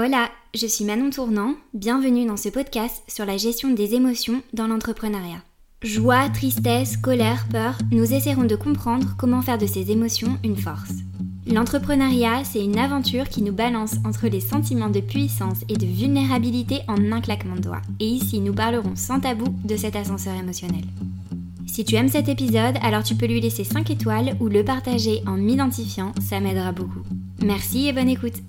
[0.00, 4.68] Hola, je suis Manon Tournant, bienvenue dans ce podcast sur la gestion des émotions dans
[4.68, 5.42] l'entrepreneuriat.
[5.82, 10.92] Joie, tristesse, colère, peur, nous essaierons de comprendre comment faire de ces émotions une force.
[11.48, 16.82] L'entrepreneuriat, c'est une aventure qui nous balance entre les sentiments de puissance et de vulnérabilité
[16.86, 17.82] en un claquement de doigts.
[17.98, 20.84] Et ici, nous parlerons sans tabou de cet ascenseur émotionnel.
[21.66, 25.22] Si tu aimes cet épisode, alors tu peux lui laisser 5 étoiles ou le partager
[25.26, 27.02] en m'identifiant, ça m'aidera beaucoup.
[27.42, 28.42] Merci et bonne écoute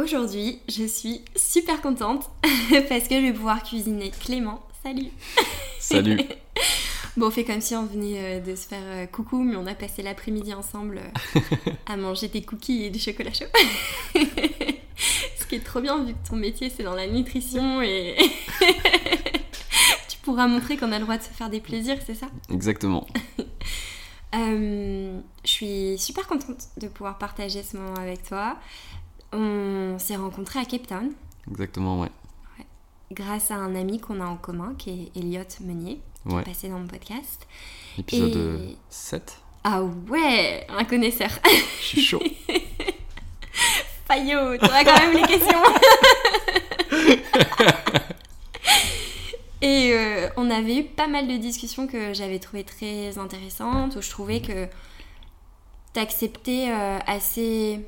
[0.00, 2.30] Aujourd'hui, je suis super contente
[2.88, 4.62] parce que je vais pouvoir cuisiner Clément.
[4.84, 5.08] Salut
[5.80, 6.20] Salut
[7.16, 9.66] Bon, on fait comme si on venait euh, de se faire euh, coucou, mais on
[9.66, 11.00] a passé l'après-midi ensemble
[11.36, 11.40] euh,
[11.86, 13.46] à manger des cookies et du chocolat chaud.
[15.36, 18.14] Ce qui est trop bien vu que ton métier c'est dans la nutrition et
[20.08, 22.28] tu pourras montrer qu'on a le droit de se faire des plaisirs, c'est ça?
[22.52, 23.04] Exactement.
[24.32, 28.58] je suis super contente de pouvoir partager ce moment avec toi.
[29.32, 31.10] On s'est rencontrés à Cape Town.
[31.50, 32.08] Exactement, ouais.
[33.10, 36.68] Grâce à un ami qu'on a en commun qui est Elliot Meunier, qui est passé
[36.68, 37.46] dans mon podcast.
[37.96, 39.38] Épisode 7.
[39.64, 41.30] Ah ouais, un connaisseur.
[41.80, 42.22] Je suis chaud.
[44.06, 45.62] Fayot, tu as quand même les questions.
[49.60, 54.02] Et euh, on avait eu pas mal de discussions que j'avais trouvées très intéressantes, où
[54.02, 54.68] je trouvais que
[55.92, 57.84] t'acceptais euh, assez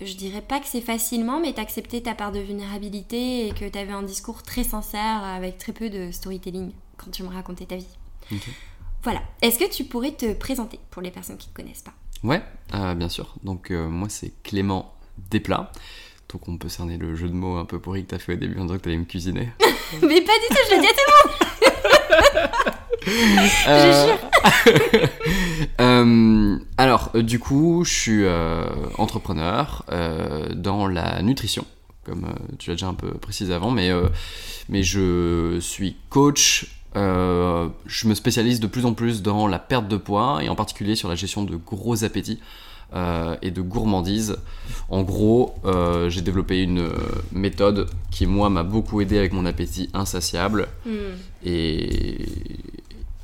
[0.00, 3.92] je dirais pas que c'est facilement, mais t'acceptais ta part de vulnérabilité et que t'avais
[3.92, 7.86] un discours très sincère avec très peu de storytelling quand tu me racontais ta vie.
[9.02, 9.22] Voilà.
[9.40, 11.94] Est-ce que tu pourrais te présenter pour les personnes qui ne te connaissent pas?
[12.22, 12.42] Ouais,
[12.74, 13.34] euh, bien sûr.
[13.42, 14.94] Donc euh, moi c'est Clément
[15.30, 15.70] Desplats.
[16.28, 18.36] Donc on peut cerner le jeu de mots un peu pourri que t'as fait au
[18.36, 19.50] début en disant que t'allais me cuisiner.
[20.02, 22.74] mais pas du tout, je le dis à tout le monde
[23.06, 24.18] Jure
[25.80, 28.64] euh, alors, euh, du coup, je suis euh,
[28.98, 29.84] entrepreneur
[30.54, 31.64] dans la nutrition,
[32.04, 32.26] comme
[32.58, 33.90] tu l'as déjà un peu précisé avant, mais,
[34.68, 36.66] mais je suis coach.
[36.94, 40.96] je me spécialise de plus en plus dans la perte de poids et en particulier
[40.96, 42.40] sur la gestion de gros appétits.
[43.42, 44.36] et de gourmandise.
[44.88, 45.54] En gros,
[46.08, 46.88] j'ai développé une
[47.32, 50.68] méthode qui, moi, m'a beaucoup aidé avec mon appétit insatiable.
[50.84, 51.14] Hmm.
[51.44, 52.26] Et,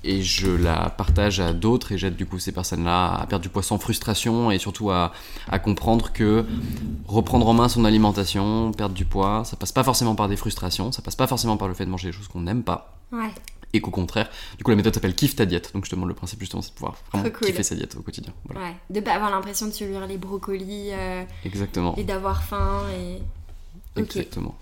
[0.05, 3.49] et je la partage à d'autres et j'aide du coup ces personnes-là à perdre du
[3.49, 5.13] poids sans frustration et surtout à,
[5.49, 6.45] à, comprendre que
[7.07, 10.93] reprendre en main son alimentation, perdre du poids, ça passe pas forcément par des frustrations,
[10.93, 12.99] ça passe pas forcément par le fait de manger des choses qu'on n'aime pas.
[13.13, 13.31] Ouais.
[13.75, 15.73] Et qu'au contraire, du coup la méthode s'appelle Kiffe ta diète.
[15.73, 18.03] Donc je te demande le principe justement, c'est de pouvoir vraiment kiffer sa diète au
[18.03, 18.33] quotidien.
[18.45, 18.69] Voilà.
[18.69, 20.91] Ouais, de pas avoir l'impression de subir les brocolis.
[20.93, 21.95] Euh, Exactement.
[21.97, 23.19] Et d'avoir faim et.
[24.01, 24.55] Exactement.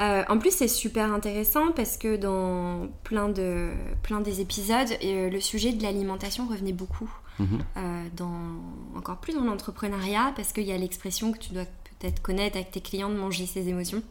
[0.00, 3.70] Euh, en plus, c'est super intéressant parce que dans plein, de,
[4.02, 7.10] plein des épisodes, euh, le sujet de l'alimentation revenait beaucoup.
[7.38, 7.58] Mhm.
[7.76, 11.64] Euh, dans, encore plus dans l'entrepreneuriat parce qu'il y a l'expression que tu dois
[11.98, 14.02] peut-être connaître avec tes clients de manger ses émotions.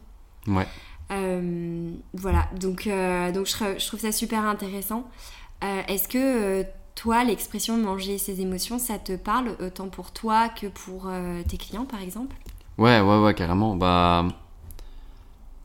[0.47, 0.67] Ouais.
[2.13, 2.87] voilà, donc,
[3.33, 5.07] donc je, je, trouve ça super intéressant.
[5.61, 6.65] Est-ce que
[6.95, 11.11] toi, l'expression manger ses émotions, ça te parle autant pour toi que pour
[11.47, 12.35] tes clients par exemple?
[12.79, 13.75] Ouais, ouais, ouais, carrément.
[13.75, 14.25] Bah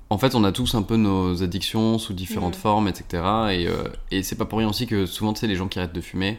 [0.08, 2.60] en fait, on a tous un peu nos addictions sous différentes mm.
[2.60, 3.04] formes, etc.
[3.50, 5.78] Et, euh, et c'est pas pour rien aussi que souvent, tu sais, les gens qui
[5.78, 6.38] arrêtent de fumer,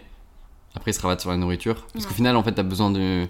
[0.75, 1.85] après ils se rabattent sur la nourriture.
[1.93, 3.27] Parce qu'au final, en fait, t'as besoin de.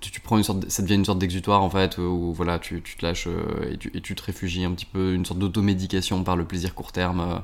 [0.00, 0.68] Tu, prends une sorte.
[0.70, 3.76] Ça devient une sorte d'exutoire, en fait, où voilà, tu, tu te lâches euh, et,
[3.76, 6.92] tu, et, tu, te réfugies un petit peu, une sorte d'automédication par le plaisir court
[6.92, 7.42] terme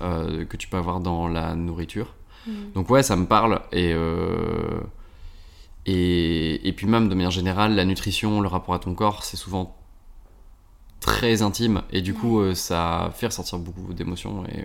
[0.00, 2.14] euh, que tu peux avoir dans la nourriture.
[2.46, 2.52] Mm.
[2.74, 3.60] Donc, ouais, ça me parle.
[3.72, 3.94] Et.
[5.90, 9.38] Et, et, puis même de manière générale, la nutrition, le rapport à ton corps, c'est
[9.38, 9.77] souvent
[11.08, 14.64] très intime et du coup euh, ça fait ressortir beaucoup d'émotions et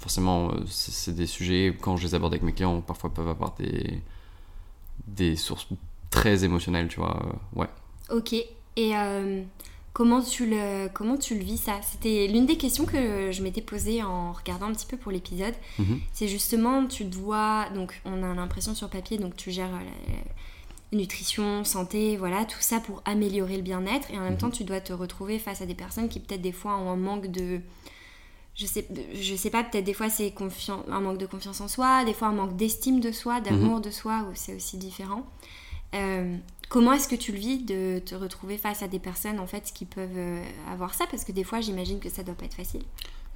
[0.00, 3.54] forcément euh, c'est des sujets quand je les aborde avec mes clients parfois peuvent avoir
[3.58, 4.00] des
[5.06, 5.68] des sources
[6.10, 7.68] très émotionnelles tu vois euh, ouais.
[8.10, 8.34] Ok
[8.78, 8.92] et
[9.94, 11.80] comment tu le comment tu le vis ça?
[11.82, 15.54] C'était l'une des questions que je m'étais posée en regardant un petit peu pour l'épisode.
[15.78, 16.00] Mhm.
[16.12, 19.72] c'est justement tu dois donc on a l'impression sur papier donc tu gères
[20.92, 24.10] nutrition, santé, voilà, tout ça pour améliorer le bien-être.
[24.10, 24.38] Et en même mhm.
[24.38, 26.96] temps, tu dois te retrouver face à des personnes qui peut-être des fois ont un
[26.96, 27.60] manque de...
[28.54, 30.32] Je sais, je sais pas, peut-être des fois c'est
[30.88, 33.82] un manque de confiance en soi, des fois un manque d'estime de soi, d'amour mhm.
[33.82, 35.26] de soi, où c'est aussi différent.
[35.94, 36.34] Euh,
[36.70, 39.70] comment est-ce que tu le vis de te retrouver face à des personnes en fait
[39.74, 41.04] qui peuvent euh, avoir ça?
[41.10, 42.80] Parce que des fois j'imagine que ça doit pas être facile.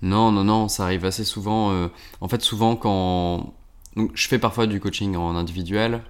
[0.02, 1.72] Non, non, non, ça arrive assez souvent.
[1.72, 1.88] Euh,
[2.20, 3.52] en fait, souvent quand...
[3.96, 6.02] Donc, je fais parfois du coaching en individuel,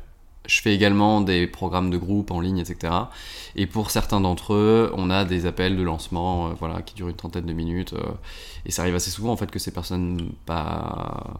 [0.46, 2.92] je fais également des programmes de groupe en ligne, etc.
[3.56, 7.08] Et pour certains d'entre eux, on a des appels de lancement euh, voilà, qui durent
[7.08, 7.92] une trentaine de minutes.
[7.92, 8.12] Euh,
[8.64, 11.38] et ça arrive assez souvent en fait que ces personnes pas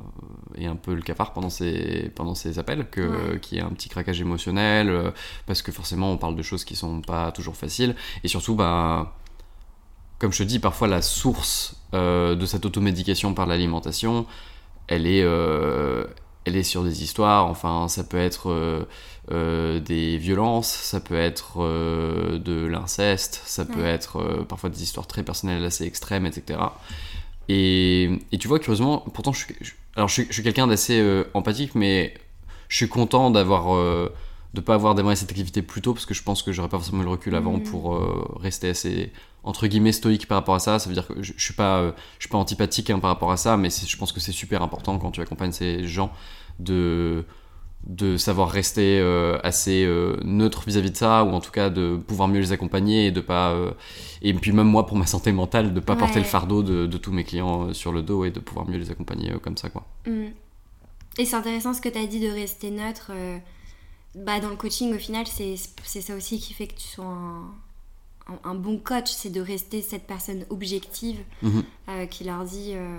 [0.56, 3.70] aient un peu le cafard pendant ces, pendant ces appels, que, qu'il y ait un
[3.70, 5.11] petit craquage émotionnel, euh,
[5.47, 7.97] parce que forcément on parle de choses qui sont pas toujours faciles.
[8.23, 9.17] Et surtout, bah,
[10.19, 14.26] comme je te dis, parfois la source de cette automédication par l'alimentation,
[14.87, 15.25] elle est,
[16.44, 18.84] elle est sur des histoires, enfin ça peut être euh,
[19.31, 25.06] euh, des violences, ça peut être euh, de l'inceste, ça peut être parfois des histoires
[25.06, 26.60] très personnelles assez extrêmes, etc.
[27.48, 29.56] Et, et tu vois, curieusement, pourtant je suis,
[29.96, 32.14] alors je suis, quelqu'un d'assez empathique, mais
[32.69, 34.08] je suis content d'avoir
[34.52, 36.78] de pas avoir démarré cette activité plus tôt parce que je pense que j'aurais pas
[36.78, 37.62] forcément le recul avant mm.
[37.64, 40.78] pour rester assez entre guillemets stoïque par rapport à ça.
[40.78, 43.10] Ça veut dire que je, je suis pas, euh, je suis pas antipathique hein, par
[43.10, 46.12] rapport à ça, mais je pense que c'est super important quand tu accompagnes ces gens
[46.58, 47.25] de
[47.87, 51.96] de savoir rester euh, assez euh, neutre vis-à-vis de ça ou en tout cas de
[51.96, 53.56] pouvoir mieux les accompagner et de pas
[54.20, 56.98] et puis même moi pour ma santé mentale de pas porter le fardeau de, de,
[56.98, 59.87] tous mes clients sur le dos et de pouvoir mieux les accompagner comme ça quoi
[60.06, 60.26] mm.
[61.16, 63.12] et c'est intéressant ce que tu as dit de rester neutre
[64.14, 65.56] bah dans le coaching au final c'est
[66.02, 67.50] ça aussi qui fait que tu sois un
[68.44, 71.62] un, bon coach, c'est de rester cette personne objective mhm.
[71.88, 72.98] euh, qui, leur dit, euh,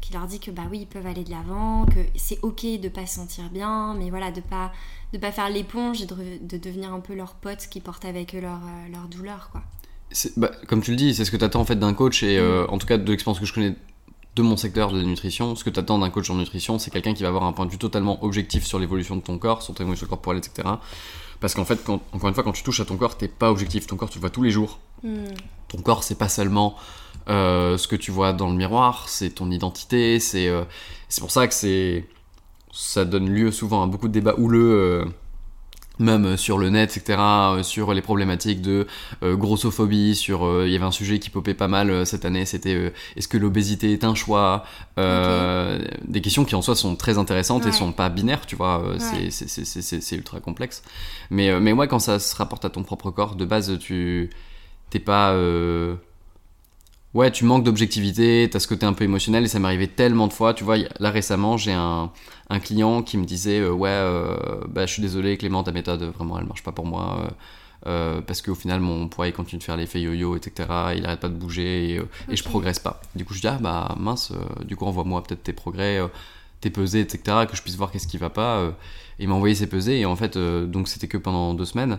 [0.00, 2.88] qui leur dit que bah oui, ils peuvent aller de l'avant, que c'est ok de
[2.88, 4.72] pas se sentir bien, mais voilà, de pas
[5.12, 8.40] de pas faire l'éponge et de, devenir un peu leur pote qui porte avec eux
[8.40, 9.62] leur, euh, leur douleur, quoi.
[10.36, 12.38] Bah, comme tu le dis, c'est ce que tu attends en fait d'un coach et
[12.38, 12.66] mm.
[12.68, 13.74] en tout cas de l'expérience que je connais
[14.34, 16.90] de mon secteur de la nutrition, ce que tu attends d'un coach en nutrition, c'est
[16.90, 19.62] quelqu'un qui va avoir un point de vue totalement objectif sur l'évolution de ton corps,
[19.62, 20.68] sur ton évolution corporelle, etc.
[21.42, 23.88] Parce qu'en fait, encore une fois, quand tu touches à ton corps, t'es pas objectif.
[23.88, 24.78] Ton corps, tu le vois tous les jours.
[25.02, 25.24] Hmm.
[25.66, 26.76] Ton corps, c'est pas seulement
[27.28, 30.20] euh, ce que tu vois dans le miroir, c'est ton identité.
[30.20, 30.62] C'est euh,
[31.18, 32.06] pour ça que c'est
[32.72, 35.04] ça donne lieu souvent à beaucoup de débats houleux.
[36.00, 37.18] Euh, même sur le net, etc.,
[37.62, 38.86] sur les problématiques de
[39.22, 43.28] grossophobie, sur il y avait un sujet qui popait pas mal cette année, c'était est-ce
[43.28, 44.64] que l'obésité est un choix
[44.96, 50.16] Des questions qui en soi sont très intéressantes et sont pas binaires, tu vois, c'est
[50.16, 50.82] ultra complexe.
[51.30, 54.30] Mais, mais ouais, quand ça se rapporte à ton propre corps, de base, tu
[54.90, 55.34] t'es pas
[57.14, 60.28] ouais, tu manques d'objectivité, t'as ce côté un peu émotionnel et ça m'est arrivé tellement
[60.28, 60.54] de fois.
[60.54, 62.10] Tu vois, là récemment, j'ai un,
[62.50, 66.02] un, client qui me disait euh, Ouais, euh, bah, je suis désolé, Clément, ta méthode,
[66.02, 67.30] vraiment, elle marche pas pour moi.
[67.86, 70.68] Euh, parce qu'au final, mon poids il continue de faire l'effet yo-yo, etc.
[70.96, 72.00] Il arrête pas de bouger
[72.30, 73.00] et, je progresse pas.
[73.16, 74.32] Du coup, je dis Ah bah mince,
[74.64, 75.98] du coup, envoie-moi peut-être tes progrès,
[76.60, 77.38] tes pesées, etc.
[77.50, 78.72] Que je puisse voir qu'est-ce qui va pas.
[79.18, 81.98] il m'a envoyé ses pesées et en fait, donc c'était que pendant deux semaines.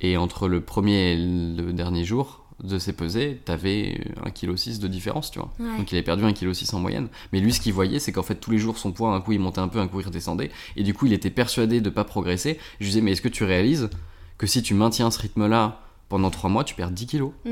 [0.00, 4.88] Et entre le premier et le dernier jour, de ses pesées, t'avais 1,6 kg de
[4.88, 5.50] différence, tu vois.
[5.58, 7.08] Donc il avait perdu 1,6 kg en moyenne.
[7.32, 9.32] Mais lui, ce qu'il voyait, c'est qu'en fait, tous les jours, son poids, un coup,
[9.32, 10.50] il montait un peu, un coup, il redescendait.
[10.76, 12.58] Et du coup, il était persuadé de pas progresser.
[12.78, 13.90] Je lui disais, mais est-ce que tu réalises
[14.38, 17.50] que si tu maintiens ce rythme-là pendant 3 mois, tu perds 10 kg hmm.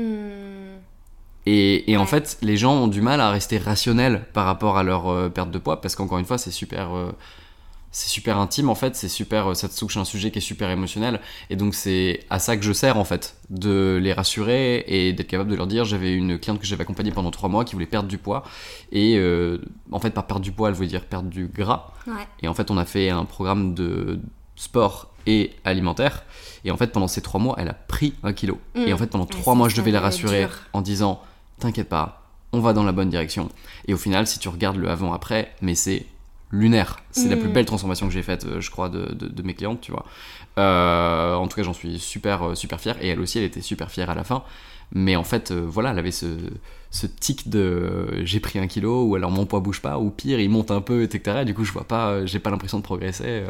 [1.45, 5.09] Et, en fait, les gens ont du mal à rester rationnels par rapport à leur
[5.09, 6.95] euh, perte de poids, parce qu'encore une fois, c'est super...
[6.95, 7.11] Euh,
[7.93, 10.41] c'est super intime en fait, c'est super, euh, ça te touche un sujet qui est
[10.41, 14.83] super émotionnel, et donc c'est à ça que je sers en fait, de les rassurer
[14.87, 17.63] et d'être capable de leur dire, j'avais une cliente que j'avais accompagnée pendant trois mois
[17.63, 18.43] qui voulait perdre du poids,
[18.91, 19.59] et euh,
[19.91, 21.91] en fait par perdre du poids, elle voulait dire perdre du gras,
[22.41, 24.19] et en fait on a fait un programme de
[24.55, 26.23] sport et alimentaire,
[26.65, 29.07] et en fait pendant ces trois mois elle a pris un kilo, et en fait
[29.07, 31.21] pendant trois mois je devais la rassurer en disant,
[31.59, 32.23] t'inquiète pas,
[32.53, 33.49] on va dans la bonne direction,
[33.87, 36.07] et au final si tu regardes le avant-après, mais c'est
[36.53, 36.99] lunaire.
[37.11, 37.53] C'est la plus mm.
[37.53, 40.05] belle transformation que j'ai faite, euh, je crois, de, de, mes clientes, tu vois.
[40.57, 42.95] Euh, en tout cas, j'en suis super, euh, super fier.
[43.01, 44.43] Et elle aussi, elle était super fière à la fin.
[44.93, 46.37] Mais en fait, voilà, elle avait ce,
[46.91, 50.39] ce tic de j'ai pris un kilo, ou alors mon poids bouge pas, ou pire,
[50.39, 51.39] il monte un peu, etc.
[51.41, 53.43] Et du coup, je vois pas, j'ai pas l'impression de progresser.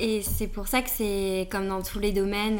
[0.00, 2.58] Et c'est pour ça que c'est comme dans tous les domaines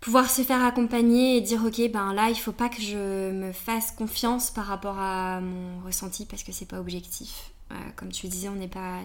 [0.00, 3.52] pouvoir se faire accompagner et dire ok ben là il faut pas que je me
[3.52, 8.28] fasse confiance par rapport à mon ressenti parce que c'est pas objectif euh, comme tu
[8.28, 9.00] disais, on n'est pas,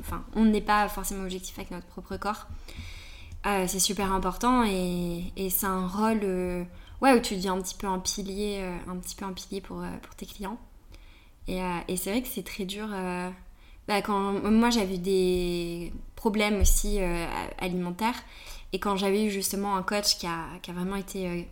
[0.00, 0.24] enfin,
[0.66, 2.46] pas forcément objectif avec notre propre corps.
[3.46, 6.64] Euh, c'est super important et, c'est un rôle euh,
[7.00, 10.14] où tu deviens un petit peu un pilier, un petit peu un pilier pour, pour
[10.14, 10.58] tes clients.
[11.48, 11.60] Et,
[11.96, 12.88] c'est vrai que c'est très dur.
[13.88, 16.98] Bah, moi j'avais des problèmes aussi
[17.58, 18.20] alimentaires
[18.72, 21.48] et quand j'avais eu justement un coach qui a vraiment été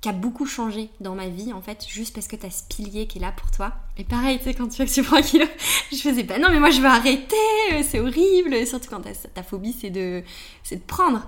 [0.00, 3.06] qui a beaucoup changé dans ma vie en fait, juste parce que t'as ce pilier
[3.06, 3.72] qui est là pour toi.
[3.96, 5.44] Et pareil, tu sais, quand tu vois que tu prends un kilo,
[5.92, 7.36] je faisais pas, non mais moi je veux arrêter,
[7.72, 9.02] euh, c'est horrible, surtout quand
[9.34, 10.22] ta phobie c'est de,
[10.70, 11.26] de prendre.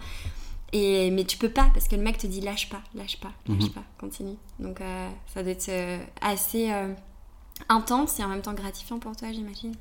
[0.72, 3.32] Et, mais tu peux pas parce que le mec te dit lâche pas, lâche pas,
[3.48, 3.70] lâche mhm.
[3.70, 4.36] pas, continue.
[4.60, 6.70] Donc euh, ça doit être euh, assez
[7.68, 9.74] intense et en même temps gratifiant pour toi, j'imagine.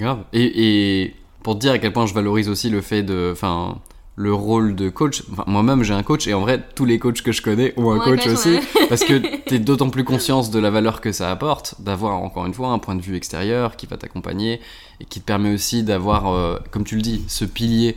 [0.00, 0.24] Grave.
[0.32, 3.30] Et, et, pour te dire à quel point je valorise aussi le fait de.
[3.32, 3.80] Enfin,
[4.16, 5.22] le rôle de coach.
[5.32, 7.92] Enfin, moi-même, j'ai un coach et en vrai, tous les coachs que je connais ont
[7.92, 8.58] un coach aussi.
[8.88, 12.46] parce que tu es d'autant plus conscience de la valeur que ça apporte d'avoir, encore
[12.46, 14.60] une fois, un point de vue extérieur qui va t'accompagner
[15.00, 17.96] et qui te permet aussi d'avoir, euh, comme tu le dis, ce pilier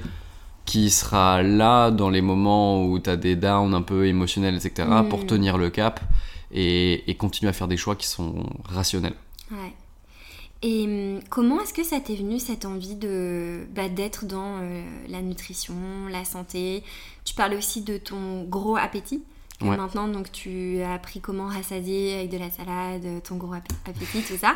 [0.65, 4.88] qui sera là dans les moments où tu as des downs un peu émotionnels, etc.,
[5.10, 5.27] pour mm.
[5.27, 6.00] tenir le cap
[6.51, 9.13] et, et, continuer à faire des choix qui sont rationnels.
[9.51, 9.74] Ouais.
[10.67, 14.84] Et hum, comment est-ce que ça t'est venu cette envie de bah, d'être dans euh,
[15.07, 15.75] la nutrition,
[16.10, 16.84] la santé?
[17.24, 19.24] Tu parlais aussi de ton gros appétit.
[19.62, 24.38] Maintenant, donc tu as appris comment rassasier avec de la salade, ton gros appétit, tout
[24.38, 24.55] ça.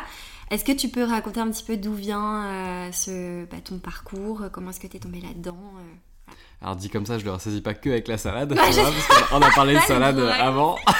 [0.50, 4.42] Est-ce que tu peux raconter un petit peu d'où vient euh, ce, bah, ton parcours?
[4.52, 6.09] Comment est-ce que tu es tombé là-dedans euh?
[6.62, 8.62] Alors dit comme ça, je le rassaisis pas que avec la salade, bah,
[9.32, 10.76] on a parlé de salade avant.
[10.86, 10.92] ah,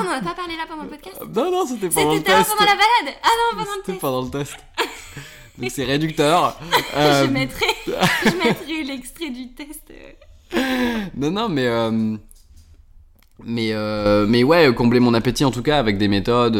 [0.00, 2.38] on n'en a pas parlé là pendant le podcast Non, non, c'était pendant le test.
[2.38, 3.86] C'était pendant la balade Ah non, pendant le test.
[3.86, 4.56] C'était pendant le test.
[5.58, 6.56] Donc c'est réducteur.
[6.94, 9.92] Euh, je mettrai, je mettrai l'extrait du test.
[11.16, 11.66] non, non, mais...
[11.66, 12.16] Euh...
[13.44, 14.24] Mais, euh...
[14.26, 16.56] mais ouais, combler mon appétit en tout cas avec des méthodes.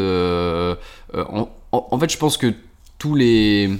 [1.15, 2.53] En, en, fait, je pense que
[2.99, 3.71] tous les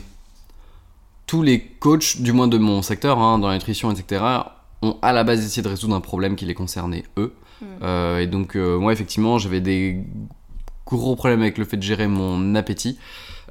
[1.27, 4.25] tous les coachs, du moins de mon secteur, hein, dans la nutrition, etc.,
[4.83, 7.35] ont à la base essayé de résoudre un problème qui les concernait eux.
[7.61, 7.65] Hmm.
[7.83, 10.05] Euh, et donc, euh, moi, effectivement, j'avais des
[10.87, 12.99] gros problèmes avec le fait de gérer mon appétit.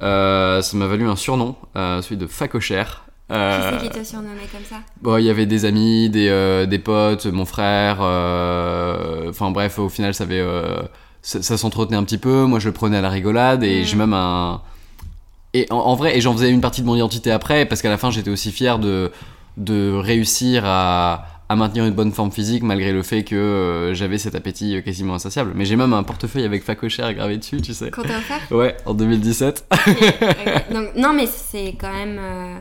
[0.01, 3.05] Euh, ça m'a valu un surnom, celui de facochère.
[3.29, 6.79] qui c'est qui t'a surnommé comme ça Bon, il y avait des amis, des, des
[6.79, 8.00] potes, mon frère.
[9.29, 10.46] Enfin bref, au final, ça avait,
[11.22, 12.46] ça, s'entretenait un petit peu.
[12.46, 13.86] Moi, je le prenais à la rigolade et hmm.
[13.86, 14.62] j'ai même un
[15.55, 17.97] et en, vrai, et j'en faisais une partie de mon identité après, parce qu'à la
[17.97, 19.12] fin, j'étais aussi fier de,
[19.55, 24.17] de réussir à, à, maintenir une bonne forme physique malgré le fait que euh, j'avais
[24.17, 25.53] cet appétit quasiment insatiable.
[25.55, 27.89] Mais j'ai même un portefeuille avec facochère gravé dessus, tu sais.
[27.89, 28.41] Quand t'as offert?
[28.51, 29.65] Ouais, en 2017.
[30.74, 32.17] Donc, non, mais c'est quand même.
[32.19, 32.57] Euh,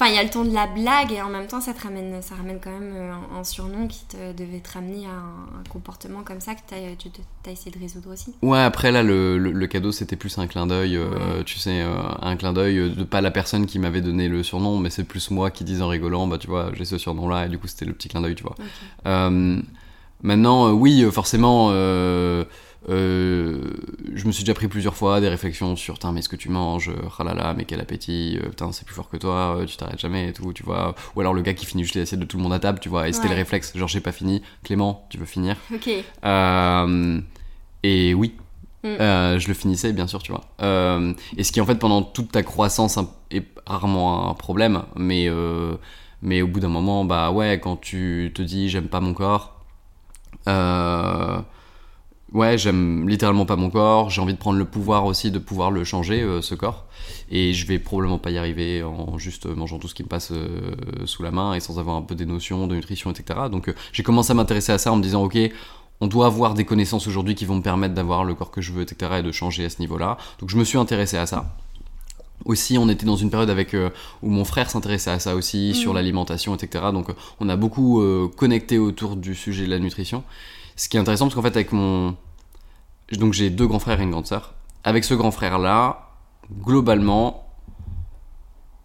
[0.00, 1.82] Enfin, il y a le ton de la blague et en même temps, ça te
[1.82, 5.62] ramène, ça ramène quand même euh, un, surnom qui te devait te ramener à un,
[5.68, 7.10] comportement comme ça que as, tu
[7.46, 8.32] as essayé de résoudre aussi.
[8.40, 12.00] Ouais, après là, le, le, cadeau, c'était plus un clin d'œil, euh, tu sais, euh,
[12.22, 15.30] un clin d'œil de pas la personne qui m'avait donné le surnom, mais c'est plus
[15.30, 17.84] moi qui disais en rigolant, bah tu vois, j'ai ce surnom-là et du coup, c'était
[17.84, 18.56] le petit clin d'œil, tu vois.
[20.22, 22.44] maintenant, oui, forcément euh,
[22.88, 26.90] je me suis déjà pris plusieurs fois des réflexions sur mais ce que tu manges,
[27.08, 30.28] ralala, mais quel appétit, euh, putain, c'est plus fort que toi, euh, tu t'arrêtes jamais
[30.28, 30.94] et tout, tu vois.
[31.14, 32.80] Ou alors le gars qui finit juste les assiettes de tout le monde à table,
[32.80, 35.88] tu vois, et c'était le réflexe, genre j'ai pas fini, Clément, tu veux finir Ok.
[37.82, 38.34] et oui,
[38.84, 38.88] mm.
[39.38, 40.44] je le finissais, bien sûr, tu vois.
[41.36, 42.98] et ce qui, en fait, pendant toute ta croissance,
[43.30, 45.28] est rarement un problème, mais,
[46.22, 49.60] mais au bout d'un moment, bah ouais, quand tu te dis j'aime pas mon corps,
[52.32, 54.10] Ouais, j'aime littéralement pas mon corps.
[54.10, 56.86] J'ai envie de prendre le pouvoir aussi de pouvoir le changer, euh, ce corps.
[57.28, 60.30] Et je vais probablement pas y arriver en juste mangeant tout ce qui me passe
[60.30, 60.72] euh,
[61.06, 63.40] sous la main et sans avoir un peu des notions de nutrition, etc.
[63.50, 65.38] Donc euh, j'ai commencé à m'intéresser à ça en me disant, ok,
[66.00, 68.72] on doit avoir des connaissances aujourd'hui qui vont me permettre d'avoir le corps que je
[68.72, 69.12] veux, etc.
[69.18, 70.16] et de changer à ce niveau-là.
[70.38, 71.56] Donc je me suis intéressé à ça.
[72.46, 73.76] Aussi, on était dans une période avec
[74.22, 75.96] où mon frère s'intéressait à ça aussi, sur mmh.
[75.96, 76.84] l'alimentation, etc.
[76.90, 77.08] Donc
[77.38, 78.02] on a beaucoup
[78.36, 80.24] connecté autour du sujet de la nutrition.
[80.80, 82.16] Ce qui est intéressant, parce qu'en fait, avec mon.
[83.12, 84.54] Donc, j'ai deux grands frères et une grande sœur.
[84.82, 86.08] Avec ce grand frère-là,
[86.62, 87.46] globalement,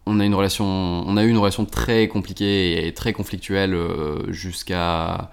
[0.06, 4.30] on a une relation, on a eu une relation très compliquée et très conflictuelle euh,
[4.34, 5.32] jusqu'à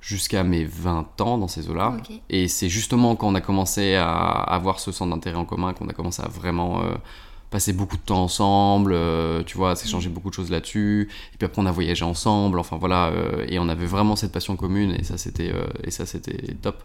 [0.00, 1.96] jusqu'à mes 20 ans dans ces eaux-là.
[2.30, 5.88] Et c'est justement quand on a commencé à avoir ce centre d'intérêt en commun qu'on
[5.88, 6.94] a commencé à vraiment euh,
[7.52, 10.12] passer beaucoup de temps ensemble, euh, tu vois, s'échanger mm.
[10.12, 11.08] beaucoup de choses là-dessus.
[11.34, 14.32] Et puis après, on a voyagé ensemble, enfin voilà, euh, et on avait vraiment cette
[14.32, 16.82] passion commune, et ça, c'était, euh, et ça, c'était top.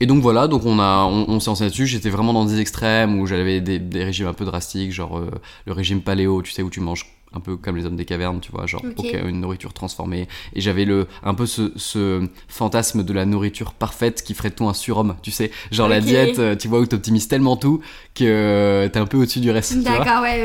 [0.00, 1.86] et donc voilà, donc on, a, on, s'est enseigné dessus.
[1.86, 5.20] J'étais vraiment dans des extrêmes où j'avais des, des, régimes un peu drastiques, genre
[5.66, 8.40] le régime paléo, tu sais, où tu manges un peu comme les hommes des cavernes,
[8.40, 10.28] tu vois, genre une nourriture transformée.
[10.54, 14.68] Et j'avais le un peu ce, fantasme de la nourriture parfaite qui ferait de toi
[14.68, 17.80] un surhomme, tu sais, genre la diète, euh, tu vois, où t'optimises tellement tout
[18.14, 19.78] que euh, t'es un peu au-dessus du reste.
[19.82, 20.40] D'accord, ouais,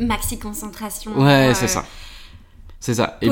[0.00, 1.18] euh, maxi concentration.
[1.18, 1.84] Ouais, c'est ça.
[2.80, 3.18] C'est ça.
[3.22, 3.28] Et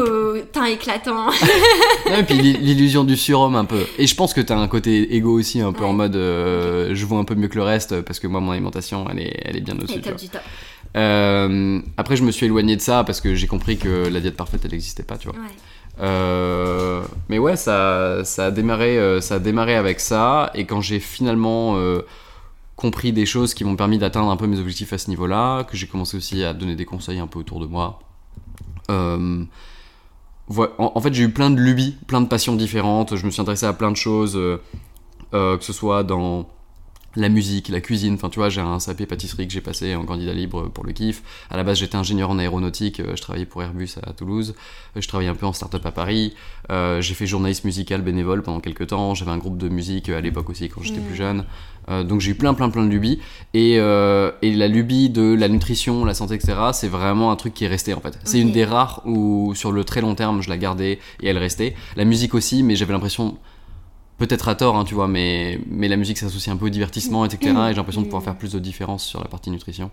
[0.53, 1.31] teint éclatant.
[2.19, 3.87] et puis l'illusion du surhomme un peu.
[3.97, 7.19] Et je pense que t'as un côté égo aussi, un peu en mode je vois
[7.19, 9.61] un peu mieux que le reste parce que moi mon alimentation elle est, elle est
[9.61, 10.01] bien au-dessus.
[10.97, 14.37] Euh, après, je me suis éloigné de ça parce que j'ai compris que la diète
[14.37, 15.37] parfaite, elle n'existait pas, tu vois.
[16.00, 20.50] Euh, mais ouais, ça, ça, a démarré, euh, ça a démarré avec ça.
[20.55, 21.76] Et quand j'ai finalement
[22.76, 25.76] compris des choses qui m'ont permis d'atteindre un peu mes objectifs à ce niveau-là, que
[25.76, 28.00] j'ai commencé aussi à donner des conseils un peu autour de moi.
[28.88, 29.47] en,
[30.49, 33.17] en, fait, j'ai eu plein de lubies, plein de passions différentes.
[33.17, 34.38] Je me suis intéressé à plein de choses,
[35.33, 36.49] que ce soit dans
[37.17, 38.15] la musique, la cuisine.
[38.15, 40.93] Enfin, tu vois, j'ai un sapé pâtisserie que j'ai passé en candidat libre pour le
[40.93, 41.23] kiff.
[41.51, 43.01] À la base, j'étais ingénieur en aéronautique.
[43.01, 44.55] euh, Je travaillais pour Airbus à Toulouse.
[44.97, 46.35] Euh, Je travaillais un peu en start-up à Paris.
[46.71, 49.15] Euh, j'ai fait journaliste musical bénévole pendant quelques temps.
[49.15, 51.45] J'avais un groupe de musique à l'époque aussi quand j'étais plus jeune.
[51.89, 53.21] Euh, donc j'ai eu plein, plein, plein de lubies.
[53.55, 57.55] Et, euh, et la lubie de la nutrition, la santé, etc., c'est vraiment un truc
[57.55, 58.19] qui est resté en fait.
[58.25, 61.39] C'est une des rares où sur le très long terme, je la gardais et elle
[61.39, 61.75] restait.
[61.97, 63.39] La musique aussi, mais j'avais l'impression
[64.19, 67.25] peut-être à tort, hein, tu vois, mais, mais la musique s'associe un peu au divertissement,
[67.25, 67.41] etc.
[67.51, 69.91] Et j'ai l'impression de pouvoir faire plus de différence sur la partie nutrition.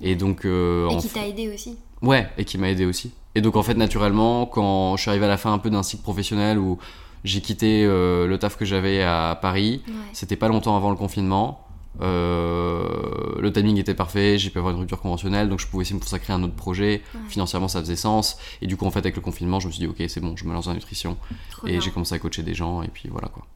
[0.00, 0.44] Et donc.
[0.44, 1.76] euh, Et qui t'a aidé aussi.
[2.02, 3.10] Ouais, et qui m'a aidé aussi.
[3.34, 5.82] Et donc, en fait, naturellement, quand je suis arrivé à la fin un peu d'un
[5.82, 6.78] cycle professionnel où
[7.22, 9.94] j'ai quitté euh, le taf que j'avais à Paris, Ouais.
[10.14, 11.60] c'était pas longtemps avant le confinement.
[12.00, 15.94] Euh, le timing était parfait, j'ai pu avoir une rupture conventionnelle, donc je pouvais aussi
[15.94, 17.02] me consacrer à un autre projet.
[17.14, 17.20] Ouais.
[17.28, 18.38] Financièrement, ça faisait sens.
[18.62, 20.36] Et du coup, en fait, avec le confinement, je me suis dit, ok, c'est bon,
[20.36, 21.16] je me lance dans la nutrition.
[21.50, 23.46] Trop et j'ai commencé à coacher des gens, et puis voilà quoi.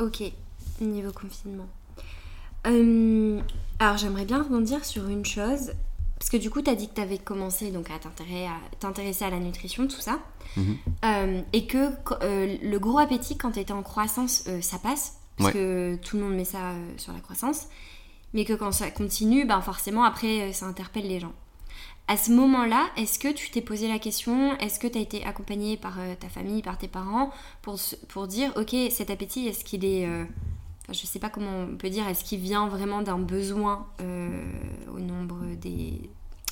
[0.00, 0.22] Ok,
[0.80, 1.68] niveau confinement.
[2.66, 3.40] Euh,
[3.78, 5.72] alors j'aimerais bien rebondir sur une chose,
[6.18, 7.98] parce que du coup tu as dit que tu avais commencé donc, à
[8.80, 10.18] t'intéresser à, la nutrition, tout ça,
[10.56, 10.76] Mhm.
[11.04, 11.90] Euh, et que
[12.22, 16.34] le gros appétit quand tu étais en croissance, ça passe, parce que tout le monde
[16.34, 17.66] met ça euh, sur la croissance,
[18.32, 21.32] mais que quand ça continue, ben forcément après euh, ça interpelle les gens.
[22.06, 25.24] À ce moment-là, est-ce que tu t'es posé la question, est-ce que tu as été
[25.24, 27.30] accompagné par euh, ta famille, par tes parents,
[27.62, 30.06] pour, pour dire, ok, cet appétit, est-ce qu'il est...
[30.90, 35.38] je sais pas comment on peut dire, est-ce qu'il vient vraiment d'un besoin au nombre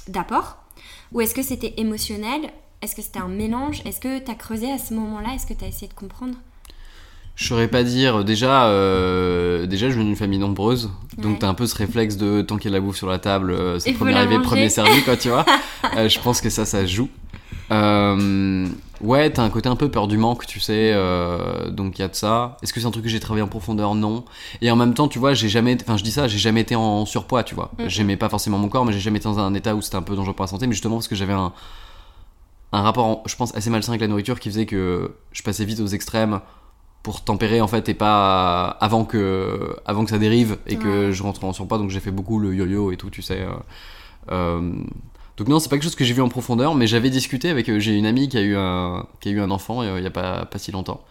[0.08, 0.64] d'apports?
[1.12, 2.50] Ou est-ce que c'était émotionnel?
[2.80, 3.82] Est-ce que c'était un mélange?
[3.84, 5.34] Est-ce que tu as creusé à ce moment-là?
[5.34, 6.38] Est-ce que tu as essayé de comprendre?
[7.34, 8.24] Je saurais pas dire.
[8.24, 11.38] Déjà, euh, déjà, je viens d'une famille nombreuse, donc Ouais.
[11.40, 13.18] t'as un peu ce réflexe de tant qu'il y a de la bouffe sur la
[13.18, 14.46] table, euh, c'est premier arrivé, manger.
[14.46, 15.44] premier servi, quoi, tu vois.
[15.96, 17.08] Euh, je pense que ça, ça joue.
[17.72, 18.66] Euh,
[19.00, 20.94] ouais, t'as un côté un peu peur du manque, tu sais.
[21.70, 22.56] donc il y a de ça.
[22.62, 23.94] Est-ce que c'est un truc que j'ai travaillé en profondeur?
[23.94, 24.24] Non.
[24.60, 26.76] Et en même temps, tu vois, j'ai jamais, enfin, je dis ça, j'ai jamais été
[26.76, 27.72] en surpoids, tu vois.
[27.78, 27.88] Mhm.
[27.88, 30.02] J'aimais pas forcément mon corps, mais j'ai jamais été dans un état où c'était un
[30.02, 31.52] peu dangereux pour la santé, mais justement parce que j'avais un
[32.74, 35.80] un rapport, je pense, assez malsain avec la nourriture qui faisait que je passais vite
[35.80, 36.40] aux extrêmes
[37.02, 41.12] pour tempérer en fait et pas avant que avant que ça dérive et que Ouais.
[41.12, 41.78] je rentre en surpoids.
[41.78, 43.50] Donc j'ai fait beaucoup le yo-yo et tout tu sais euh,
[44.30, 44.72] euh,
[45.36, 47.68] donc non c'est pas quelque chose que j'ai vu en profondeur mais j'avais discuté avec
[47.68, 50.06] euh, j'ai une amie qui a eu un qui a eu un enfant il y
[50.06, 51.02] a pas pas si longtemps.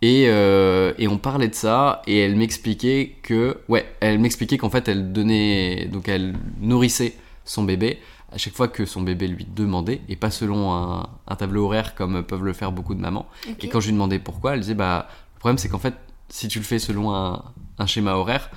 [0.00, 4.70] Et, euh, et on parlait de ça et elle m'expliquait que ouais elle m'expliquait qu'en
[4.70, 7.98] fait elle donnait donc elle nourrissait son bébé
[8.30, 11.94] à chaque fois que son bébé lui demandait et pas selon un, un tableau horaire
[11.96, 13.26] comme peuvent le faire beaucoup de mamans.
[13.62, 15.94] Et quand je lui demandais pourquoi, elle disait bah le problème c'est qu'en fait
[16.28, 17.42] si tu le fais selon un,
[17.86, 18.50] schéma horaire,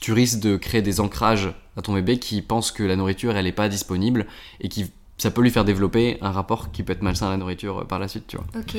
[0.00, 3.46] tu risques de créer des ancrages à ton bébé qui pense que la nourriture elle
[3.46, 4.26] est pas disponible
[4.60, 7.36] et qui ça peut lui faire développer un rapport qui peut être malsain à la
[7.36, 8.46] nourriture euh, par la suite, tu vois.
[8.58, 8.76] Ok.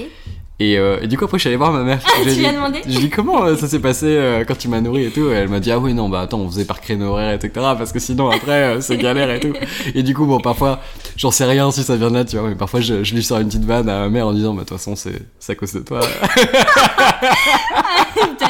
[0.58, 2.00] Et, euh, et du coup après je suis allé voir ma mère.
[2.06, 4.45] Ah, tu lui as demandé Je lui ai dit comment euh, ça s'est passé euh,
[4.48, 5.28] quand tu m'as nourri et tout?
[5.30, 7.50] Et elle m'a dit ah oui non bah attends on faisait par créneau horaire etc
[7.78, 9.52] parce que sinon après euh, c'est galère et tout.
[9.93, 10.80] Et du coup bon parfois
[11.17, 13.21] j'en sais rien si ça vient de là tu vois mais parfois je, je lui
[13.21, 15.56] sors une petite vanne à ma mère en disant bah de toute façon c'est à
[15.56, 16.00] cause de toi.
[18.15, 18.41] Toute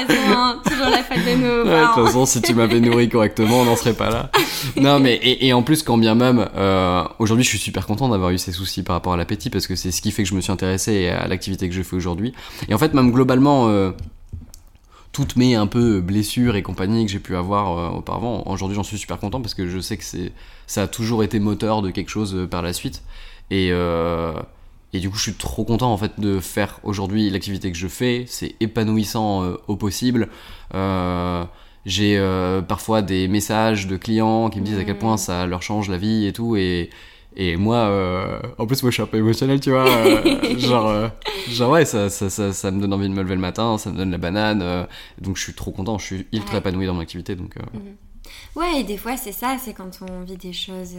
[0.85, 3.93] toujours la faute de Ouais, toute façon, si tu m'avais nourri correctement, on n'en serait
[3.93, 4.31] pas là.
[4.77, 8.09] Non, mais et, et en plus, quand bien même, euh, aujourd'hui, je suis super content
[8.09, 10.29] d'avoir eu ces soucis par rapport à l'appétit parce que c'est ce qui fait que
[10.29, 12.33] je me suis intéressé à l'activité que je fais aujourd'hui.
[12.67, 13.91] Et en fait, même globalement, euh,
[15.11, 18.83] toutes mes un peu blessures et compagnie que j'ai pu avoir euh, auparavant, aujourd'hui, j'en
[18.83, 20.31] suis super content parce que je sais que c'est
[20.67, 23.03] ça a toujours été moteur de quelque chose euh, par la suite.
[23.51, 24.33] Et euh,
[24.95, 27.87] et du coup, je suis trop content en fait de faire aujourd'hui l'activité que je
[27.87, 28.25] fais.
[28.27, 30.29] C'est épanouissant euh, au possible.
[30.73, 31.43] Euh,
[31.85, 35.61] j'ai euh, parfois des messages de clients qui me disent à quel point ça leur
[35.61, 36.55] change la vie et tout.
[36.55, 36.89] Et,
[37.35, 39.85] et moi, en plus, moi je suis un peu émotionnel, tu vois.
[40.57, 41.09] genre,
[41.49, 43.91] genre, ouais, ça, ça, ça, ça me donne envie de me lever le matin, ça
[43.91, 44.87] me donne la banane.
[45.19, 46.59] donc je suis trop content, je suis ultra Ouais.
[46.59, 47.35] épanoui dans mon activité.
[47.35, 47.61] Donc, euh,
[48.55, 50.95] Ouais, et des fois, c'est ça, c'est quand on vit des choses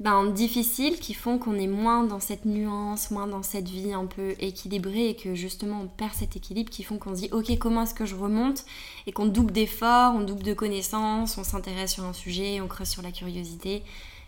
[0.00, 4.06] ben, difficiles qui font qu'on est moins dans cette nuance, moins dans cette vie un
[4.06, 7.58] peu équilibrée et que justement on perd cet équilibre qui font qu'on se dit ok,
[7.58, 8.64] comment est-ce que je remonte
[9.08, 12.88] et qu'on double d'efforts, on double de connaissances, on s'intéresse sur un sujet, on creuse
[12.88, 13.82] sur la curiosité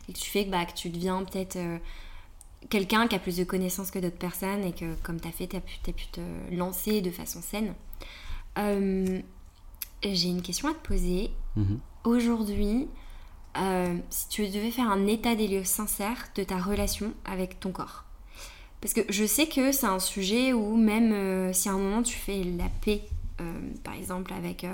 [0.09, 1.79] et que tu fais que, bah, que tu deviens peut-être euh,
[2.69, 5.47] quelqu'un qui a plus de connaissances que d'autres personnes et que comme tu as fait,
[5.47, 5.61] tu as
[5.93, 7.75] pu te lancer de façon saine.
[8.59, 9.21] Euh,
[10.03, 11.79] J'ai une question à te poser mhm.
[12.03, 12.89] aujourd'hui,
[13.59, 17.71] euh, si tu devais faire un état des lieux sincère de ta relation avec ton
[17.73, 18.05] corps.
[18.81, 22.03] Parce que je sais que c'est un sujet où même euh, si à un moment
[22.03, 23.03] tu fais la paix,
[23.41, 23.53] euh,
[23.85, 24.67] par exemple avec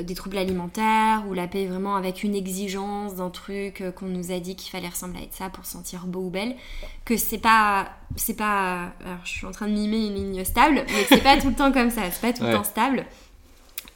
[0.00, 4.40] des troubles alimentaires, ou la paix vraiment avec une exigence d'un truc qu'on nous a
[4.40, 6.56] dit qu'il fallait ressembler à ça pour se sentir beau ou belle,
[7.04, 10.82] que c'est pas, c'est pas, alors je suis en train de mimer une ligne stable,
[10.88, 12.54] mais c'est pas tout le temps comme ça, c'est pas tout le Ouais.
[12.54, 13.04] temps stable.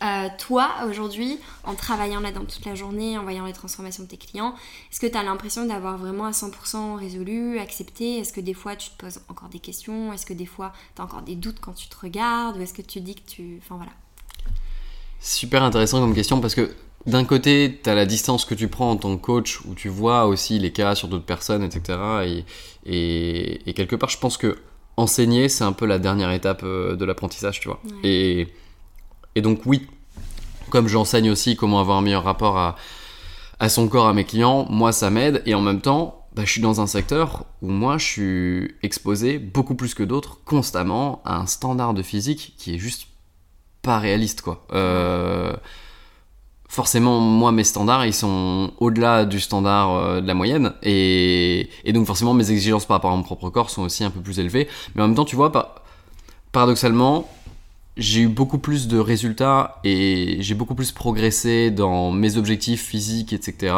[0.02, 4.16] Euh, toi, aujourd'hui, en travaillant là-dedans toute la journée, en voyant les transformations de tes
[4.16, 4.54] clients,
[4.92, 8.18] est-ce que tu as l'impression d'avoir vraiment à 100% résolu, accepté?
[8.18, 10.12] Est-ce que des fois tu te poses encore des questions?
[10.12, 12.56] Est-ce que des fois tu as encore des doutes quand tu te regardes?
[12.58, 13.60] Ou est-ce que tu dis que tu.
[13.62, 13.92] Enfin voilà.
[15.20, 16.74] Super intéressant comme question parce que
[17.06, 19.88] d'un côté, tu as la distance que tu prends en tant que coach où tu
[19.88, 22.44] vois aussi les cas sur d'autres personnes, etc.
[22.84, 24.58] Et, quelque part, je pense que
[24.96, 27.80] enseigner, c'est un peu la dernière étape euh, de l'apprentissage, tu vois.
[28.02, 28.48] Et
[29.36, 29.86] et donc oui,
[30.70, 34.90] comme j'enseigne aussi comment avoir un meilleur rapport à, son corps, à mes clients, moi
[34.90, 35.42] ça m'aide.
[35.46, 39.38] Et en même temps, bah, je suis dans un secteur où moi je suis exposé
[39.38, 43.08] beaucoup plus que d'autres constamment à un standard de physique qui est juste
[43.82, 44.66] pas réaliste quoi.
[44.72, 45.54] Euh,
[46.68, 50.72] forcément, moi, mes standards, ils sont au-delà du standard euh, de la moyenne.
[50.82, 54.20] Et, donc, forcément, mes exigences par rapport à mon propre corps sont aussi un peu
[54.20, 54.68] plus élevées.
[54.94, 55.52] Mais en même temps, tu vois,
[56.52, 57.28] paradoxalement,
[57.96, 63.32] j'ai eu beaucoup plus de résultats et j'ai beaucoup plus progressé dans mes objectifs physiques,
[63.32, 63.74] etc.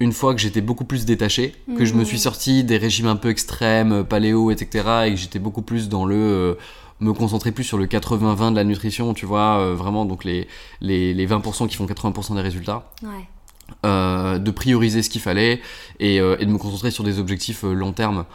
[0.00, 2.20] Une fois que j'étais beaucoup plus détaché, que je me suis mmh.
[2.20, 5.04] sorti des régimes un peu extrêmes, paléo, etc.
[5.06, 6.54] et que j'étais beaucoup plus dans le euh,
[6.98, 10.48] me concentrer plus sur le 80-20 de la nutrition, tu vois, euh, vraiment donc les,
[10.80, 12.90] les, les, 20% qui font 80% des résultats.
[13.86, 15.62] Euh, de prioriser ce qu'il fallait
[15.98, 18.26] et, et, de me concentrer sur des objectifs long terme.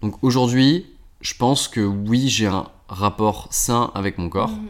[0.00, 0.86] Donc aujourd'hui,
[1.20, 4.50] je pense que oui, j'ai un rapport sain avec mon corps.
[4.50, 4.68] Mhm.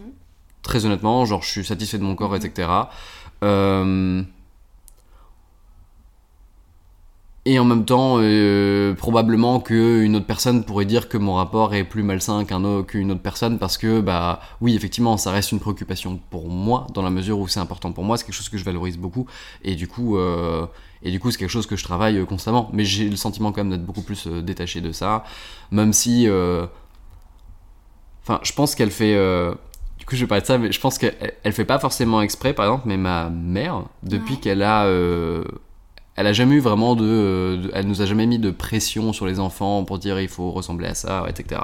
[0.62, 2.37] Très honnêtement, genre je suis satisfait de mon corps, mhm.
[2.37, 2.68] etc.
[3.42, 4.22] Euh,
[7.48, 11.85] et en même temps, euh, probablement qu'une autre personne pourrait dire que mon rapport est
[11.85, 16.48] plus malsain qu'une autre personne parce que, bah oui, effectivement, ça reste une préoccupation pour
[16.48, 18.98] moi dans la mesure où c'est important pour moi, c'est quelque chose que je valorise
[18.98, 19.26] beaucoup
[19.62, 20.66] et du coup, euh,
[21.05, 22.68] et du coup, c'est quelque chose que je travaille constamment.
[22.72, 25.22] Mais j'ai le sentiment quand même d'être beaucoup plus détaché de ça,
[25.70, 26.26] même si
[28.27, 29.15] Enfin, je pense qu'elle fait.
[29.15, 29.55] Euh,
[29.99, 32.21] du coup, je vais parler de ça, mais je pense qu'elle elle fait pas forcément
[32.21, 34.87] exprès, par exemple, mais ma mère, depuis qu'elle a.
[34.87, 35.45] Euh,
[36.17, 39.39] elle a jamais eu vraiment de, Elle nous a jamais mis de pression sur les
[39.39, 41.61] enfants pour dire il faut ressembler à ça, etc.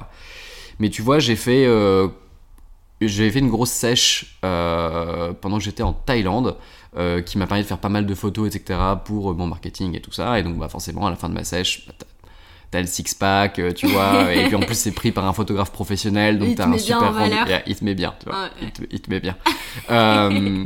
[0.78, 1.66] Mais tu vois, j'ai fait.
[1.66, 2.08] Euh,
[3.00, 6.56] j'ai fait une grosse sèche pendant que j'étais en Thaïlande.
[7.26, 8.78] qui m'a permis de faire pas mal de photos, etc.
[9.04, 10.38] pour mon marketing et tout ça.
[10.38, 11.94] Et donc, bah, forcément, à la fin de ma sèche, bah,
[12.72, 15.32] t'as le six pack, euh, tu vois, et puis en plus c'est pris par un
[15.32, 17.36] photographe professionnel, donc t'as un super rendu.
[17.66, 18.48] il te met bien, tu vois,
[18.90, 19.36] il, te, met bien.
[19.90, 20.64] euh,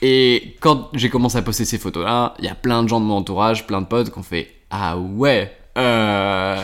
[0.00, 3.04] et quand j'ai commencé à poster ces photos-là, il y a plein de gens de
[3.04, 5.52] mon entourage, plein de potes qui ont fait ah ouais.
[5.76, 6.62] Euh...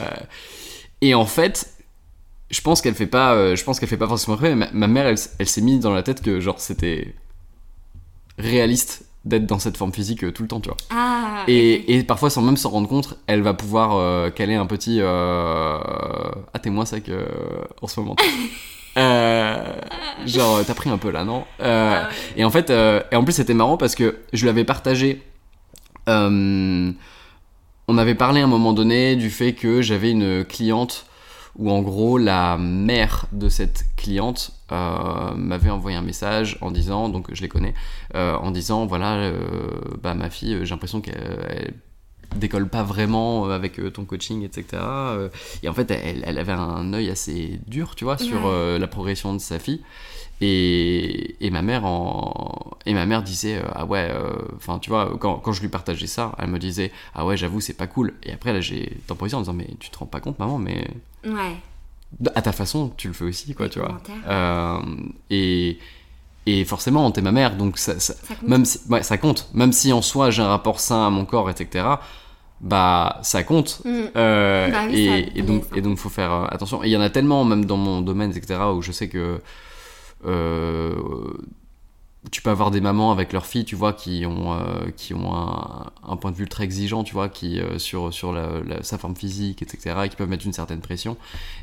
[1.00, 1.74] Et en fait,
[2.50, 4.54] je pense qu'elle fait pas, euh, je pense qu'elle fait pas forcément vrai.
[4.54, 7.14] Mais ma, mère, elle, elle s'est mise dans la tête que genre c'était
[8.38, 10.76] réaliste d'être dans cette forme physique euh, tout le temps, tu vois.
[10.90, 14.66] Ah, et, et, parfois, sans même s'en rendre compte, elle va pouvoir euh, caler un
[14.66, 14.98] petit.
[15.00, 15.78] Euh...
[16.52, 17.10] Ah, t'es moins sec
[17.80, 18.16] en ce moment.
[20.26, 21.44] genre, t'as pris un peu là, non?
[21.60, 25.22] Ah, Et en fait, et en plus, c'était marrant parce que je lui avais partagé.
[26.06, 26.94] on
[27.88, 31.06] avait parlé à un moment donné du fait que j'avais une cliente
[31.56, 37.08] où en gros la mère de cette cliente euh, m'avait envoyé un message en disant,
[37.08, 37.74] donc je les connais,
[38.14, 39.32] euh, en disant voilà, euh,
[40.02, 41.74] bah, ma fille, j'ai l'impression qu'elle
[42.36, 44.82] décolle pas vraiment avec ton coaching, etc.
[45.62, 49.34] et en fait, elle, elle, avait un œil assez dur, tu vois, sur la progression
[49.34, 49.82] de sa fille.
[50.40, 54.12] Et, et, ma mère en et ma mère disait ah ouais
[54.56, 57.60] enfin tu vois quand, quand, je lui partageais ça elle me disait ah ouais j'avoue
[57.60, 60.20] c'est pas cool et après là j'ai temporisé en disant mais tu te rends pas
[60.20, 60.88] compte maman mais
[61.24, 61.56] ouais
[62.34, 64.00] à ta façon, tu le fais aussi, quoi, tu vois.
[64.28, 64.78] Euh,
[65.30, 65.78] et,
[66.46, 68.48] et forcément, t'es ma mère, donc ça, ça, compte.
[68.48, 69.48] même si, ouais, ça compte.
[69.54, 71.86] Même si en soi j'ai un rapport sain à mon corps, etc.
[72.60, 73.82] Bah, ça compte.
[73.84, 74.02] Mm.
[74.16, 76.82] Euh, bah et, et, donc, et donc, faut faire euh, attention.
[76.84, 79.40] Et il y en a tellement, même dans mon domaine, etc., où je sais que
[82.30, 85.34] tu peux avoir des mamans avec leurs filles, tu vois, qui ont, euh, qui ont
[85.34, 89.14] un, point de vue très exigeant, tu vois, qui, euh, sur, sur la, sa forme
[89.16, 91.16] physique, etc., et qui peuvent mettre une certaine pression.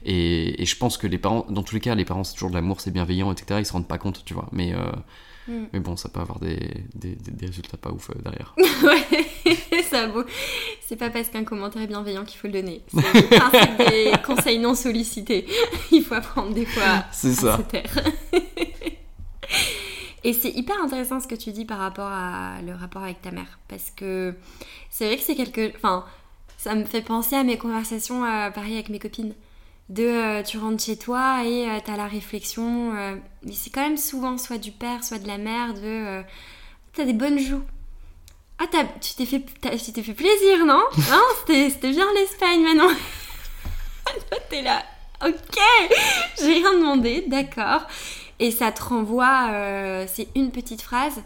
[0.05, 2.55] Et, je pense que les parents, dans tous les cas, les parents, c'est toujours de
[2.55, 4.47] l'amour, c'est bienveillant, etc., ils se rendent pas compte, tu vois.
[4.51, 4.85] Mais, euh,
[5.47, 5.65] mm.
[5.73, 6.57] mais bon, ça peut avoir des,
[6.95, 8.55] des, des résultats pas ouf derrière.
[8.83, 10.23] ouais, ça beau.
[10.81, 12.81] C'est pas parce qu'un commentaire est bienveillant qu'il faut le donner.
[12.91, 15.45] C'est des conseils non sollicités.
[15.91, 17.57] Il faut apprendre des fois à ça.
[17.57, 18.03] se taire.
[20.23, 23.31] Et c'est hyper intéressant ce que tu dis par rapport à le rapport avec ta
[23.31, 23.59] mère.
[23.67, 24.35] Parce que
[24.89, 25.75] c'est vrai que c'est quelque.
[25.75, 26.05] Enfin,
[26.57, 29.33] ça me fait penser à mes conversations à Paris avec mes copines.
[29.91, 32.95] De euh, tu rentres chez toi et tu euh, t'as la réflexion.
[32.95, 35.73] Euh, mais c'est quand même souvent soit du père, soit de la mère.
[35.73, 36.23] De
[36.93, 37.63] t'as des bonnes joues.
[38.57, 38.67] Ah,
[39.01, 40.81] tu t'es fait, tu fait plaisir, non?
[41.09, 42.95] Non, c'était bien l'Espagne maintenant.
[44.49, 44.81] t'es là.
[45.25, 45.59] Ok,
[46.39, 47.81] j'ai rien demandé, d'accord.
[48.39, 49.49] Et ça te renvoie,
[50.07, 51.21] c'est une petite phrase,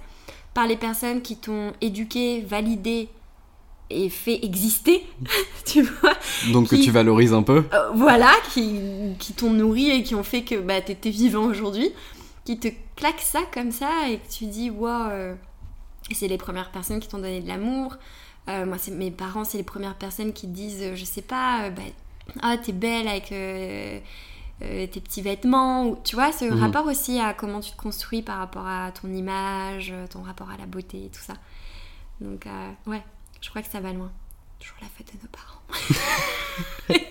[0.53, 3.09] par les personnes qui t'ont éduqué, validé
[3.89, 5.05] et fait exister,
[5.65, 6.13] tu vois.
[6.51, 7.63] Donc que tu valorises un peu.
[7.73, 8.79] Euh, voilà, qui,
[9.19, 11.91] qui t'ont nourri et qui ont fait que bah, t'étais vivant aujourd'hui,
[12.45, 15.35] qui te claquent ça comme ça et que tu dis, wow, euh,
[16.11, 17.95] c'est les premières personnes qui t'ont donné de l'amour.
[18.49, 21.69] Euh, moi, c'est mes parents, c'est les premières personnes qui te disent, je sais pas,
[21.69, 21.81] bah,
[22.41, 25.87] ah, t'es belle avec tes petits vêtements.
[25.87, 26.59] Ou, tu vois, ce Mhm.
[26.59, 30.57] rapport aussi à comment tu te construis par rapport à ton image, ton rapport à
[30.57, 31.33] la beauté et tout ça.
[32.21, 32.45] Donc,
[32.87, 33.03] ouais.
[33.41, 34.11] Je crois que ça va loin.
[34.59, 35.61] Toujours la fête de nos parents.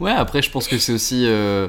[0.00, 1.26] Ouais, après, je pense que c'est aussi.
[1.26, 1.68] euh,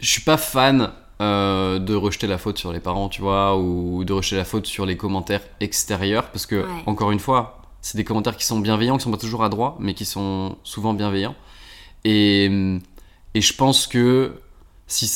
[0.00, 4.02] Je suis pas fan euh, de rejeter la faute sur les parents, tu vois, ou
[4.04, 6.82] de rejeter la faute sur les commentaires extérieurs, parce que, Ouais.
[6.86, 9.76] encore une fois, c'est des commentaires qui sont bienveillants, qui sont pas toujours à droit,
[9.78, 11.36] mais qui sont souvent bienveillants.
[12.04, 12.46] Et,
[13.34, 14.40] et je pense que
[14.88, 15.06] si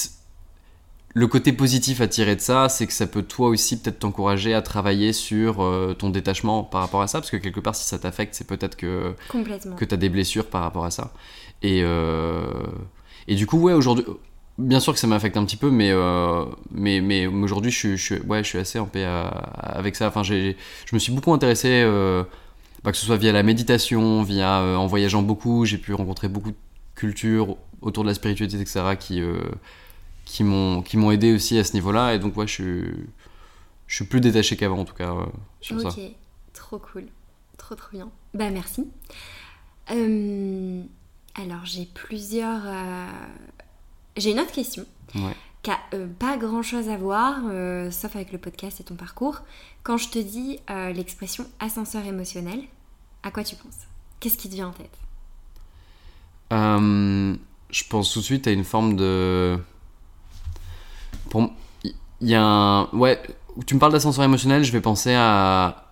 [1.17, 4.53] le côté positif à tirer de ça, c'est que ça peut toi aussi peut-être t'encourager
[4.53, 7.85] à travailler sur euh, ton détachement par rapport à ça, parce que quelque part, si
[7.87, 9.15] ça t'affecte, c'est peut-être que
[9.77, 11.13] que tu as des blessures par rapport à ça.
[11.63, 12.45] Et, euh,
[13.29, 14.05] et du coup, ouais, aujourd'hui,
[14.59, 17.97] bien sûr que ça m'affecte un petit peu, mais, euh, mais, mais aujourd'hui, je, suis-
[17.97, 20.09] je, suis- ouais, je suis assez en paix à- avec ça.
[20.09, 21.85] Enfin, j'ai, je me suis beaucoup intéressé,
[22.83, 26.51] bah, que ce soit via la méditation, via, en voyageant beaucoup, j'ai pu rencontrer beaucoup
[26.51, 26.57] de
[26.97, 29.23] cultures autour de la spiritualité, etc., qui,
[30.35, 32.15] qui, m'ont, qui m'ont aidé aussi à ce niveau-là.
[32.15, 32.85] Et donc, ouais, je suis,
[33.87, 35.27] je suis plus détaché qu'avant, en tout cas, euh,
[35.61, 35.89] sur ça.
[35.91, 36.01] Ok,
[36.53, 37.05] trop cool.
[37.57, 38.11] Trop trop bien.
[38.35, 38.85] Bah merci.
[39.93, 40.83] Euh,
[41.37, 42.63] alors j'ai plusieurs...
[42.67, 43.07] euh,
[44.17, 45.37] J'ai une autre question Ouais.
[45.63, 45.79] qui a
[46.19, 47.37] pas grand chose à voir,
[47.93, 49.43] sauf avec le podcast et ton parcours.
[49.85, 52.61] Quand je te dis l'expression ascenseur émotionnel,
[53.23, 53.87] à quoi tu penses?
[54.19, 54.99] Qu'est-ce qui te vient en tête?
[56.51, 59.57] Je pense tout de suite à une forme de.
[61.31, 61.51] Pour
[62.21, 62.89] il y a un.
[62.93, 63.21] Ouais,
[63.67, 65.85] tu me parles d'ascenseur émotionnel, je vais penser à,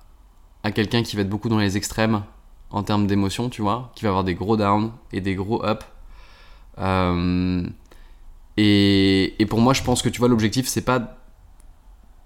[0.63, 2.23] à quelqu'un qui va être beaucoup dans les extrêmes
[2.71, 5.85] en termes d'émotions, tu vois, qui va avoir des gros downs et des gros ups.
[6.79, 7.63] Euh,
[8.57, 11.19] et, et pour moi, je pense que tu vois, l'objectif, c'est pas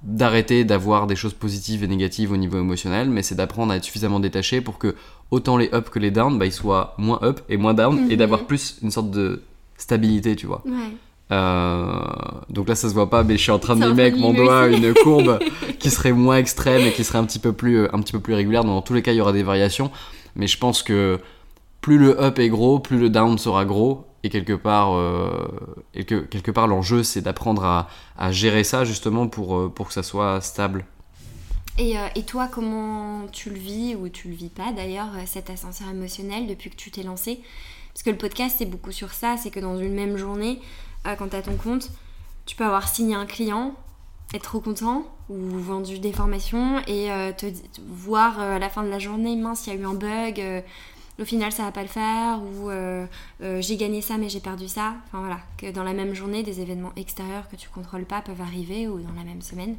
[0.03, 3.85] d'arrêter d'avoir des choses positives et négatives au niveau émotionnel, mais c'est d'apprendre à être
[3.85, 4.95] suffisamment détaché pour que
[5.31, 8.13] autant les ups que les downs, bah, ils soient moins up et moins down, et
[8.13, 8.17] Mhm.
[8.17, 9.43] d'avoir plus une sorte de
[9.77, 10.63] stabilité, tu vois.
[10.65, 10.97] Ouais.
[11.33, 12.05] Euh,
[12.51, 14.33] donc là, ça se voit pas, mais je suis en train de train avec mon
[14.33, 15.39] doigt une courbe
[15.79, 18.21] qui serait moins extrême et qui serait un petit peu plus, euh, un petit peu
[18.21, 18.65] plus régulière.
[18.65, 19.91] Dans tous les cas, il y aura des variations,
[20.37, 21.19] mais je pense que
[21.87, 24.07] plus le up est gros, plus le down sera gros.
[24.25, 25.47] Et quelque part, euh,
[25.95, 29.87] et que, quelque part l'enjeu, c'est d'apprendre à, à gérer ça justement pour, euh, pour
[29.87, 30.85] que ça soit stable.
[31.79, 35.49] Et, euh, et toi, comment tu le vis ou tu le vis pas d'ailleurs, cet
[35.49, 37.41] ascenseur émotionnel depuis que tu t'es lancé?
[37.95, 40.59] Parce que le podcast, c'est beaucoup sur ça, c'est que dans une même journée,
[41.05, 41.91] quand tu as ton compte,
[42.47, 43.75] tu peux avoir signé un client,
[44.35, 47.47] être trop content ou vendu des formations et euh, te
[47.89, 50.41] voir euh, à la fin de la journée, mince, il y a eu un bug,
[50.41, 50.61] euh,
[51.21, 52.71] au final ça va pas le faire ou
[53.61, 54.95] j'ai gagné ça mais j'ai perdu ça.
[55.07, 58.41] Enfin voilà, que dans la même journée, des événements extérieurs que tu contrôles pas peuvent
[58.41, 59.77] arriver ou dans la même semaine.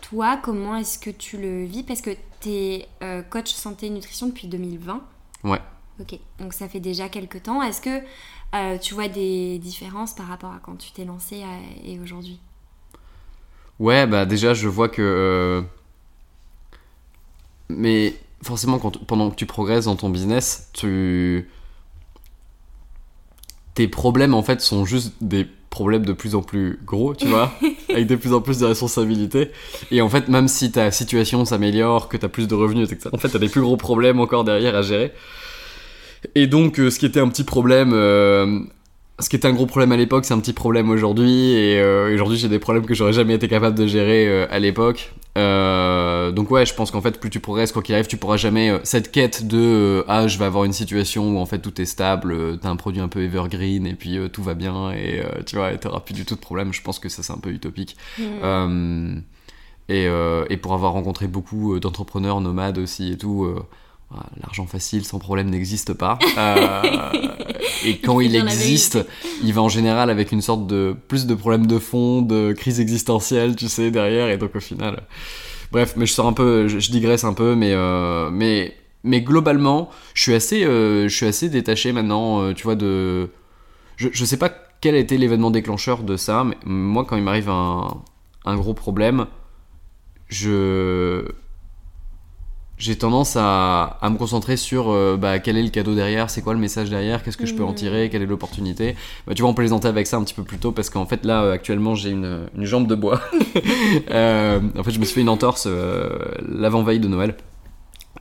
[0.00, 1.84] Toi, comment est-ce que tu le vis?
[1.84, 2.88] Parce que tu es
[3.30, 5.00] coach santé et nutrition depuis 2020.
[5.44, 5.60] Ouais.
[6.00, 7.62] Ok, donc ça fait déjà quelques temps.
[7.62, 8.02] Est-ce que
[8.54, 12.40] euh, tu vois des différences par rapport à quand tu t'es lancé à- et aujourd'hui?
[13.78, 15.02] Ouais, bah déjà, je vois que.
[15.02, 15.62] euh,
[17.68, 21.48] Mais forcément, quand, pendant que tu progresses dans ton business, tu.
[23.74, 27.58] Tes problèmes, en fait, sont juste des problèmes de plus en plus gros, tu vois,
[27.90, 29.50] avec de plus en plus de responsabilités.
[29.90, 33.14] Et en fait, même si ta situation s'améliore, que tu as plus de revenus, etc.,
[33.14, 35.12] en fait, tu as des plus gros problèmes encore derrière à gérer.
[36.34, 37.92] Et donc, euh, ce qui était un petit problème.
[37.92, 38.60] euh,
[39.20, 41.52] ce qui était un gros problème à l'époque, c'est un petit problème aujourd'hui.
[41.52, 44.58] Et euh, aujourd'hui, j'ai des problèmes que j'aurais jamais été capable de gérer euh, à
[44.58, 45.12] l'époque.
[45.38, 48.36] Euh, donc ouais, je pense qu'en fait, plus tu progresses, quoi qu'il arrive, tu pourras
[48.36, 51.86] jamais cette quête de ah, je vais avoir une situation où en fait tout est
[51.86, 55.74] stable, t'as un produit un peu evergreen et puis tout va bien et tu vois,
[55.78, 56.74] t'auras plus du tout de problème.
[56.74, 57.96] Je pense que ça c'est un peu utopique.
[58.20, 59.14] Euh,
[59.88, 60.06] et,
[60.50, 63.48] et pour avoir rencontré beaucoup d'entrepreneurs nomades aussi et tout,
[64.40, 66.18] l'argent facile sans problème n'existe pas.
[66.38, 66.82] Euh,
[67.84, 68.98] et quand Il existe,
[69.42, 72.80] il va en général avec une sorte de plus de problèmes de fond, de crise
[72.80, 74.28] existentielle, tu sais, derrière.
[74.28, 75.02] Et donc au final,
[75.70, 79.20] bref, mais je sors un peu, je, je digresse un peu, mais euh, mais mais
[79.20, 83.30] globalement, je suis assez, euh, je suis assez détaché maintenant, tu vois, de,
[83.96, 87.22] je, je sais pas quel a été l'événement déclencheur de ça, mais moi quand il
[87.22, 88.02] m'arrive un
[88.44, 89.26] un gros problème,
[90.28, 91.24] je
[92.82, 96.42] j'ai tendance à, à, me concentrer sur euh, bah, quel est le cadeau derrière, c'est
[96.42, 97.74] quoi le message derrière, qu'est-ce que je peux en Mhm.
[97.76, 98.96] tirer, quelle est l'opportunité.
[99.24, 101.24] Bah, tu vois, on plaisantait avec ça un petit peu plus tôt parce qu'en fait,
[101.24, 103.20] là, euh, actuellement, j'ai une, une jambe de bois.
[104.10, 105.68] Euh, en fait, je me suis fait une entorse
[106.48, 107.34] l'avant-veille de Noël.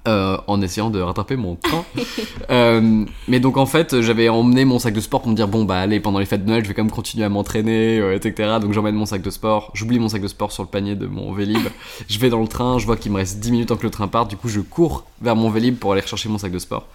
[0.07, 1.85] Euh, en essayant de rattraper mon temps.
[2.49, 5.63] Euh, mais donc en fait, j'avais emmené mon sac de sport pour me dire bon
[5.63, 8.15] bah allez pendant les fêtes de Noël, je vais quand même continuer à m'entraîner, euh,
[8.15, 8.57] etc.
[8.59, 11.05] Donc j'emmène mon sac de sport, j'oublie mon sac de sport sur le panier de
[11.07, 11.61] mon Vélib.
[12.09, 13.91] je vais dans le train, je vois qu'il me reste 10 minutes avant que le
[13.91, 16.59] train parte, du coup je cours vers mon Vélib pour aller rechercher mon sac de
[16.59, 16.87] sport.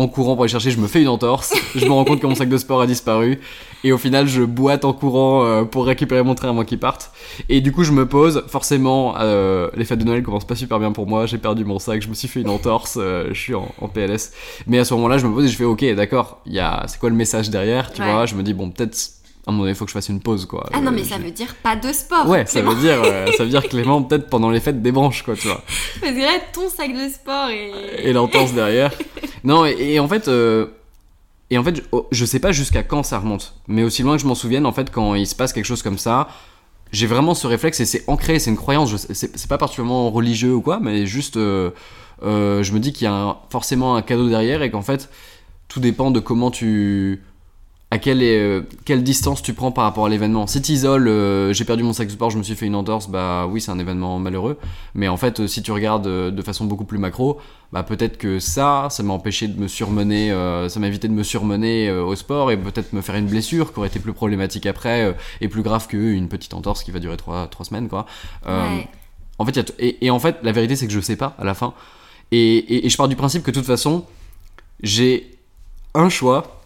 [0.00, 2.26] En courant pour aller chercher, je me fais une entorse, je me rends compte que
[2.26, 3.38] mon sac de sport a disparu,
[3.84, 7.10] et au final je boite en courant euh, pour récupérer mon train avant qu'il parte.
[7.50, 10.78] Et du coup je me pose, forcément euh, les fêtes de Noël commencent pas super
[10.78, 13.38] bien pour moi, j'ai perdu mon sac, je me suis fait une entorse, euh, je
[13.38, 14.32] suis en, en PLS.
[14.66, 17.16] Mais à ce moment-là je me pose et je fais ok d'accord, c'est quoi le
[17.16, 18.10] message derrière, tu Ouais.
[18.10, 18.96] vois Je me dis bon peut-être
[19.46, 20.68] à un moment donné il faut que je fasse une pause quoi.
[20.72, 22.28] Ah non, Euh, mais ça je- veut dire pas de sport.
[22.28, 25.22] Ouais, ça veut dire, euh, ça veut dire Clément peut-être pendant les fêtes des branches
[25.22, 25.62] quoi, tu vois
[26.00, 27.72] Parce que là, ton sac de sport et.
[28.08, 28.90] et l'entorse derrière.
[29.44, 30.66] Non, et, et en fait, euh,
[31.48, 34.16] et en fait, je, oh, je sais pas jusqu'à quand ça remonte, mais aussi loin
[34.16, 36.28] que je m'en souvienne, en fait, quand il se passe quelque chose comme ça,
[36.92, 38.94] j'ai vraiment ce réflexe et c'est ancré, c'est une croyance.
[39.12, 41.70] C'est pas particulièrement religieux ou quoi, mais juste, euh,
[42.22, 45.08] euh, je me dis qu'il y a un- forcément un cadeau derrière et qu'en fait,
[45.68, 47.22] tout dépend de comment tu
[47.92, 50.46] à quelle, euh, quelle distance tu prends par rapport à l'événement?
[50.46, 53.08] Si tu isoles, j'ai perdu mon sac de sport, je me suis fait une entorse,
[53.08, 54.58] bah oui, c'est un événement malheureux.
[54.94, 57.40] Mais en fait, euh, si tu regardes euh, de façon beaucoup plus macro,
[57.72, 61.12] bah peut-être que ça, ça m'a empêché de me surmener, euh, ça m'a évité de
[61.12, 64.12] me surmener euh, au sport et peut-être me faire une blessure qui aurait été plus
[64.12, 67.88] problématique après euh, et plus grave qu'une petite entorse qui va durer trois, trois semaines,
[67.88, 68.06] quoi.
[68.46, 68.88] Euh, Ouais.
[69.38, 71.34] en fait, y a et, et en fait, la vérité, c'est que je sais pas
[71.40, 71.74] à la fin.
[72.30, 74.04] Et, et- et je pars du principe que de toute façon,
[74.82, 75.36] j'ai
[75.94, 76.59] un choix.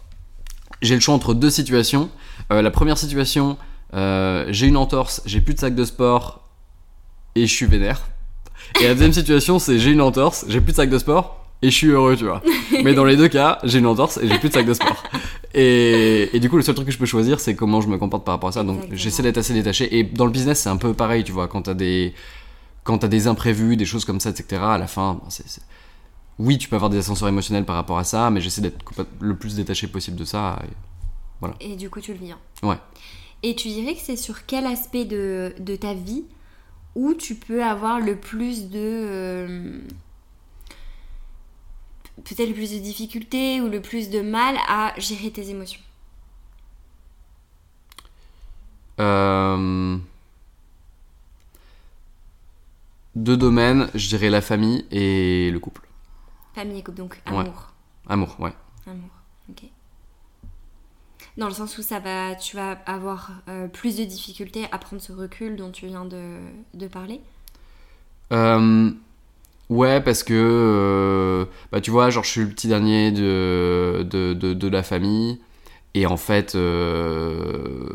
[0.85, 2.09] J'ai le choix entre deux situations.
[2.51, 3.57] Euh, la première situation,
[3.93, 6.41] euh, j'ai une entorse, j'ai plus de sac de sport
[7.35, 8.01] et je suis vénère.
[8.79, 11.69] Et la deuxième situation, c'est j'ai une entorse, j'ai plus de sac de sport et
[11.71, 12.41] je suis heureux, tu vois.
[12.83, 15.03] Mais dans les deux cas, j'ai une entorse et j'ai plus de sac de sport.
[15.53, 17.97] Et, et du coup, le seul truc que je peux choisir, c'est comment je me
[17.97, 18.63] comporte par rapport à ça.
[18.63, 19.97] Donc, j'essaie d'être assez détaché.
[19.97, 21.47] Et dans le business, c'est un peu pareil, tu vois.
[21.47, 22.13] Quand t'as des,
[22.83, 24.61] quand t'as des imprévus, des choses comme ça, etc.
[24.63, 25.61] À la fin, c'est-
[26.39, 28.77] oui, tu peux avoir des ascenseurs émotionnels par rapport à ça, mais j'essaie d'être
[29.19, 30.59] le plus détaché possible de ça.
[31.61, 32.31] Et- Et du coup, tu le vis.
[32.31, 32.39] hein.
[32.63, 32.77] Ouais.
[33.43, 36.23] Et tu dirais que c'est sur quel aspect de, de ta vie
[36.95, 38.79] où tu peux avoir le plus de.
[38.79, 39.79] euh,
[42.23, 45.81] Peut-être le plus de difficultés ou le plus de mal à gérer tes émotions?
[48.99, 49.97] Euh,
[53.15, 55.81] Deux domaines, je dirais la famille et le couple.
[56.55, 57.39] Famille et couple, donc Ouais.
[57.39, 57.73] amour.
[58.07, 58.53] Amour, ouais.
[58.87, 59.09] Amour,
[59.49, 59.63] ok.
[61.37, 65.01] Dans le sens où ça va, tu vas avoir euh, plus de difficultés à prendre
[65.01, 66.39] ce recul dont tu viens de,
[66.73, 67.19] de parler?
[68.31, 68.89] Euh,
[69.69, 74.33] ouais, parce que, euh, bah, tu vois, genre, je suis le petit dernier de, de,
[74.33, 75.41] de, de la famille.
[75.93, 77.89] Et en fait, euh,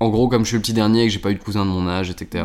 [0.00, 1.64] en gros, comme je suis le petit dernier et que j'ai pas eu de cousin
[1.64, 2.44] de mon âge, etc.,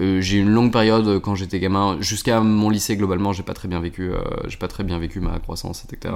[0.00, 3.42] euh, j'ai eu une longue période euh, quand j'étais gamin, jusqu'à mon lycée globalement, j'ai
[3.42, 6.14] pas très bien vécu, euh, j'ai pas très bien vécu ma croissance, etc.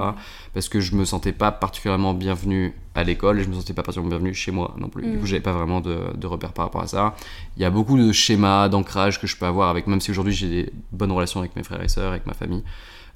[0.54, 3.82] Parce que je me sentais pas particulièrement bienvenu à l'école et je me sentais pas
[3.82, 5.02] particulièrement bienvenu chez moi non plus.
[5.02, 5.20] Du Mm.
[5.20, 7.14] coup, j'avais pas vraiment de, de repères par rapport à ça.
[7.56, 10.32] Il y a beaucoup de schémas, d'ancrage que je peux avoir avec, même si aujourd'hui
[10.34, 12.62] j'ai des bonnes relations avec mes frères et sœurs, avec ma famille.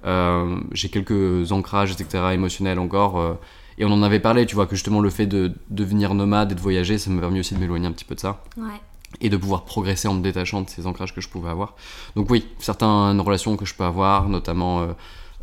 [0.04, 3.38] Euh, j'ai quelques ancrages, etc., émotionnels encore.
[3.78, 6.54] et on en avait parlé, tu vois, que justement le fait de devenir nomade et
[6.54, 8.80] de voyager, ça m'a permis aussi de m'éloigner un petit peu de ça Ouais.
[9.20, 11.74] Et de pouvoir progresser en me détachant de ces ancrages que je pouvais avoir.
[12.16, 14.86] Donc oui, certaines relations que je peux avoir, notamment, euh,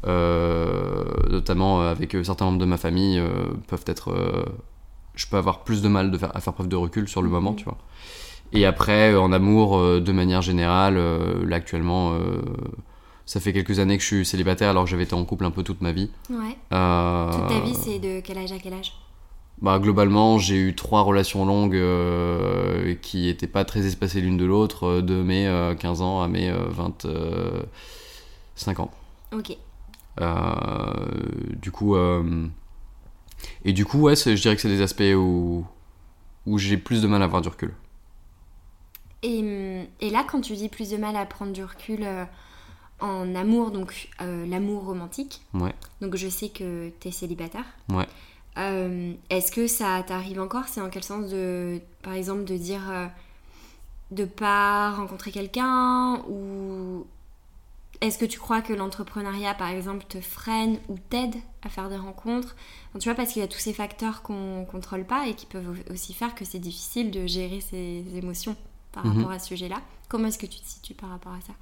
[0.05, 3.29] euh, notamment avec euh, certains membres de ma famille, euh,
[3.67, 4.13] peuvent être...
[5.15, 7.29] je peux avoir plus de mal de faire, à faire preuve de recul sur le
[7.29, 7.55] moment, Mhm.
[7.57, 7.77] tu vois.
[8.55, 10.99] Et après, en amour, de manière générale,
[11.47, 12.15] là actuellement,
[13.25, 15.49] ça fait quelques années que je suis célibataire alors que j'avais été en couple un
[15.51, 16.11] peu toute ma vie.
[16.29, 16.55] Ouais.
[16.69, 18.93] Toute ta vie, c'est de quel âge à quel âge?
[19.63, 24.45] Bah, globalement, j'ai eu trois relations longues euh, qui étaient pas très espacées l'une de
[24.45, 28.91] l'autre, euh, de mes euh, 15 ans à mes euh, 25 ans.
[29.33, 29.57] Ok.
[30.21, 30.93] Euh,
[31.61, 32.47] du coup, euh,
[33.65, 35.65] et du coup, ouais, je dirais que c'est des aspects où,
[36.45, 37.73] où j'ai plus de mal à avoir du recul.
[39.23, 42.25] Et, et là, quand tu dis plus de mal à prendre du recul euh,
[42.99, 45.73] en amour, donc euh, l'amour romantique, Ouais.
[46.01, 47.63] donc je sais que tu es célibataire.
[47.89, 48.07] Ouais.
[48.57, 50.67] Euh, Est-ce que ça t'arrive encore?
[50.67, 53.07] C'est en quel sens de, par exemple, de dire euh,
[54.11, 57.05] de pas rencontrer quelqu'un ou
[58.01, 61.97] est-ce que tu crois que l'entrepreneuriat, par exemple, te freine ou t'aide à faire des
[61.97, 62.55] rencontres?
[62.89, 65.45] Enfin, Tu vois, parce qu'il y a tous ces facteurs qu'on contrôle pas et qui
[65.45, 68.55] peuvent aussi faire que c'est difficile de gérer ses émotions.
[68.91, 69.81] par rapport à ce sujet-là.
[70.09, 71.53] Comment est-ce que tu te situes par rapport à ça?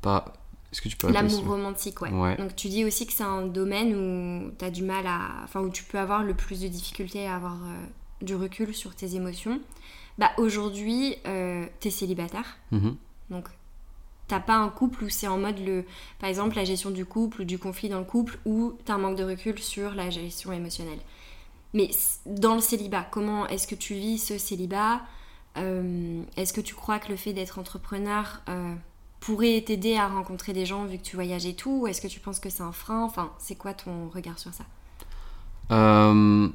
[0.00, 0.24] Pas.
[0.72, 2.36] Est-ce que tu peux L'amour romantique, ouais.
[2.36, 5.42] Donc tu dis aussi que c'est un domaine où tu as du mal à.
[5.44, 7.86] Enfin, où tu peux avoir le plus de difficultés à avoir euh,
[8.22, 9.60] du recul sur tes émotions.
[10.18, 12.56] Bah aujourd'hui, euh, tu es célibataire.
[12.72, 12.96] Mhm.
[13.30, 13.48] Donc
[14.28, 15.84] t'as pas un couple où c'est en mode le.
[16.18, 18.98] Par exemple, la gestion du couple ou du conflit dans le couple où t'as un
[18.98, 21.00] manque de recul sur la gestion émotionnelle.
[21.74, 21.90] Mais
[22.24, 25.02] dans le célibat, comment est-ce que tu vis ce célibat?
[25.58, 28.74] Euh, Est-ce que tu crois que le fait d'être entrepreneur euh,
[29.26, 32.06] pourrait t'aider à rencontrer des gens vu que tu voyages et tout Ou est-ce que
[32.06, 33.02] tu penses que c'est un frein?
[33.02, 34.64] Enfin, c'est quoi ton regard sur ça?
[35.72, 36.48] Euh,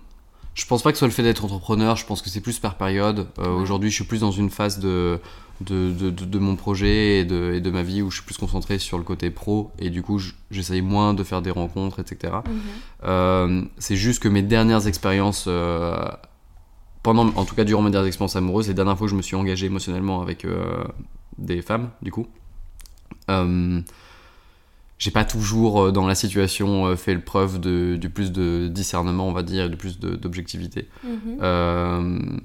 [0.55, 2.59] Je pense pas que ce soit le fait d'être entrepreneur, je pense que c'est plus
[2.59, 3.27] par période.
[3.37, 5.19] Aujourd'hui, je suis plus dans une phase de,
[5.59, 8.79] de, de, mon projet et de, et de, ma vie où je suis plus concentré
[8.79, 10.19] sur le côté pro et du coup
[10.49, 12.33] j'essaye moins de faire des rencontres, etc.
[13.03, 13.69] Mhm.
[13.77, 15.47] c'est juste que mes dernières expériences
[17.03, 19.21] pendant, en tout cas durant mes dernières expériences amoureuses, les dernières fois que je me
[19.21, 20.83] suis engagé émotionnellement avec euh,
[21.37, 22.40] des femmes, du coup, euh,
[24.97, 29.27] j'ai pas toujours euh, dans la situation fait le preuve de, du plus de discernement,
[29.27, 30.87] on va dire, et du plus d'objectivité.
[31.03, 32.41] Mhm.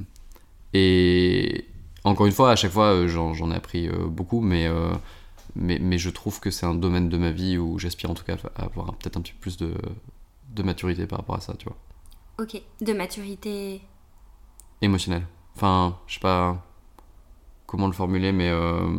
[0.75, 1.65] et
[2.05, 4.69] encore une fois, à chaque fois, j'en ai appris beaucoup, mais,
[5.57, 8.25] mais, mais, je trouve que c'est un domaine de ma vie où j'aspire en tout
[8.25, 9.75] cas à avoir peut-être un petit peu plus de,
[10.55, 11.77] de maturité par rapport à ça, tu vois.
[12.39, 13.81] Ok, de maturité
[14.83, 15.23] émotionnel.
[15.55, 16.63] Enfin, je sais pas
[17.67, 18.51] comment le formuler, mais.
[18.51, 18.99] Euh,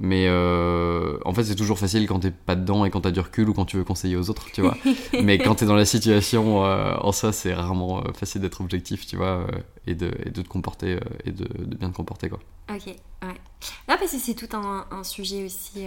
[0.00, 3.20] mais euh, en fait, c'est toujours facile quand t'es pas dedans et quand t'as du
[3.20, 4.76] recul ou quand tu veux conseiller aux autres, tu vois.
[5.22, 9.16] mais quand t'es dans la situation, euh, en ça, c'est rarement facile d'être objectif, tu
[9.16, 9.46] vois,
[9.86, 12.40] et, de, et de te comporter et de, de, bien te comporter, quoi.
[12.70, 12.96] Ok, ouais.
[13.88, 15.84] Là, parce que c'est tout un, un sujet aussi,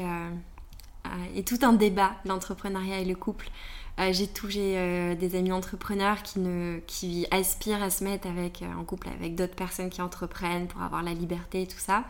[1.36, 3.50] et tout un débat, l'entrepreneuriat et le couple.
[4.00, 8.64] Euh, j'ai j'ai euh, des amis entrepreneurs qui, ne, qui aspirent à se mettre avec,
[8.64, 12.04] euh, en couple avec d'autres personnes qui entreprennent pour avoir la liberté et tout ça.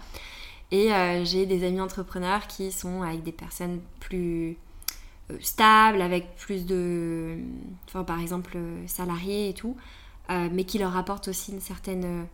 [0.74, 0.90] Et
[1.24, 4.58] j'ai des amis entrepreneurs qui sont avec des personnes plus
[5.40, 7.38] stables, avec plus de,
[7.88, 8.58] enfin, par exemple,
[8.88, 9.78] salariés et tout,
[10.30, 12.26] mais qui leur apportent aussi une certaine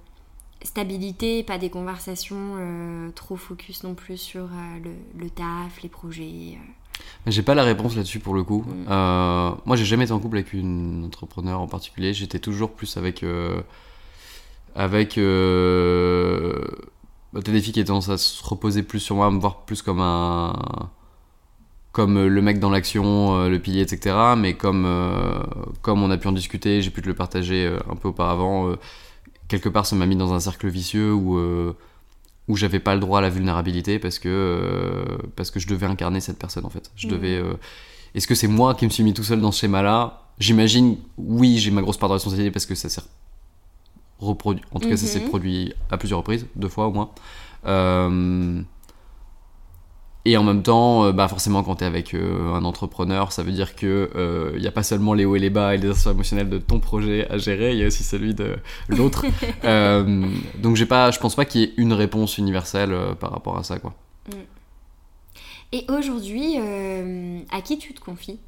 [0.64, 4.48] stabilité, pas des conversations trop focus non plus sur
[4.86, 6.58] le, le, taf, les projets.
[7.28, 8.66] J'ai pas la réponse là-dessus pour le coup.
[8.68, 8.86] Mm.
[8.90, 12.14] Euh, moi, j'ai jamais été en couple avec une entrepreneur en particulier.
[12.14, 13.24] J'étais toujours plus avec.
[13.24, 13.62] Euh,
[14.76, 15.18] avec.
[17.36, 19.40] Euh, bah, des filles qui étaient tendance à se reposer plus sur moi, à me
[19.40, 20.54] voir plus comme un.
[21.92, 24.16] Comme le mec dans l'action, euh, le pilier, etc.
[24.38, 24.88] Mais comme,
[25.82, 28.76] comme on a pu en discuter, j'ai pu te le partager un peu auparavant.
[29.48, 31.40] quelque part, ça m'a mis dans un cercle vicieux où
[32.50, 35.86] où j'avais pas le droit à la vulnérabilité parce que, euh, parce que je devais
[35.86, 36.92] incarner cette personne en fait.
[36.96, 37.12] Je mmh.
[37.12, 37.36] devais.
[37.38, 37.54] Euh,
[38.16, 40.24] est-ce que c'est moi qui me suis mis tout seul dans ce schéma-là?
[40.40, 43.02] J'imagine, oui, j'ai ma grosse part de responsabilité parce que ça s'est
[44.20, 44.64] reproduit.
[44.72, 45.30] En tout cas, ça s'est mmh.
[45.30, 47.12] produit à plusieurs reprises, deux fois au moins.
[47.66, 48.62] Euh,
[50.26, 53.42] et en même temps, euh, bah forcément, quand tu es avec euh, un entrepreneur, ça
[53.42, 55.78] veut dire que il euh, n'y a pas seulement les hauts et les bas et
[55.78, 58.58] les assurances émotionnelles de ton projet à gérer, il y a aussi celui de
[58.90, 59.26] l'autre.
[60.60, 63.64] donc j'ai pas, je pense pas qu'il y ait une réponse universelle par rapport à
[63.64, 63.96] ça, quoi.
[64.28, 64.34] Mm.
[65.72, 66.58] Et aujourd'hui,
[67.52, 68.40] à qui tu te confies?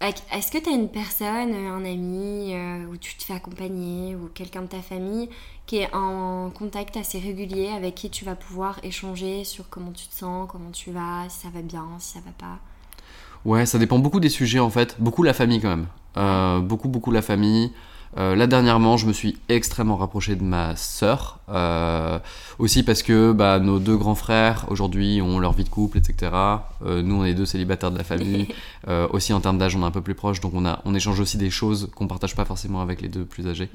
[0.00, 2.54] Est-ce que tu as une personne, un ami,
[2.90, 5.28] où tu te fais accompagner, ou quelqu'un de ta famille
[5.66, 10.06] qui est en contact assez régulier avec qui tu vas pouvoir échanger sur comment tu
[10.06, 12.58] te sens, comment tu vas, si ça va bien, si ça va pas?
[13.44, 14.96] Ouais, ça dépend beaucoup des sujets en fait.
[15.00, 15.86] Beaucoup la famille quand même.
[16.16, 17.72] Euh, beaucoup, beaucoup la famille.
[18.18, 22.18] Euh, là dernièrement, je me suis extrêmement rapproché de ma sœur, euh,
[22.58, 26.32] aussi parce que bah, nos deux grands frères aujourd'hui ont leur vie de couple, etc.
[26.84, 28.48] nous, on est deux célibataires de la famille.
[29.10, 31.18] aussi en termes d'âge, on est un peu plus proches, donc on, a, on échange
[31.18, 33.68] aussi des choses qu'on partage pas forcément avec les deux plus âgés.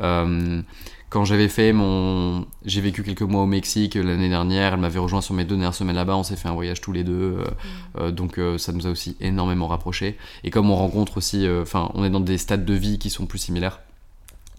[0.00, 0.62] Hmm
[1.08, 2.46] quand j'avais fait mon.
[2.64, 5.74] J'ai vécu quelques mois au Mexique l'année dernière, elle m'avait rejoint sur mes deux dernières
[5.74, 8.00] semaines là-bas, on s'est fait un voyage tous les deux, euh, mm.
[8.00, 10.16] euh, donc euh, ça nous a aussi énormément rapprochés.
[10.42, 11.46] Et comme on rencontre aussi.
[11.62, 13.80] Enfin, on est dans des stades de vie qui sont plus similaires.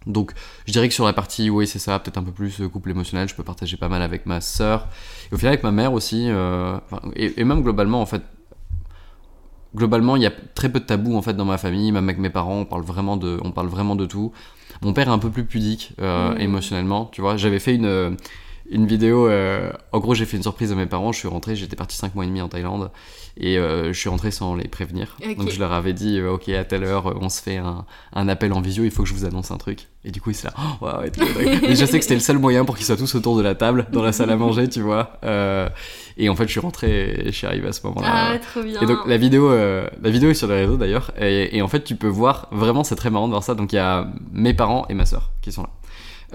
[0.06, 0.32] Donc
[0.66, 3.28] je dirais que sur la partie, oui, c'est ça, peut-être un peu plus couple émotionnel,
[3.28, 4.88] je peux partager pas mal avec ma sœur.
[5.32, 6.30] Et au final, avec ma mère aussi,
[7.16, 8.22] et, et, même globalement, en fait,
[9.76, 12.20] globalement, il y a très peu de tabous en fait dans ma famille, même avec
[12.20, 14.32] mes parents, on parle vraiment de, on parle vraiment de tout.
[14.82, 16.42] Mon père est un peu plus pudique euh, mmh.
[16.42, 17.38] émotionnellement, tu vois.
[17.38, 18.12] J'avais fait une, euh,
[18.70, 21.56] une vidéo, euh, en gros j'ai fait une surprise à mes parents, je suis rentré,
[21.56, 22.92] j'étais parti 5 mois et demi en Thaïlande,
[23.40, 25.18] et je suis rentré sans les prévenir.
[25.38, 28.52] Donc je leur avais dit, ok à telle heure on se fait un, un, appel
[28.54, 29.88] en visio, il faut que je vous annonce un truc.
[30.04, 30.88] Et du coup ils se là, oh,
[31.62, 33.56] Mais je sais que c'était le seul moyen pour qu'ils soient tous autour de la
[33.56, 35.20] table, dans la salle à manger, tu vois.
[36.18, 38.08] et en fait je suis rentré et je suis arrivé à ce moment-là.
[38.12, 38.82] Ah, trop bien.
[38.82, 41.84] Et donc la vidéo, la vidéo est sur les réseaux d'ailleurs, et, et, en fait
[41.84, 44.54] tu peux voir, vraiment c'est très marrant de voir ça, donc il y a mes
[44.54, 45.70] parents et ma soeur qui sont là.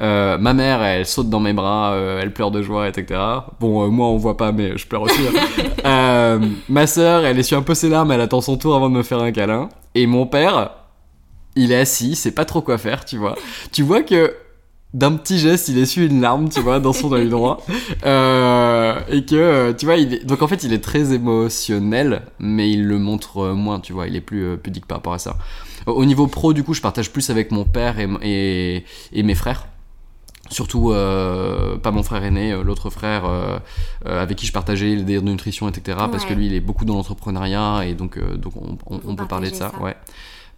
[0.01, 3.21] Euh, ma mère, elle saute dans mes bras, euh, elle pleure de joie, etc.
[3.61, 5.21] Bon, euh, moi, on voit pas, mais je pleure aussi.
[5.85, 6.41] hein.
[6.69, 9.03] Ma sœur, elle essuie un peu ses larmes, elle attend son tour avant de me
[9.03, 9.69] faire un câlin.
[9.95, 10.71] Et mon père,
[11.57, 13.37] il est assis, sait pas trop quoi faire, tu vois.
[13.71, 14.35] Tu vois que
[14.95, 17.65] d'un petit geste, il essuie une larme, tu vois, dans son œil droit.
[18.07, 20.25] Euh, et que, tu vois, il est...
[20.25, 24.17] donc en fait, il est très émotionnel, mais il le montre moins, tu vois, il
[24.17, 25.37] est plus pudique par rapport à ça.
[25.87, 29.23] Au- Au niveau pro, du coup, je partage plus avec mon père et, et, et
[29.23, 29.67] mes frères.
[30.53, 33.59] Surtout, euh, pas mon frère aîné, euh, l'autre frère euh,
[34.07, 35.99] euh, avec qui je partageais les délires de nutrition, etc.
[36.11, 39.17] Parce que lui, il est beaucoup dans l'entrepreneuriat et donc, donc on, on- Vous on
[39.17, 39.71] peut parler de ça.
[39.71, 39.95] partagez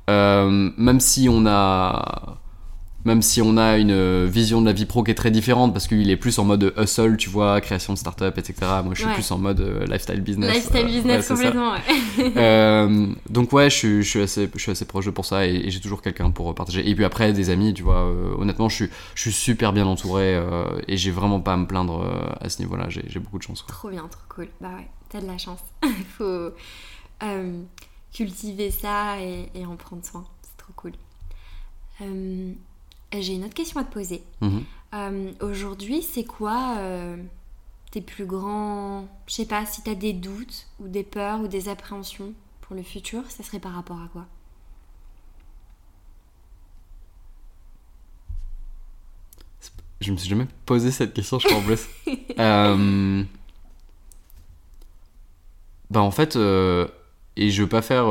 [0.07, 0.11] ça.
[0.11, 0.71] Ouais.
[0.77, 2.37] Même si on a
[3.05, 5.87] même si on a une vision de la vie pro qui est très différente parce
[5.87, 9.09] qu'il est plus en mode hustle tu vois création de start-up etc moi je suis
[9.09, 9.15] Ouais.
[9.15, 11.35] plus en mode euh, lifestyle business Lifestyle euh, ouais, business ça.
[11.35, 12.33] complètement, ouais.
[12.37, 15.47] Euh, donc ouais je suis, je suis assez je suis assez proche de pour ça
[15.47, 18.35] et, et j'ai toujours quelqu'un pour partager et puis après des amis tu vois euh,
[18.39, 21.67] honnêtement je suis je suis super bien entouré euh, et j'ai vraiment pas à me
[21.67, 23.75] plaindre euh, à ce niveau là j'ai beaucoup de chance quoi.
[23.75, 24.49] Trop bien, trop cool.
[24.61, 25.61] Bah ouais, t'as de la chance.
[26.19, 26.51] Faut
[27.23, 27.63] euh,
[28.13, 30.25] cultiver ça et, et en prendre soin.
[30.43, 30.93] C'est trop cool.
[33.15, 34.23] Euh, J'ai une autre question à te poser.
[34.41, 34.65] Mhm.
[34.95, 37.17] Euh, Aujourd'hui, c'est quoi euh,
[37.91, 39.09] tes plus grands...
[39.27, 42.83] Je sais pas, si t'as des doutes ou des peurs ou des appréhensions pour le
[42.83, 44.27] futur, ça serait par rapport à quoi?
[50.01, 51.87] Je me suis jamais posé cette question, je crois en plus.
[52.39, 53.23] Euh,
[55.91, 58.07] Bah en fait, et je veux pas faire.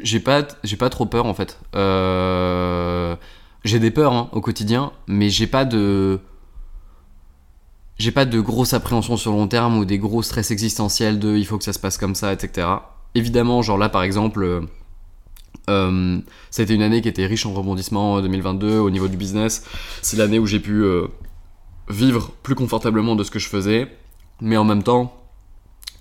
[0.00, 1.58] Euh, J'ai pas, j'ai pas trop peur en fait.
[1.76, 3.16] Euh,
[3.64, 6.20] J'ai des peurs hein, au quotidien, mais j'ai pas de.
[7.98, 11.44] J'ai pas de grosses appréhensions sur long terme ou des gros stress existentiels de il
[11.46, 12.66] faut que ça se passe comme ça, etc.
[13.14, 14.42] Évidemment, genre là par exemple.
[14.42, 14.60] euh,
[15.70, 16.20] euh,
[16.70, 19.64] une année qui était riche en rebondissements euh, 2022 au niveau du business.
[20.02, 21.08] C'est l'année où j'ai pu euh,
[21.88, 23.88] vivre plus confortablement de ce que je faisais.
[24.40, 25.19] Mais en même temps,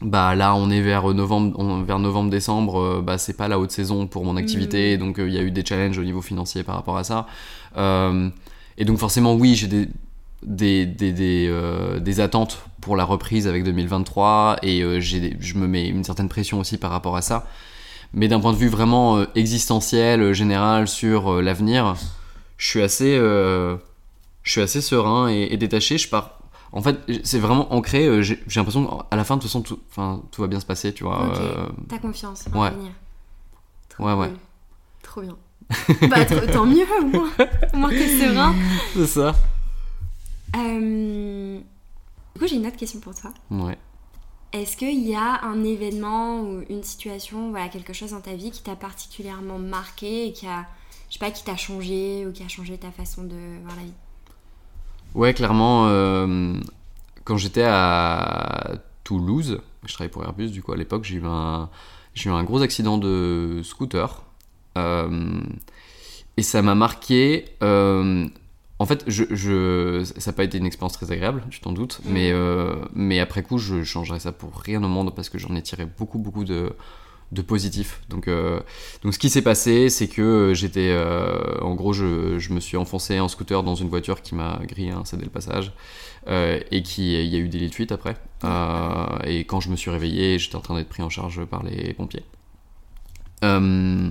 [0.02, 3.60] bah là on est vers novembre, on- vers novembre décembre, euh, bah c'est pas la
[3.60, 6.22] haute saison pour mon activité, donc euh, il y a eu des challenges au niveau
[6.22, 7.28] financier par rapport à ça.
[7.78, 8.30] Euh,
[8.78, 9.89] et donc forcément oui j'ai des
[10.41, 15.56] des, des, des, euh, des attentes pour la reprise avec 2023 et euh, j'ai je
[15.56, 17.45] me mets une certaine pression aussi par rapport à ça.
[18.14, 21.95] Mais d'un point de vue vraiment euh, existentiel, euh, général sur euh, l'avenir,
[22.58, 23.78] je suis assez, euh,
[24.43, 25.97] je suis assez serein et, et détaché.
[25.97, 26.38] Je pars.
[26.72, 28.05] En fait, c'est vraiment ancré.
[28.05, 30.65] euh, J'ai l'impression qu'à la fin, de toute façon, tout, enfin, tout va bien se
[30.65, 31.28] passer, tu vois.
[31.30, 31.38] Ok.
[31.39, 32.72] euh, T'as confiance en ouais.
[33.89, 34.32] Trop Ouais, ouais.
[35.01, 35.36] Trop bien.
[36.09, 37.30] bah tant mieux au moins.
[37.74, 38.53] Au moins t'es serein.
[38.93, 39.36] c'est ça.
[40.55, 41.59] Euh,
[42.34, 43.32] Du coup, j'ai une autre question pour toi.
[43.51, 43.78] Ouais.
[44.51, 48.49] Est-ce qu'il y a un événement ou une situation, voilà, quelque chose dans ta vie
[48.51, 50.65] qui t'a particulièrement marqué et qui a,
[51.09, 53.84] je sais pas, qui t'a changé ou qui a changé ta façon de voir la
[53.84, 53.93] vie?
[55.16, 56.53] Ouais, clairement, euh,
[57.24, 61.70] quand j'étais à Toulouse, je travaillais pour Airbus, du coup, à l'époque, j'ai eu un,
[62.14, 64.24] j'ai eu un gros accident de scooter.
[64.78, 65.41] Euh,
[66.38, 67.45] et ça m'a marqué.
[67.64, 68.28] euh,
[68.82, 71.99] en fait, je, je- ça n'a pas été une expérience très agréable, tu t'en doutes,
[72.05, 72.14] Mm.
[72.14, 72.34] mais,
[72.93, 75.86] mais après coup, je changerais ça pour rien au monde parce que j'en ai tiré
[75.86, 76.72] beaucoup, beaucoup de,
[77.32, 78.01] de positif.
[78.09, 78.59] Donc, euh,
[79.03, 82.77] donc ce qui s'est passé, c'est que j'étais, euh, en gros, je, je me suis
[82.77, 85.71] enfoncé en scooter dans une voiture qui m'a grillé un CD le passage
[86.27, 88.15] euh, et qui, il y a eu des lits de fuite après.
[88.43, 91.63] Euh, et quand je me suis réveillé, j'étais en train d'être pris en charge par
[91.63, 92.23] les pompiers.
[93.43, 94.09] Euh,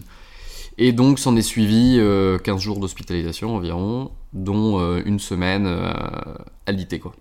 [0.78, 5.92] et donc s'en est suivi euh, 15 jours d'hospitalisation environ, dont euh, une semaine euh,
[6.66, 7.14] alité quoi.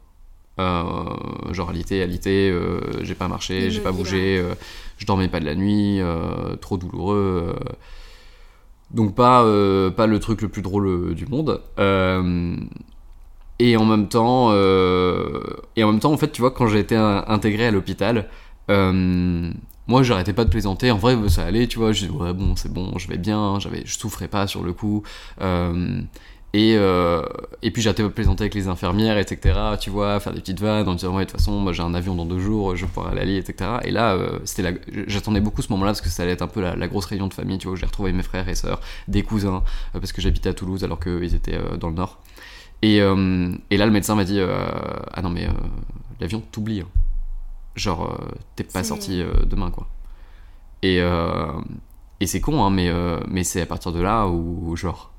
[0.60, 4.56] Euh, genre alité, alité, euh, j'ai pas marché, j'ai pas bougé, euh,
[4.98, 6.00] je dormais pas de la nuit,
[6.62, 7.56] trop douloureux.
[8.92, 9.44] donc pas,
[9.92, 11.62] pas le truc le plus drôle du monde.
[13.60, 16.96] Et en même temps, et en même temps, en fait, tu vois, quand j'ai été
[16.96, 18.28] in- intégré à l'hôpital,
[19.88, 20.92] moi, j'arrêtais pas de plaisanter.
[20.92, 21.92] En vrai, ça allait, tu vois.
[21.94, 23.58] Je dis ouais, bon, c'est bon, je vais bien.
[23.60, 25.04] J'avais, je souffrais pas sur le coup.
[25.42, 26.02] Euh,
[26.58, 27.22] et, euh,
[27.62, 29.60] et puis de plaisanter avec les infirmières, etc.
[29.80, 31.94] Tu vois, faire des petites vannes en disant ouais, de toute façon, moi j'ai un
[31.94, 33.70] avion dans deux jours, je pouvoir aller à Lille, etc.
[33.84, 36.62] Et là, euh, c'était j'attendais beaucoup ce moment-là parce que ça allait être un peu
[36.62, 38.82] la, la grosse réunion de famille, tu vois, où j'ai retrouvé mes frères et sœurs,
[39.08, 42.22] des cousins, euh, parce que j'habitais à Toulouse alors qu'ils étaient euh, dans le nord.
[42.82, 45.48] Et, et là, le médecin m'a dit Ah non, mais
[46.20, 46.82] l'avion t'oublie.
[46.82, 46.88] hein.
[47.76, 48.20] Genre,
[48.56, 49.88] t'es pas sorti demain, quoi.
[50.84, 51.00] Et,
[52.20, 52.92] et c'est con, hein, mais,
[53.28, 55.12] mais c'est à partir de là où, genre,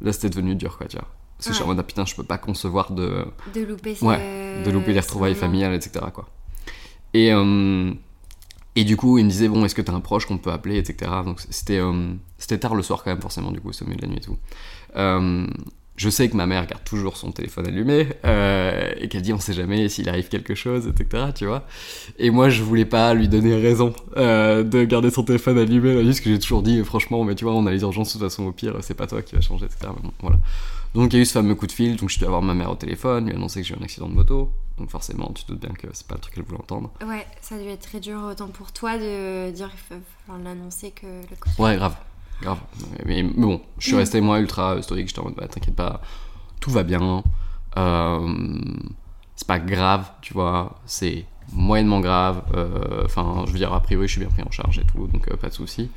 [0.00, 1.06] là c'était devenu dur, quoi, tu vois.
[1.36, 1.74] Parce que je suis en Ouais.
[1.74, 3.24] mode, ah, putain, je peux pas concevoir de,
[3.54, 4.18] De louper ce- Ouais,
[4.64, 6.04] de louper les retrouvailles familiales, etc.
[6.12, 6.28] Quoi.
[7.14, 7.92] Et, euh,
[8.76, 10.78] Et du coup, il me disait, bon, est-ce que t'as un proche qu'on peut appeler,
[10.78, 11.10] etc.
[11.24, 14.02] Donc c'était euh, c'était tard le soir quand même, forcément, du coup, au milieu de
[14.02, 14.36] la nuit et tout.
[14.96, 15.46] Euh,
[15.98, 19.40] je sais que ma mère garde toujours son téléphone allumé euh, et qu'elle dit on
[19.40, 21.24] sait jamais s'il arrive quelque chose, etc.
[21.34, 21.64] Tu vois.
[22.18, 26.04] Et moi je voulais pas lui donner raison euh, de garder son téléphone allumé, là,
[26.04, 28.22] juste que j'ai toujours dit franchement, mais tu vois, on a les urgences de toute
[28.22, 29.90] façon au pire, c'est pas toi qui va changer, etc.
[30.00, 30.38] Bon, voilà.
[30.94, 32.54] Donc il y a eu ce fameux coup de fil, donc je suis avoir ma
[32.54, 34.52] mère au téléphone, lui annoncer que j'ai eu un accident de moto.
[34.78, 36.92] Donc forcément, tu te doutes bien que c'est pas le truc qu'elle voulait entendre.
[37.04, 41.06] Ouais, ça a dû être très dur autant pour toi de dire, enfin, l'annoncer que
[41.06, 41.64] le coup de fil.
[41.64, 41.96] Ouais, grave
[42.40, 42.58] grave.
[43.06, 43.98] Mais, bon, je suis mm.
[43.98, 46.00] resté moi ultra stoïque, j'étais en mode, bah, t'inquiète pas,
[46.60, 47.22] tout va bien.
[47.76, 48.34] Euh,
[49.36, 52.42] c'est pas grave, tu vois, c'est moyennement grave.
[52.54, 55.06] Euh, enfin, je veux dire, a priori, je suis bien pris en charge et tout,
[55.06, 55.90] donc euh, pas de souci.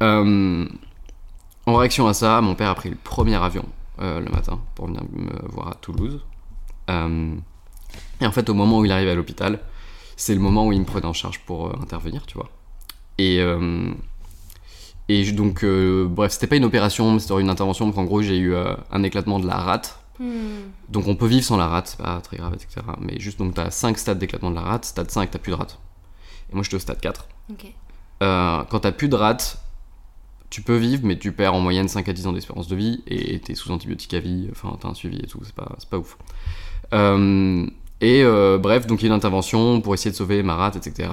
[0.00, 0.66] en
[1.66, 3.64] réaction à ça, mon père a pris le premier avion
[3.98, 6.22] le matin pour venir me voir à Toulouse.
[6.88, 6.92] et
[8.26, 9.60] en fait, au moment où il arrive à l'hôpital,
[10.16, 12.50] c'est le moment où il me prenait en charge pour intervenir, tu vois.
[13.18, 13.40] Et
[15.08, 17.86] et donc, euh, bref, c'était pas une opération, c'était une intervention.
[17.86, 20.00] Donc, en gros, j'ai eu euh, un éclatement de la rate.
[20.18, 20.70] Hmm.
[20.88, 22.84] Donc, on peut vivre sans la rate, c'est pas très grave, etc.
[23.00, 24.84] Mais juste, donc, t'as 5 stades d'éclatement de la rate.
[24.84, 25.78] Stade 5, t'as plus de rate.
[26.50, 27.28] Et moi, j'étais au stade 4.
[28.22, 29.62] Euh, quand t'as plus de rate,
[30.50, 33.04] tu peux vivre, mais tu perds en moyenne 5 à 10 ans d'espérance de vie.
[33.06, 35.98] Et t'es sous antibiotiques à vie, enfin, t'as un suivi et tout, c'est pas, pas
[35.98, 36.18] ouf.
[38.00, 41.08] Et euh, bref, donc il y a une intervention pour essayer de sauver Marat, etc.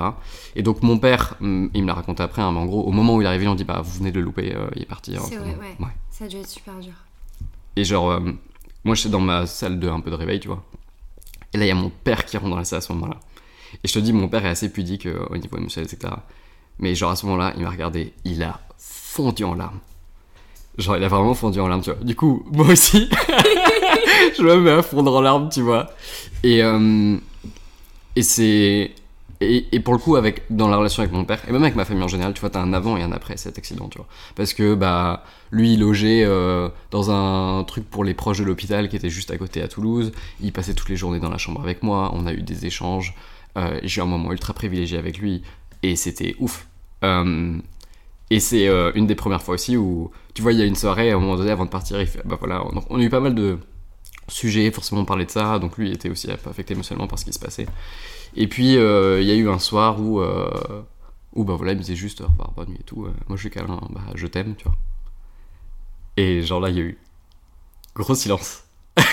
[0.55, 2.91] Et donc mon père, mm, il me l'a raconté après, hein, mais en gros, au
[2.91, 4.81] moment où il est arrivé, on dit bah vous venez de le louper, euh, il
[4.81, 5.15] est parti.
[5.15, 5.87] Hein, c'est vrai, ouais.
[6.09, 6.93] Ça a dû être super dur.
[7.75, 8.19] Et genre, euh,
[8.83, 10.63] moi j'étais dans ma salle de un peu de réveil, tu vois.
[11.53, 13.17] Et là il y a mon père qui rentre dans la salle à ce moment-là.
[13.83, 16.13] Et je te dis, mon père est assez pudique au niveau émotionnel, etc.
[16.79, 19.79] Mais genre à ce moment-là, il m'a regardé, il a fondu en larmes.
[20.77, 22.03] Genre, il a vraiment fondu en larmes, tu vois.
[22.03, 23.07] Du coup, moi aussi,
[24.37, 25.91] je me mets à fondre en larmes, tu vois.
[26.43, 27.17] Et, euh,
[28.15, 28.91] et c'est.
[29.41, 31.83] Et, pour le coup, avec, dans la relation avec mon père, et même avec ma
[31.83, 34.07] famille en général, tu vois, t'as un avant et un après cet accident, tu vois.
[34.35, 38.87] Parce que, bah, lui, il logeait euh, dans un truc pour les proches de l'hôpital
[38.87, 40.13] qui était juste à côté à Toulouse.
[40.39, 42.11] Il passait toutes les journées dans la chambre avec moi.
[42.13, 43.15] On a eu des échanges.
[43.57, 45.43] Euh, j'ai eu un moment ultra privilégié avec lui.
[45.81, 46.67] Et c'était ouf.
[48.29, 51.11] Et c'est une des premières fois aussi où, tu vois, il y a une soirée,
[51.11, 53.19] à un moment donné, avant de partir, il fait, bah voilà, on, a eu pas
[53.19, 53.57] mal de
[54.27, 57.39] sujets, forcément parler de ça, donc lui était aussi affecté émotionnellement par ce qui se
[57.39, 57.67] passait.
[58.35, 60.49] Et puis, euh, il y a eu un soir où, euh,
[61.33, 63.41] où bah voilà, il me disait juste, au revoir, bonne nuit et tout, moi je
[63.41, 64.75] suis câlin, bah je t'aime, tu vois.
[66.17, 66.97] Et genre là, il y a eu
[67.95, 68.63] gros silence.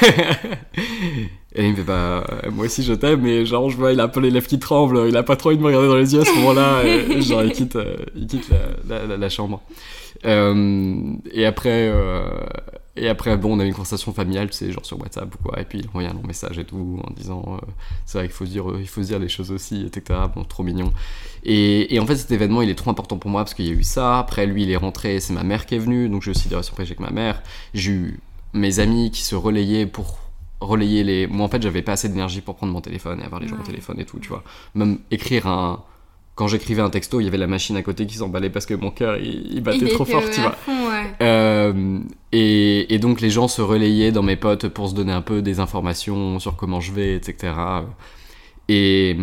[1.55, 4.05] Et il me fait bah moi aussi je t'aime mais genre je vois il a
[4.05, 5.97] un peu les lèvres qui tremblent, il a pas trop envie de me regarder dans
[5.97, 8.51] les yeux à ce moment-là et, genre il quitte, euh, il quitte
[8.87, 9.61] la, la, chambre.
[10.25, 12.23] Euh, et après euh,
[12.97, 15.39] et après bon on a eu une conversation familiale tu sais genre sur WhatsApp ou
[15.43, 17.61] quoi et puis il envoyé un long message et tout en disant
[18.05, 20.45] c'est vrai qu'il faut se dire il faut se dire des choses aussi etc bon
[20.45, 20.93] trop mignon
[21.45, 23.71] et, et, en fait cet événement il est trop important pour moi parce qu'il y
[23.71, 26.23] a eu ça après lui il est rentré c'est ma mère qui est venue donc
[26.23, 27.43] j'ai aussi des relations avec ma mère
[27.75, 28.21] j'ai eu
[28.53, 30.19] mes amis qui se relayaient pour
[30.61, 31.27] relayer les.
[31.27, 33.57] Moi, en fait, j'avais pas assez d'énergie pour prendre mon téléphone et avoir les gens
[33.57, 34.43] au téléphone et tout, tu vois.
[34.75, 35.83] Même écrire un.
[36.37, 38.73] Quand j'écrivais un texto, il y avait la machine à côté qui s'emballait parce que
[38.73, 40.57] mon cœur il, battait trop fort, tu vois.
[41.21, 42.01] Euh,
[42.33, 45.43] et, et, donc les gens se relayaient dans mes potes pour se donner un peu
[45.43, 47.53] des informations sur comment je vais, etc.
[48.69, 49.17] Et,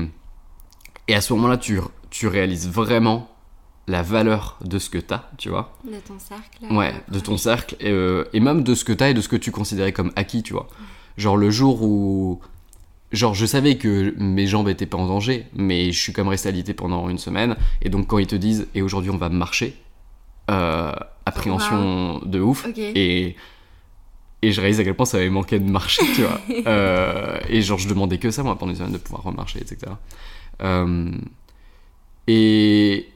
[1.07, 3.29] et à ce moment-là, tu, tu réalises vraiment
[3.87, 5.77] la valeur de ce que t'as, tu vois.
[5.85, 6.73] De ton cercle.
[6.73, 7.75] Ouais, de ton cercle.
[7.79, 10.11] Et, euh, et, même de ce que t'as et de ce que tu considérais comme
[10.15, 10.67] acquis, tu vois.
[11.17, 12.41] Genre le jour où.
[13.13, 16.49] Genre, je savais que mes jambes étaient pas en danger, mais je suis comme resté
[16.49, 17.55] alité pendant une semaine.
[17.81, 19.77] Et donc, quand ils te disent, et aujourd'hui on va marcher,
[20.49, 20.91] euh,
[21.25, 22.65] appréhension de ouf.
[22.77, 23.35] Et,
[24.41, 26.39] et je réalise à quel point ça avait manqué de marcher, tu vois.
[26.67, 29.91] Euh, et genre, je demandais que ça, moi, pendant une semaine, de pouvoir remarcher, etc.
[30.61, 31.11] Euh,
[32.27, 33.07] et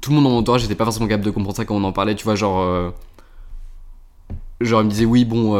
[0.00, 1.84] tout le monde dans mon entourage, j'étais pas forcément capable de comprendre ça quand on
[1.84, 2.92] en parlait, tu vois, genre.
[4.60, 5.54] Genre, il me disait, oui, bon,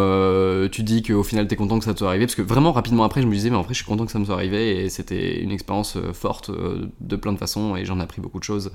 [0.69, 3.05] tu dis qu'au final t'es content que ça te soit arrivé, parce que vraiment rapidement
[3.05, 4.85] après, je me disais, mais en vrai, je suis content que ça me soit arrivé,
[4.85, 6.51] et c'était une expérience forte
[7.01, 8.73] de plein de façons, et j'en ai appris beaucoup de choses.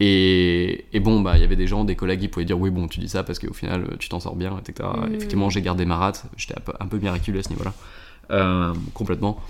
[0.00, 2.70] Et, et bon, bah, il y avait des gens, des collègues qui pouvaient dire, oui,
[2.70, 4.88] bon, tu dis ça parce qu'au final, tu t'en sors bien, etc.
[4.88, 5.14] Mmh.
[5.14, 9.40] Effectivement, j'ai gardé ma rate, j'étais un peu, un peu miraculeux à ce niveau-là, complètement.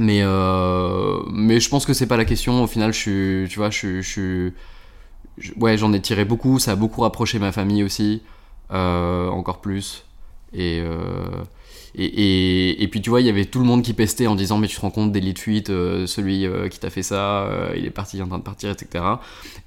[0.00, 2.62] Mais, euh, mais je pense que c'est pas la question.
[2.64, 4.52] Au final, je suis, tu vois, je suis,
[5.58, 6.58] ouais, j'en ai tiré beaucoup.
[6.58, 8.22] Ça a beaucoup rapproché ma famille aussi,
[8.72, 10.06] euh, encore plus.
[10.56, 11.44] Euh,
[11.94, 14.34] et, et, et, puis tu vois, il y avait tout le monde qui pestait en
[14.34, 17.90] disant mais tu te rends compte d'élite fuite, celui qui t'a fait ça, il est
[17.90, 19.04] parti, il est en train de partir, etc.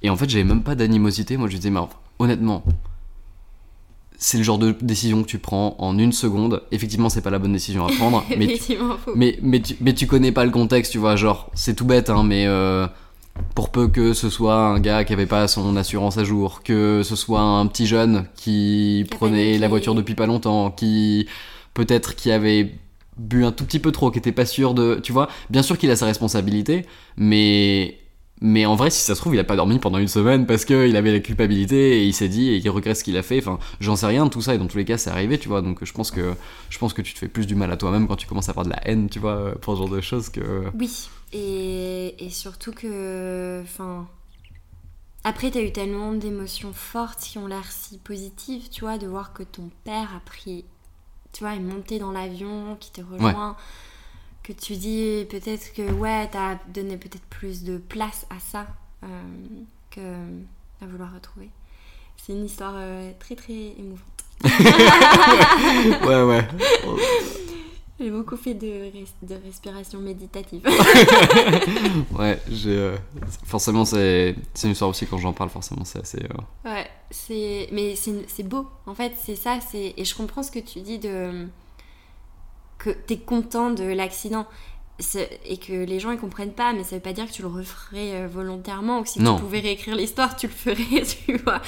[0.02, 1.36] Et en fait, j'avais même pas d'animosité.
[1.36, 1.80] Moi, je disais mais
[2.18, 2.64] honnêtement,
[4.16, 6.62] c'est le genre de décision que tu prends en une seconde.
[6.72, 8.76] Effectivement, c'est pas la bonne décision à prendre, mais, tu,
[9.14, 11.16] mais, mais, tu, mais, tu, connais pas le contexte, tu vois.
[11.16, 12.86] Genre, c'est tout bête, hein, mais euh,
[13.54, 17.02] pour peu que ce soit un gars qui avait pas son assurance à jour, que
[17.02, 21.26] ce soit un petit jeune qui prenait la voiture depuis pas longtemps, qui
[21.74, 22.74] peut-être qui avait
[23.16, 25.78] bu un tout petit peu trop, qui était pas sûr de, tu vois, bien sûr
[25.78, 27.98] qu'il a sa responsabilité, mais
[28.40, 30.64] mais en vrai, si ça se trouve, il a pas dormi pendant une semaine parce
[30.64, 33.22] que il avait la culpabilité et il s'est dit et il regrette ce qu'il a
[33.22, 33.38] fait.
[33.38, 35.48] Enfin, j'en sais rien de tout ça et dans tous les cas, c'est arrivé, tu
[35.48, 35.62] vois.
[35.62, 36.34] Donc, je pense que
[36.68, 38.50] je pense que tu te fais plus du mal à toi-même quand tu commences à
[38.50, 40.64] avoir de la haine, tu vois, pour ce genre de choses que.
[40.78, 43.62] Oui, et, et surtout que.
[43.62, 44.06] Enfin.
[45.26, 49.32] Après, t'as eu tellement d'émotions fortes qui ont l'air si positives, tu vois, de voir
[49.32, 50.66] que ton père a pris.
[51.34, 53.56] Tu vois, est monté dans l'avion, qui te rejoint.
[54.44, 58.66] Que tu dis peut-être que, ouais, t'as donné peut-être plus de place à ça
[59.02, 59.06] euh,
[59.90, 60.00] que
[60.80, 61.50] à vouloir retrouver.
[62.16, 64.00] C'est une histoire euh, très très émouvante.
[66.06, 66.48] ouais, ouais.
[68.00, 70.62] J'ai beaucoup fait de, res- de respiration méditative.
[72.18, 72.70] Ouais, j'ai.
[72.76, 72.96] euh,
[73.44, 74.34] forcément, c'est
[74.64, 76.18] une histoire aussi quand j'en parle, forcément, c'est assez.
[76.24, 78.66] euh, Ouais, c'est mais c'est beau.
[78.86, 81.46] En fait, c'est ça, et je comprends ce que tu dis de
[82.78, 84.46] que t'es content de l'accident
[85.46, 87.48] et que les gens ils comprennent pas, mais ça veut pas dire que tu le
[87.48, 89.36] referais euh, volontairement ou que si Non.
[89.36, 91.60] tu pouvais réécrire l'histoire, tu le ferais, tu vois.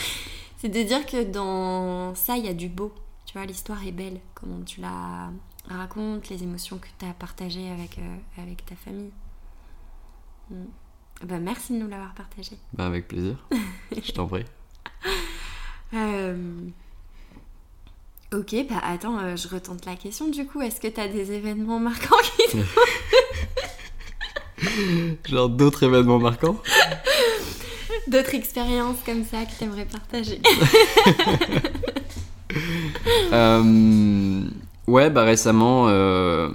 [0.58, 2.92] C'est de dire que dans ça, il y a du beau.
[3.26, 5.30] Tu vois, l'histoire est belle, comment tu la
[5.68, 9.10] racontes, les émotions que tu as partagées avec, euh, avec ta famille.
[10.50, 10.64] Mm.
[11.24, 12.58] Bah, merci de nous l'avoir partagé.
[12.72, 13.36] Bah, avec plaisir.
[13.90, 14.44] Je t'en prie.
[15.94, 16.68] Euh,
[18.34, 20.60] Ok, bah attends, euh, je retente la question du coup.
[20.60, 22.16] Est-ce que t'as des événements marquants
[22.50, 22.58] qui
[25.30, 26.60] Genre d'autres événements marquants?
[28.08, 30.40] D'autres expériences comme ça que t'aimerais partager?
[33.32, 34.48] Euh,
[34.86, 36.50] ouais, bah récemment, euh,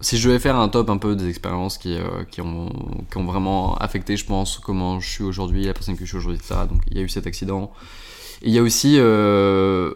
[0.00, 2.70] si je devais faire un top un peu des expériences qui, euh, qui, ont,
[3.10, 6.16] qui ont vraiment affecté, je pense, comment je suis aujourd'hui, la personne que je suis
[6.16, 6.62] aujourd'hui, etc.
[6.68, 7.72] Donc il y a eu cet accident.
[8.42, 8.96] Il y a aussi.
[8.98, 9.92] euh,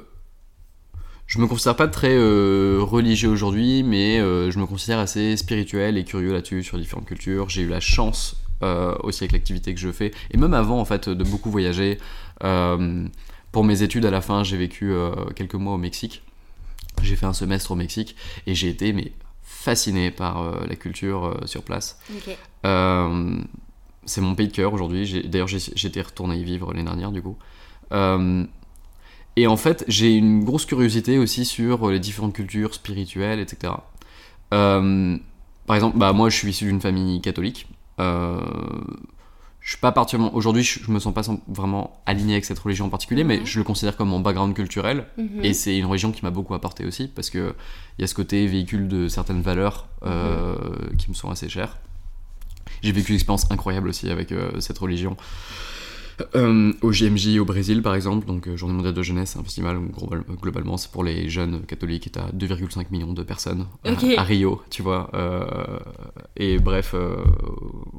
[1.27, 6.05] je me considère pas très euh, religieux aujourd'hui, mais je me considère assez spirituel et
[6.05, 7.49] curieux là-dessus, sur différentes cultures.
[7.49, 8.37] J'ai eu la chance
[9.03, 11.99] aussi avec l'activité que je fais, et même avant en fait, de beaucoup voyager.
[12.41, 14.93] Pour mes études, à la fin, j'ai vécu
[15.35, 16.24] quelques mois au Mexique.
[17.05, 21.25] J'ai fait un semestre au Mexique et j'ai été mais fasciné par euh, la culture
[21.27, 21.99] euh, sur place.
[22.67, 23.39] Euh,
[24.05, 25.23] c'est mon pays de cœur aujourd'hui.
[25.29, 27.37] D'ailleurs, j'ai- j'étais retourné y vivre l'année dernière du coup.
[29.37, 33.73] Et en fait, j'ai une grosse curiosité aussi sur les différentes cultures spirituelles, etc.
[34.51, 37.67] Par exemple, bah, moi, je suis issu d'une famille catholique.
[39.65, 40.37] Je suis pas particulièrement.
[40.37, 43.59] Aujourd'hui, je, je me sens pas vraiment aligné avec cette religion en particulier, mais je
[43.59, 45.07] le considère comme mon background culturel.
[45.17, 45.43] Mhm.
[45.43, 47.55] Et c'est une religion qui m'a beaucoup apporté aussi, parce que
[47.99, 50.55] il y a ce côté véhicule de certaines valeurs euh,
[50.99, 51.79] qui me sont assez chères.
[52.83, 55.17] J'ai vécu une expérience incroyable aussi avec euh, cette religion.
[56.37, 59.43] Euh, au JMJ au Brésil par exemple, donc euh, Journée mondiale de jeunesse, c'est un
[59.43, 63.67] festival où global- globalement c'est pour les jeunes catholiques et t'as 2,5 millions de personnes
[63.85, 64.05] à- Ok.
[64.17, 65.11] à, Rio, tu vois.
[65.15, 65.45] euh,
[66.37, 67.17] et bref, euh,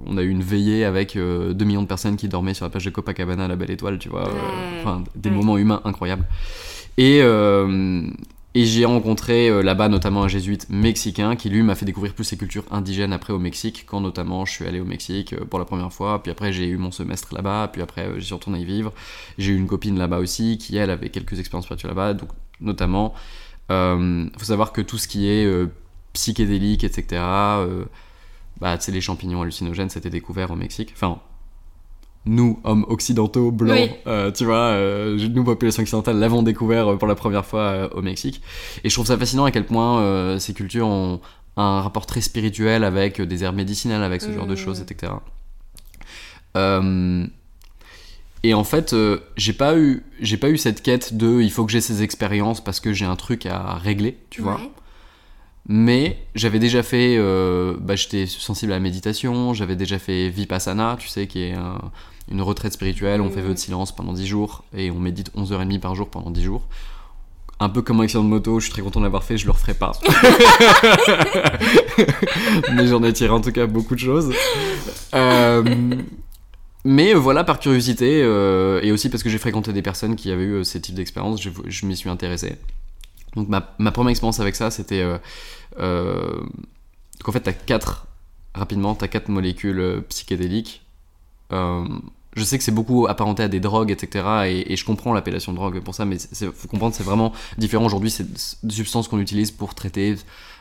[0.05, 2.69] on a eu une veillée avec euh, 2 millions de personnes qui dormaient sur la
[2.69, 4.27] plage de Copacabana, la belle étoile, tu vois.
[4.29, 4.79] euh.
[4.81, 6.25] Enfin, des moments humains incroyables.
[6.97, 8.07] Et, euh,
[8.55, 12.23] et j'ai rencontré euh, là-bas notamment un jésuite mexicain qui lui m'a fait découvrir plus
[12.23, 15.59] ces cultures indigènes après au Mexique, quand notamment je suis allé au Mexique euh, pour
[15.59, 18.33] la première fois, puis après j'ai eu mon semestre là-bas, puis après euh, j'y suis
[18.33, 18.93] retourné y vivre.
[19.37, 22.29] J'ai eu une copine là-bas aussi qui elle avait quelques expériences spirituelles là-bas, donc
[22.61, 23.13] notamment,
[23.71, 25.45] euh, faut savoir que tout ce qui est
[26.13, 27.21] psychédélique, etc.,
[28.61, 30.91] bah, les champignons hallucinogènes, c'était découvert au Mexique.
[30.95, 31.19] Enfin,
[32.25, 33.91] nous, hommes occidentaux, blancs, Oui.
[34.07, 38.01] euh, tu vois, euh, nous, population occidentale, l'avons découvert euh, pour la première fois au
[38.01, 38.41] Mexique.
[38.83, 41.19] Et je trouve ça fascinant à quel point ces cultures ont
[41.57, 45.13] un rapport très spirituel avec des herbes médicinales, avec ce genre de choses, etc.
[46.57, 47.25] Euh,
[48.43, 51.65] et en fait, euh, j'ai pas eu, j'ai pas eu cette quête de, il faut
[51.65, 54.59] que j'ai ces expériences parce que j'ai un truc à régler, tu vois.
[55.67, 60.95] Mais j'avais déjà fait, euh, bah, j'étais sensible à la méditation, j'avais déjà fait Vipassana,
[60.99, 61.81] tu sais, qui est un-
[62.31, 63.47] une retraite spirituelle, on fait Mhm.
[63.47, 66.67] vœu de silence pendant 10 jours et on médite 11h30 par jour pendant 10 jours.
[67.59, 69.45] Un peu comme un accident de moto, je suis très content de l'avoir fait, je
[69.45, 69.93] le referai pas.
[72.73, 74.31] Mais j'en ai tiré en tout cas beaucoup de choses.
[75.13, 75.63] Euh,
[76.83, 80.43] mais voilà, par curiosité, euh, et aussi parce que j'ai fréquenté des personnes qui avaient
[80.43, 82.55] eu ces types d'expériences, je, je m'y suis intéressé.
[83.35, 85.01] Donc ma, première expérience avec ça, c'était...
[85.01, 85.17] Euh,
[85.79, 86.41] euh,
[87.23, 88.07] qu'en fait, t'as quatre...
[88.53, 90.81] Rapidement, t'as quatre molécules euh, psychédéliques.
[92.35, 94.65] Je sais que c'est beaucoup apparenté à des drogues, etc.
[94.67, 98.11] Et, je comprends l'appellation drogue pour ça, mais il faut comprendre c'est vraiment différent aujourd'hui.
[98.11, 98.27] C'est
[98.63, 100.15] des substances qu'on utilise pour traiter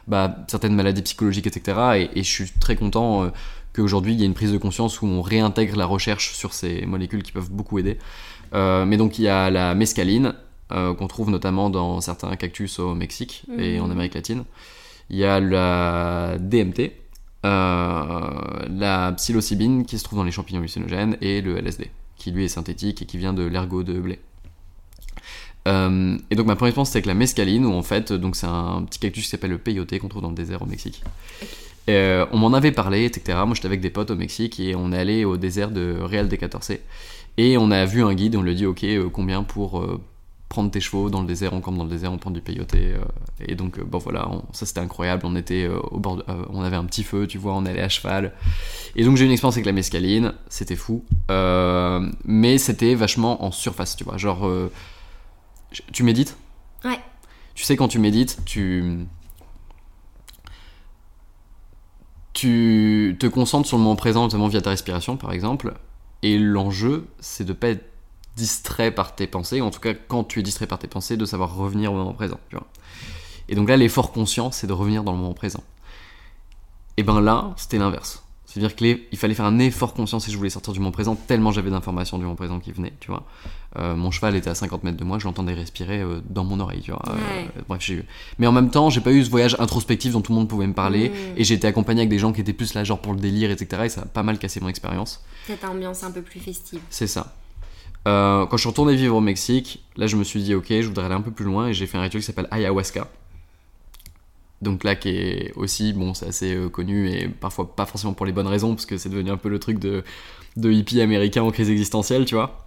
[0.06, 2.08] bah, certaines maladies psychologiques, etc.
[2.14, 3.28] Et, je suis très content euh,
[3.74, 6.86] qu'aujourd'hui il y a une prise de conscience où on réintègre la recherche sur ces
[6.86, 7.98] molécules qui peuvent beaucoup aider.
[8.52, 10.34] mais donc il y a la mescaline,
[10.98, 14.44] qu'on trouve notamment dans certains cactus au Mexique et en Amérique latine.
[15.10, 16.92] Il y a la DMT,
[17.44, 22.48] la psilocybine qui se trouve dans les champignons hallucinogènes et le LSD qui lui est
[22.48, 24.18] synthétique et qui vient de l'ergot de blé.
[25.66, 28.46] Euh, et donc ma première expérience c'était avec la mescaline où en fait donc c'est
[28.46, 31.02] un petit cactus qui s'appelle le peyote qu'on trouve dans le désert au Mexique.
[31.88, 33.38] Euh, on m'en avait parlé etc.
[33.46, 36.28] Moi j'étais avec des potes au Mexique et on est allé au désert de Real
[36.28, 36.72] de 14
[37.38, 39.86] et on a vu un guide on lui a dit ok euh, combien pour
[40.48, 42.74] prendre tes chevaux dans le désert, on campe dans le désert, on prend du peyote.
[43.40, 45.22] et donc, bon voilà, ça c'était incroyable.
[45.26, 48.32] On était au bord, on avait un petit feu, tu vois, on allait à cheval.
[48.94, 51.04] Et donc j'ai eu une expérience avec la mescaline, c'était fou.
[52.24, 54.16] mais c'était vachement en surface, tu vois.
[54.16, 54.48] Genre,
[55.92, 56.36] tu médites?
[56.84, 57.00] Ouais.
[57.54, 59.06] Tu sais, quand tu médites, tu.
[62.32, 65.74] Tu te concentres sur le moment présent, notamment via ta respiration, par exemple.
[66.22, 67.84] Et l'enjeu, c'est de pas être
[68.36, 71.16] distrait par tes pensées, ou en tout cas, quand tu es distrait par tes pensées,
[71.16, 72.40] de savoir revenir au moment présent.
[72.50, 72.66] Tu vois.
[73.48, 75.62] Et donc là, l'effort conscient, c'est de revenir dans le moment présent.
[76.96, 78.24] Et ben là, c'était l'inverse.
[78.54, 81.50] C'est-à-dire qu'il fallait faire un effort conscient si je voulais sortir du moment présent, tellement
[81.50, 83.24] j'avais d'informations du moment présent qui venaient, tu vois.
[83.76, 86.60] Euh, mon cheval était à 50 mètres de moi, je l'entendais respirer euh, dans mon
[86.60, 87.02] oreille, tu vois.
[87.08, 88.04] Euh, bref, j'ai eu...
[88.38, 90.68] Mais en même temps, j'ai pas eu ce voyage introspectif dont tout le monde pouvait
[90.68, 91.12] me parler, mm.
[91.36, 93.50] et j'ai été accompagné avec des gens qui étaient plus là, genre pour le délire,
[93.50, 93.82] etc.
[93.86, 95.24] Et ça a pas mal cassé mon expérience.
[95.48, 96.80] Cette ambiance un peu plus festive.
[96.90, 97.34] C'est ça.
[98.04, 101.06] Quand je suis retourné vivre au Mexique, là je me suis dit, ok, je voudrais
[101.06, 103.08] aller un peu plus loin, et j'ai fait un rituel qui s'appelle ayahuasca
[104.64, 108.26] donc là qui est aussi bon c'est assez euh, connu et parfois pas forcément pour
[108.26, 110.02] les bonnes raisons parce que c'est devenu un peu le truc de,
[110.56, 112.60] hippie américain en crise existentielle tu vois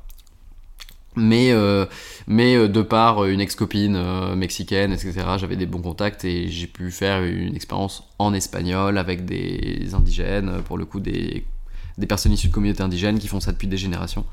[1.20, 1.88] mais, euh,
[2.28, 6.92] mais euh, de par une ex-copine mexicaine, etc., j'avais des bons contacts et j'ai pu
[6.92, 11.44] faire une expérience en espagnol avec des indigènes, pour le coup des
[12.08, 14.26] personnes issues de communautés indigènes qui font ça depuis des générations.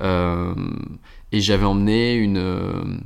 [0.00, 3.00] Et j'avais emmené une,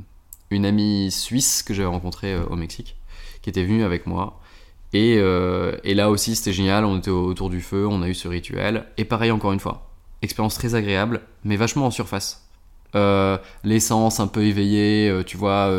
[0.51, 2.95] une amie suisse que j'avais rencontrée au Mexique
[3.43, 4.39] qui était venu avec moi.
[4.93, 6.85] Et, euh, et là aussi, c'était génial.
[6.85, 8.85] On était autour du feu, on a eu ce rituel.
[8.97, 9.91] Et pareil, encore une fois,
[10.21, 12.47] expérience très agréable, mais vachement en surface.
[12.95, 15.69] Euh, l'essence un peu éveillée, euh, tu vois,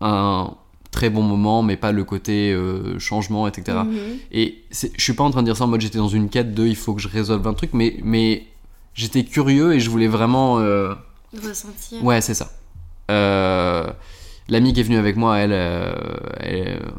[0.00, 0.54] un
[0.90, 2.54] très bon moment, mais pas le côté
[2.98, 3.78] changement, etc.
[3.84, 4.18] Mhm.
[4.32, 6.52] Et je suis pas en train de dire ça en mode j'étais dans une quête
[6.52, 8.46] de il faut que je résolve un truc, mais, mais
[8.94, 10.56] j'étais curieux et je voulais vraiment.
[11.32, 12.04] Ressentir.
[12.04, 12.50] Ouais, c'est ça.
[14.50, 15.92] L'amie qui est venue avec moi, elle, euh,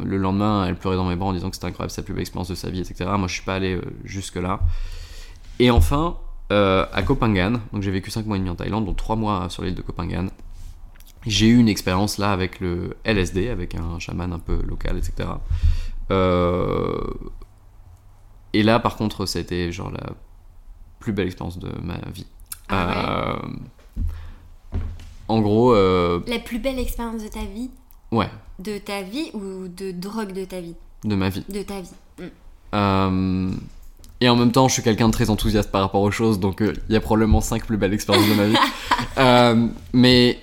[0.05, 2.21] le lendemain, elle pleurait dans mes bras en disant que c'était incroyable, sa plus belle
[2.21, 3.09] expérience de sa vie, etc.
[3.17, 4.61] Moi, je suis pas allé euh, jusque-là.
[5.59, 6.17] Et enfin,
[6.53, 9.17] euh, à Koh Phangan, donc j'ai vécu 5 mois et demi en Thaïlande, dont 3
[9.17, 10.27] mois sur l'île de Koh Phangan.
[11.27, 15.29] J'ai eu une expérience là avec le LSD, avec un chaman un peu local, etc.
[18.53, 20.13] et là, par contre, c'était genre la
[21.02, 22.26] plus belle expérience de ma vie.
[22.70, 23.41] Ah
[25.32, 25.74] en gros.
[25.74, 27.70] Euh, La plus belle expérience de ta vie
[28.12, 28.30] Ouais.
[28.60, 31.43] De ta vie ou de drogue de ta vie De ma vie.
[31.49, 31.89] De ta vie.
[32.20, 32.24] Mm.
[32.74, 33.52] Euh,
[34.20, 36.62] et en même temps, je suis quelqu'un de très enthousiaste par rapport aux choses, donc
[36.62, 39.72] euh, il y a probablement cinq plus belles expériences de ma vie.
[39.93, 40.38] mais.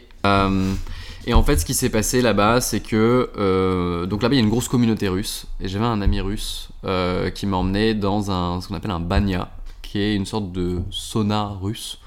[1.26, 4.06] et en fait, ce qui s'est passé là-bas, c'est que.
[4.06, 6.70] donc là-bas, il y a une grosse communauté russe, et j'avais un ami russe
[7.34, 9.48] qui m'a emmené dans un, ce qu'on appelle un banya,
[9.88, 11.98] qui est une sorte de sauna russe.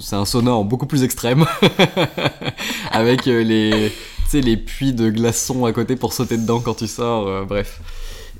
[0.00, 1.46] C'est un sauna en beaucoup plus extrême,
[2.90, 3.92] avec euh, les,
[4.32, 7.80] les puits de glaçons à côté pour sauter dedans quand tu sors, euh, bref.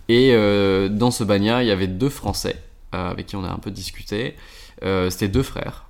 [0.08, 2.60] Et euh, dans ce bagnat, il y avait deux Français
[2.90, 4.34] avec qui on a un peu discuté.
[4.82, 5.86] C'était deux frères.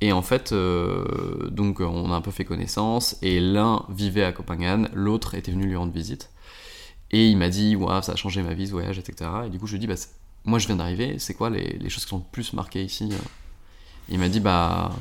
[0.00, 0.54] Et en fait,
[1.50, 5.66] donc on a un peu fait connaissance, et l'un vivait à Copenhague, l'autre était venu
[5.66, 6.30] lui rendre visite.
[7.10, 9.30] Et il m'a dit, waouh, ça a changé ma vie ce voyage, etc.
[9.46, 9.96] Et du coup, je lui ai dit, bah,
[10.44, 13.08] moi je viens d'arriver, c'est quoi les, les, choses qui sont le plus marquées ici
[13.12, 13.16] euh
[14.08, 14.92] Il m'a dit, bah,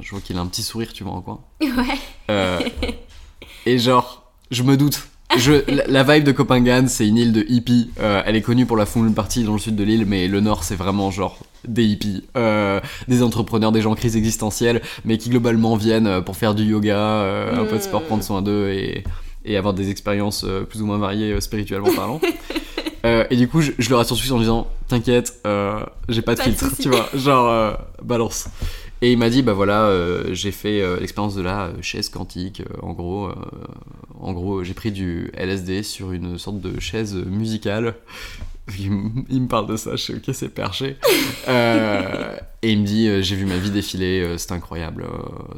[0.00, 1.40] je vois qu'il a un petit sourire, tu vois, en coin.
[1.60, 1.98] Ouais.
[2.30, 2.60] Euh,
[3.66, 5.06] et genre, je me doute.
[5.36, 7.90] Je, la, vibe de Copenhague, c'est une île de hippies.
[8.00, 10.40] Euh, elle est connue pour la full partie dans le sud de l'île, mais le
[10.40, 12.24] nord, c'est vraiment genre des hippies,
[13.06, 17.52] des entrepreneurs, des gens en crise existentielle, mais qui globalement viennent pour faire du yoga,
[17.52, 19.04] un peu de sport, prendre soin d'eux et,
[19.44, 22.20] et, avoir des expériences plus ou moins variées spirituellement parlant.
[23.04, 26.40] Euh, et du coup, je, le rassure tout en disant T'inquiète, euh, j'ai pas de
[26.40, 27.72] filtre, tu vois, genre euh,
[28.02, 28.48] balance.
[29.02, 29.90] Et il m'a dit Bah voilà,
[30.32, 32.62] j'ai fait l'expérience de la chaise quantique.
[32.82, 33.30] en gros,
[34.18, 37.94] en gros j'ai pris du LSD sur une sorte de chaise musicale.
[38.78, 40.96] Il, me parle de ça, je sais ok, c'est perché.
[41.48, 45.06] et il me dit J'ai vu ma vie défiler, c'est incroyable,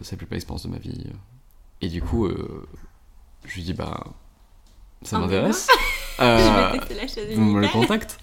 [0.02, 1.04] c'est la plus belle expérience de ma vie.
[1.82, 2.30] Et du coup,
[3.44, 4.04] je lui dis Bah
[5.02, 5.68] ça m'intéresse.
[6.20, 6.72] Euh,
[7.34, 8.18] vous me le contacte.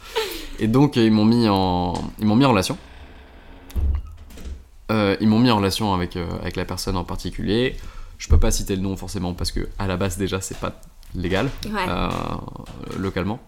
[0.60, 2.78] Et donc ils m'ont mis en, ils m'ont mis en relation.
[4.92, 7.76] Euh, ils m'ont mis en relation avec, euh, avec la personne en particulier.
[8.18, 10.82] Je peux pas citer le nom forcément parce que à la base déjà c'est pas
[11.16, 11.86] légal Ouais.
[11.88, 12.10] euh,
[12.98, 13.40] localement.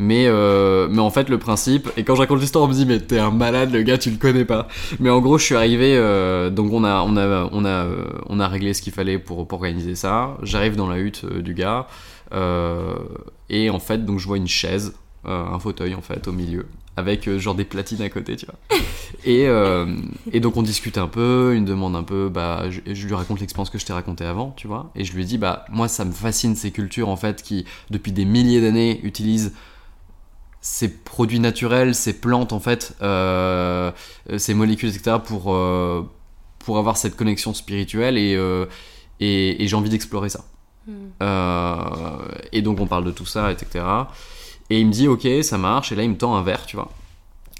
[0.00, 2.86] Mais, euh, mais en fait, le principe, et quand je raconte l'histoire, on me dit,
[2.86, 4.68] mais t'es un malade, le gars, tu le connais pas.
[5.00, 8.04] Mais en gros, je suis arrivé, euh, donc on a, on, a, on, a, euh,
[8.28, 10.36] on a réglé ce qu'il fallait pour, pour organiser ça.
[10.42, 11.88] J'arrive dans la hutte euh, du gars, euh,
[12.32, 14.94] et en fait, donc je vois une chaise,
[15.26, 16.66] euh, un fauteuil en fait, au milieu,
[16.96, 18.54] avec euh, genre des platines à côté, tu vois.
[19.24, 19.96] Et, euh,
[20.32, 23.14] et donc on discute un peu, il me demande un peu, bah, je, je lui
[23.14, 24.92] raconte l'expérience que je t'ai racontée avant, tu vois.
[24.94, 28.12] Et je lui dis, bah, moi ça me fascine ces cultures en fait qui, depuis
[28.12, 29.54] des milliers d'années, utilisent
[30.60, 33.90] ces produits naturels, ces plantes en fait, euh,
[34.30, 35.16] euh, ces molécules, etc.
[35.24, 36.08] pour, euh,
[36.58, 38.66] pour avoir cette connexion spirituelle et, euh,
[39.20, 40.44] et, et j'ai envie d'explorer ça.
[41.22, 42.18] Euh,
[42.52, 43.84] et donc on parle de tout ça, etc.
[44.70, 45.92] Et il me dit ok, ça marche.
[45.92, 46.90] Et là il me tend un verre, tu vois,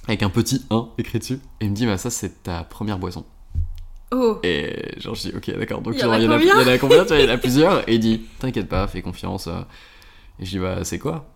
[0.06, 1.40] avec un petit 1 écrit dessus.
[1.60, 3.24] Et il me dit bah ça c'est ta première boisson.
[4.10, 4.38] Oh.
[4.42, 5.82] Et genre je dis ok d'accord.
[5.82, 7.02] Donc Il y en a il y, en a- combien il y en a combien
[7.02, 7.88] tu vois, Il y en a plusieurs.
[7.88, 9.46] Et il dit t'inquiète pas, fais confiance.
[9.48, 9.60] euh.
[10.40, 11.26] Et je dis bah c'est quoi?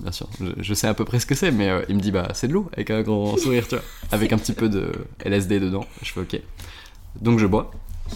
[0.00, 2.00] Bien sûr, je, je sais à peu près ce que c'est, mais euh, il me
[2.00, 4.68] dit bah c'est de l'eau avec un grand sourire, tu vois, avec un petit peu
[4.68, 4.90] de
[5.24, 5.86] LSD dedans.
[6.02, 6.40] Je fais ok.
[7.20, 7.70] Donc je bois.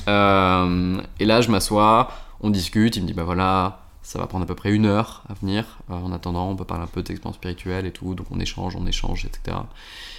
[0.08, 2.10] Euh, et là je m'assois,
[2.44, 5.22] on discute, il me dit bah voilà, ça va prendre à peu près une heure
[5.28, 5.64] à venir.
[5.90, 8.76] Euh, en attendant, on peut parler un peu d'expérience spirituelle et tout, donc on échange,
[8.76, 9.56] on échange, etc.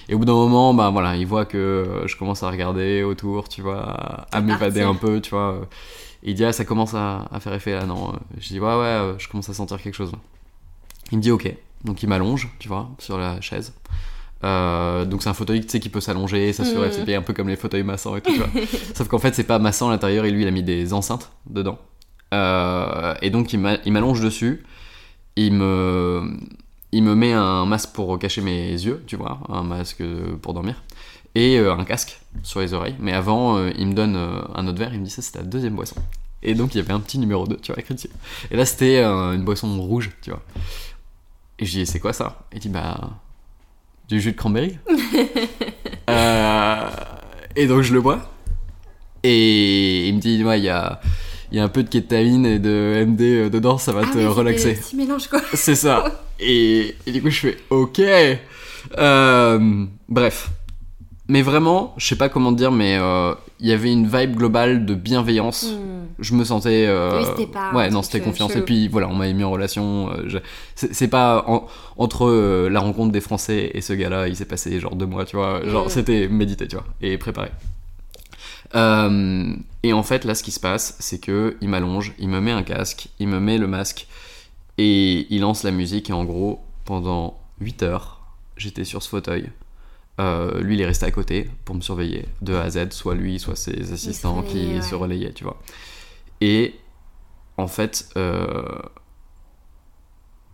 [0.10, 3.48] Et au bout d'un moment, bah voilà, il voit que je commence à regarder autour,
[3.48, 5.62] tu vois, à m'évader un peu, tu vois.
[6.24, 8.14] Et il dit ah ça commence à, à faire effet là, non.
[8.40, 10.18] Je dis ouais ouais, je commence à sentir quelque chose là.
[11.12, 13.74] Il me dit ok, donc il m'allonge, tu vois, sur la chaise.
[14.44, 16.92] Euh, donc c'est un fauteuil tu sais qui peut s'allonger, Mhm.
[16.92, 18.32] c'est un peu comme les fauteuils massants et tout.
[18.34, 18.50] tu vois.
[18.96, 21.32] Sauf qu'en fait c'est pas massant à l'intérieur et lui il a mis des enceintes
[21.48, 21.78] dedans.
[22.36, 24.64] Euh, et donc il m'a- il m'allonge dessus,
[25.38, 26.38] il me,
[26.92, 30.04] il me met un masque pour cacher mes yeux, tu vois, un masque
[30.42, 30.84] pour dormir,
[31.34, 32.96] et euh, un casque sur les oreilles.
[33.00, 34.16] Mais avant euh, il me donne
[34.54, 35.96] un autre verre, il me dit ça c'est ta deuxième boisson.
[36.44, 38.10] Et donc il y avait un petit numéro 2, tu vois, écrit dessus.
[38.52, 40.42] Et là c'était une boisson rouge, tu vois.
[41.60, 42.44] Et je dis c'est quoi ça?
[42.52, 43.00] Et il dit bah
[44.10, 44.78] du jus de cranberry.
[46.08, 46.90] Euh,
[47.56, 48.32] et donc je le bois.
[49.24, 51.02] Et il me dit ouais il y a,
[51.52, 54.12] il y a un peu de kétamine et de MD euh, dedans, ça va Ah
[54.12, 54.74] te oui, relaxer.
[54.76, 55.42] Petit mélange quoi.
[55.54, 56.04] C'est ça.
[56.40, 58.02] Et, et du coup, je fais OK.
[58.98, 60.50] Euh, bref.
[61.28, 64.36] Mais vraiment, je sais pas comment te dire, mais euh, il y avait une vibe
[64.36, 65.64] globale de bienveillance.
[65.66, 66.06] Hmm.
[66.20, 66.86] Je me sentais.
[66.88, 68.52] euh, Oui, pas Ouais, non, c'était confiance.
[68.52, 68.62] chelou.
[68.62, 70.12] Et puis voilà, on m'avait mis en relation.
[70.28, 70.38] je-
[70.76, 71.66] C'est c'est pas en-
[71.98, 75.26] entre euh, la rencontre des Français et ce gars-là, il s'est passé genre deux mois,
[75.26, 75.66] tu vois.
[75.66, 75.90] Genre, Mm.
[75.90, 77.50] c'était médité, tu vois, et préparé.
[78.74, 82.42] Euh, et en fait, là, ce qui se passe, c'est que il m'allonge, il me
[82.42, 84.08] met un casque, il me met le masque,
[84.78, 86.10] et il lance la musique.
[86.10, 88.26] Et en gros, pendant 8 heures,
[88.58, 89.52] j'étais sur ce fauteuil.
[90.20, 93.16] Euh, lui, il est resté à côté pour me surveiller de A à Z, soit
[93.16, 94.82] lui, soit ses assistants qui ouais.
[94.82, 95.62] se relayaient, tu vois.
[96.42, 96.76] Et
[97.58, 98.80] en fait, euh,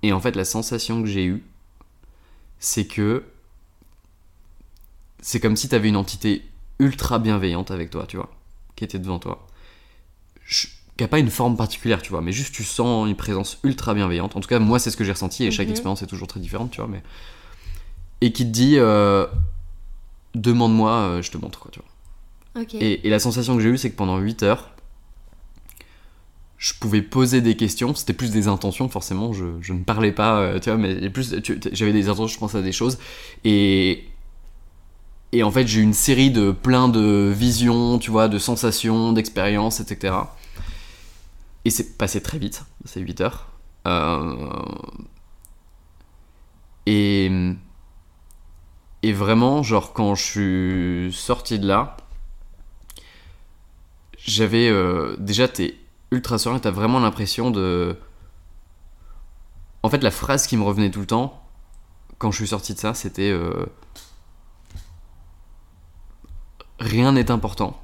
[0.03, 1.43] et en fait, la sensation que j'ai eue,
[2.59, 3.23] c'est que
[5.21, 6.43] c'est comme si tu avais une entité
[6.81, 8.29] ultra bienveillante avec toi, tu vois,
[8.75, 9.47] qui était devant toi.
[10.45, 10.67] Je-
[10.97, 13.93] qui a pas une forme particulière, tu vois, mais juste tu sens une présence ultra
[13.93, 14.35] bienveillante.
[14.35, 15.71] En tout cas, moi, c'est ce que j'ai ressenti, et chaque Mhm.
[15.71, 17.01] expérience est toujours très différente, tu vois, mais.
[18.19, 19.25] Et qui te dit, euh,
[20.35, 21.89] demande-moi, euh, je te montre, quoi, tu vois.
[22.81, 24.71] Et, et la sensation que j'ai eue, c'est que pendant 8 heures,
[26.57, 27.95] je pouvais poser des questions.
[27.95, 29.33] C'était plus des intentions, forcément.
[29.33, 31.33] Je, je ne parlais pas, euh, tu vois, mais plus,
[31.71, 32.99] j'avais des intentions, je pensais à des choses.
[33.43, 34.03] Et,
[35.31, 39.13] et en fait, j'ai eu une série de plein de visions, tu vois, de sensations,
[39.13, 40.15] d'expériences, etc.
[41.65, 43.47] Et c'est passé très vite, ces 8 heures.
[43.87, 44.35] Euh,
[46.85, 47.31] et,
[49.03, 51.97] et vraiment, genre, quand je suis sorti de là,
[54.25, 55.75] j'avais euh, déjà t'es
[56.11, 57.97] ultra serein t'as vraiment l'impression de
[59.83, 61.41] en fait la phrase qui me revenait tout le temps
[62.17, 63.65] quand je suis sorti de ça c'était euh,
[66.81, 67.79] rien n'est important.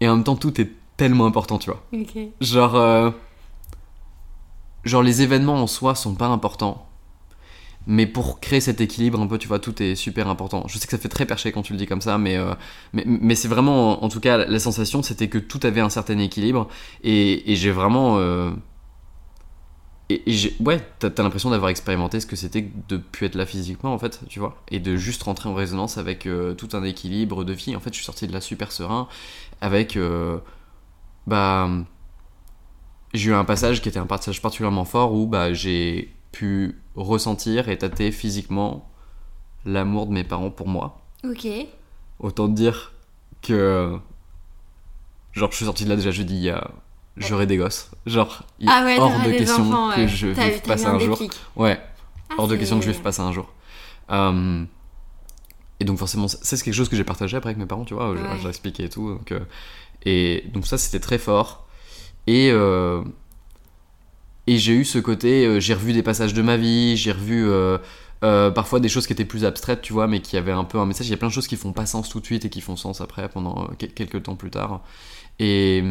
[0.00, 1.82] Et en même temps tout est tellement important tu vois.
[2.40, 3.10] Genre euh,
[4.84, 6.86] genre les événements en soi sont pas importants.
[7.86, 10.64] Mais pour créer cet équilibre un peu tu vois tout est super important.
[10.68, 12.54] Je sais que ça fait très perché quand tu le dis comme ça mais euh,
[12.92, 16.18] mais, mais c'est vraiment en tout cas la sensation c'était que tout avait un certain
[16.18, 16.68] équilibre.
[17.02, 18.50] Et, et j'ai vraiment euh,
[20.10, 20.22] et,
[20.60, 23.98] ouais t'as as, l'impression d'avoir expérimenté ce que c'était de pu être là physiquement en
[23.98, 27.52] fait tu vois et de juste rentrer en résonance avec euh, tout un équilibre de
[27.52, 29.08] vie en fait je suis sorti de là super serein
[29.60, 30.38] avec euh,
[31.26, 31.70] bah
[33.14, 37.68] j'ai eu un passage qui était un passage particulièrement fort où bah j'ai pu ressentir
[37.68, 38.90] et tâter physiquement
[39.64, 41.00] l'amour de mes parents pour moi.
[41.24, 41.46] Ok.
[42.18, 42.92] Autant te dire
[43.42, 43.98] que.
[45.32, 46.70] Genre, je suis sorti de là déjà jeudi, il y a.
[47.18, 47.90] J'aurai des gosses.
[48.06, 50.08] Genre, il Ah ouais, hors de question enfants, que ouais.
[50.08, 51.18] je vive t'as pas eu ça un jour.
[51.56, 51.78] Ouais,
[52.30, 53.52] Ah, hors de question que je vive pas ça un jour.
[54.10, 54.64] Euh,
[55.78, 58.14] et donc forcément, c'est quelque chose que j'ai partagé après avec mes parents, tu vois,
[58.16, 58.38] je- Ouais.
[58.40, 59.10] j'ai expliqué et tout.
[59.10, 59.40] Donc, euh,
[60.06, 61.66] et donc ça, c'était très fort.
[62.26, 63.02] Et, euh,
[64.46, 67.46] et j'ai eu ce côté, euh, j'ai revu des passages de ma vie, j'ai revu
[67.48, 67.78] euh,
[68.52, 70.86] parfois des choses qui étaient plus abstraites, tu vois, mais qui avaient un peu un
[70.86, 71.08] message.
[71.08, 72.60] Il y a plein de choses qui font pas sens tout de suite et qui
[72.60, 74.82] font sens après, pendant euh, quel- quelques temps plus tard.
[75.40, 75.82] Et,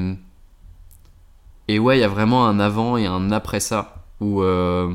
[1.73, 4.41] et ouais, il y a vraiment un avant et un après ça, où...
[4.41, 4.93] euh,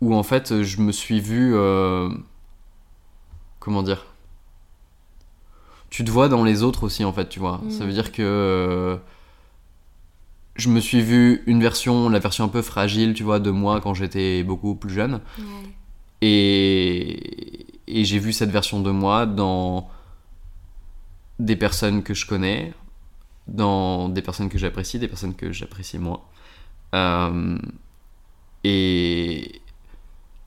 [0.00, 2.08] où en fait je me suis vu euh,
[3.58, 4.06] comment dire
[5.90, 7.70] tu te vois dans les autres aussi en fait tu vois Mm.
[7.70, 8.96] ça veut dire que euh,
[10.54, 13.80] je me suis vu une version la version un peu fragile tu vois de moi
[13.80, 15.44] quand j'étais beaucoup plus jeune Ouais.
[16.20, 19.88] et, et j'ai vu cette version de moi dans
[21.40, 22.72] des personnes que je connais,
[23.48, 26.20] dans des personnes que j'apprécie, des personnes que j'apprécie moins.
[26.94, 27.58] Euh,
[28.64, 29.60] et,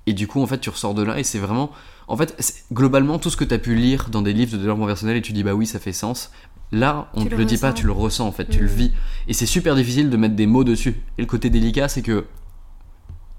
[0.08, 1.72] et du coup, en fait, tu ressors de là et c'est vraiment.
[2.08, 4.86] En fait, globalement, tout ce que tu as pu lire dans des livres de développement
[4.86, 6.32] personnel et tu dis bah oui, ça fait sens.
[6.74, 8.68] Là, on Tu te le le dit pas, tu le ressens en fait, tu le
[8.68, 8.74] Mhm.
[8.76, 8.92] vis.
[9.28, 10.96] Et c'est super difficile de mettre des mots dessus.
[11.18, 12.26] Et le côté délicat, c'est que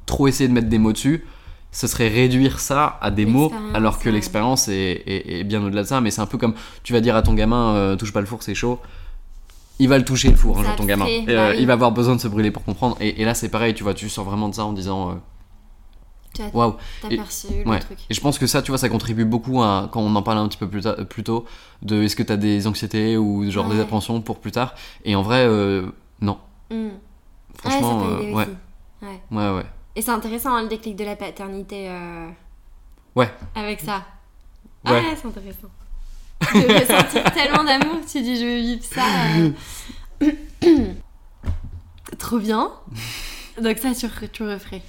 [0.07, 1.25] trop essayer de mettre des mots dessus,
[1.71, 4.13] ce serait réduire ça à des mots, alors que ouais.
[4.13, 6.01] l'expérience est, est- est bien au-delà de ça.
[6.03, 8.27] Mais c'est un peu comme tu vas dire à ton gamin, euh, touche pas le
[8.27, 8.79] four, c'est chaud.
[9.79, 11.07] Il va le toucher le four, hein, ton gamin.
[11.07, 11.57] Et, bah euh, oui.
[11.61, 12.97] Il va avoir besoin de se brûler pour comprendre.
[13.01, 15.15] Et, et là, c'est pareil, tu vois, tu sors vraiment de ça en disant, euh,
[16.35, 16.77] Tu as, waouh.
[17.01, 17.77] t'as Et- perçu Ouais.
[17.77, 17.99] le truc.
[18.09, 20.39] Et je pense que ça, tu vois, ça contribue beaucoup à, quand on en parle
[20.39, 21.45] un petit peu plus, ta- plus tôt,
[21.83, 24.75] de est-ce que t'as des anxiétés ou genre des appréhensions pour plus tard.
[25.05, 25.87] Et en vrai, euh,
[26.21, 26.39] non.
[26.71, 26.91] Hmm.
[27.59, 28.49] Franchement, ouais, euh, ouais.
[29.03, 29.21] Ouais.
[29.31, 29.67] Ouais, ouais.
[29.97, 32.29] Et c'est intéressant hein, le déclic de la paternité euh,
[33.17, 33.31] Ouais.
[33.55, 34.05] avec ça.
[34.87, 35.03] Ouais.
[35.05, 35.69] Ah, c'est intéressant.
[36.55, 39.05] De ressentir tellement d'amour tu dis je veux vivre ça.
[39.39, 40.93] euh.
[42.19, 42.71] Trop bien.
[43.61, 44.83] Donc ça, tu, tu referais.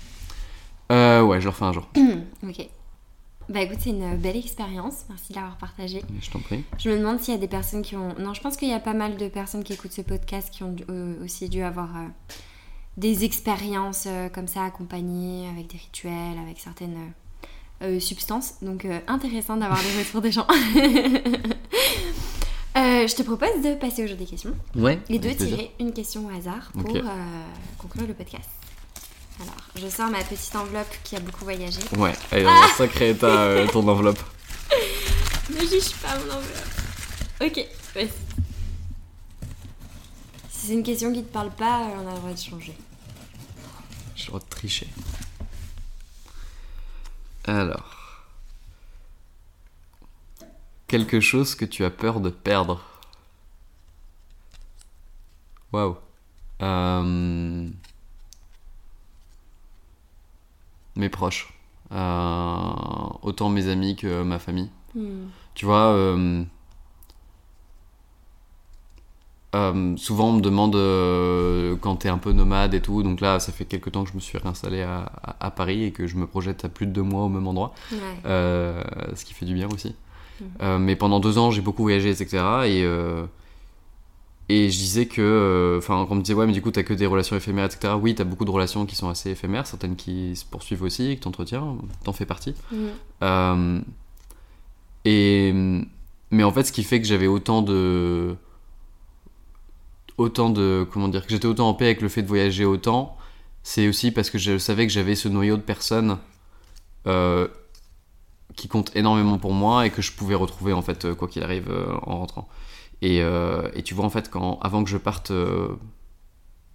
[0.92, 1.88] Euh, ouais, je le refais un jour.
[2.44, 2.70] ok.
[3.50, 5.04] Bah écoute, c'est une belle expérience.
[5.10, 6.02] Merci de l'avoir partagée.
[6.22, 6.64] Je t'en prie.
[6.78, 8.16] Je me demande s'il y a des personnes qui ont...
[8.18, 10.64] Non, je pense qu'il y a pas mal de personnes qui écoutent ce podcast qui
[10.64, 12.08] ont dû- euh, aussi dû avoir euh,
[12.96, 16.96] des expériences euh, comme ça accompagnées avec des rituels, avec certaines
[17.84, 18.54] euh, substances.
[18.62, 20.48] Donc euh, intéressant d'avoir des retours des gens.
[22.76, 25.00] Euh, je te propose de passer au jeu des questions Ouais.
[25.08, 25.48] et de plaisir.
[25.58, 26.92] tirer une question au hasard pour
[27.78, 28.50] conclure le podcast.
[29.40, 31.80] Alors, je sors ma petite enveloppe qui a beaucoup voyagé.
[31.96, 34.18] Ouais, elle est un sacré état, ton enveloppe.
[35.52, 36.72] Ne juge pas mon enveloppe.
[37.46, 37.64] Ok,
[37.94, 38.10] vas-y.
[40.50, 42.74] Si c'est une question qui te parle pas, on a le droit de changer.
[44.16, 44.88] J'ai le droit de tricher.
[47.46, 48.24] Alors.
[50.88, 52.82] Quelque chose que tu as peur de perdre.
[55.72, 55.98] Waouh.
[56.62, 57.68] Euh,
[60.96, 61.54] Mes proches.
[61.92, 62.74] Euh,
[63.24, 64.70] Autant mes amis que ma famille.
[64.96, 65.28] Hmm.
[65.56, 66.44] Tu vois, euh,
[69.56, 73.40] euh, souvent on me demande euh, quand t'es un peu nomade et tout, donc là
[73.40, 76.08] ça fait quelques temps que je me suis réinstallé à, à- à Paris et que
[76.08, 77.98] je me projette à plus de deux mois au même endroit, Ouais.
[78.26, 78.82] euh,
[79.16, 79.96] ce qui fait du bien aussi.
[80.62, 82.44] Euh, mais pendant deux ans j'ai beaucoup voyagé, etc.
[82.66, 82.84] Et,
[84.50, 86.94] et je disais que, enfin, quand on me disait ouais, mais du coup t'as que
[86.94, 87.94] des relations éphémères, etc.
[88.02, 91.24] Oui, t'as beaucoup de relations qui sont assez éphémères, certaines qui se poursuivent aussi, que
[91.24, 92.54] t'entretiens, t'en fais partie.
[93.22, 93.80] Euh,
[95.06, 95.54] et
[96.32, 98.36] mais en fait, ce qui fait que j'avais autant de
[100.18, 103.18] autant de comment dire que j'étais autant en paix avec le fait de voyager autant,
[103.64, 106.18] c'est aussi parce que je savais que j'avais ce noyau de personnes
[107.08, 107.48] euh,
[108.56, 111.42] qui comptent énormément pour moi et que je pouvais retrouver en fait euh, quoi qu'il
[111.42, 112.48] arrive euh, en rentrant.
[113.02, 113.22] Et,
[113.84, 115.34] tu vois en fait quand avant que je parte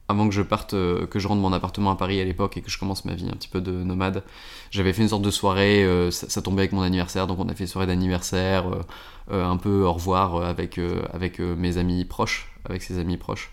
[0.08, 2.70] avant que je parte, que je rentre mon appartement à Paris à l'époque et que
[2.70, 4.22] je commence ma vie un petit peu de nomade,
[4.70, 7.54] j'avais fait une sorte de soirée, ça, ça tombait avec mon anniversaire, donc on a
[7.54, 8.70] fait une soirée d'anniversaire,
[9.30, 13.16] un peu au revoir euh, avec, euh, avec euh, mes amis proches, avec ses amis
[13.16, 13.50] proches.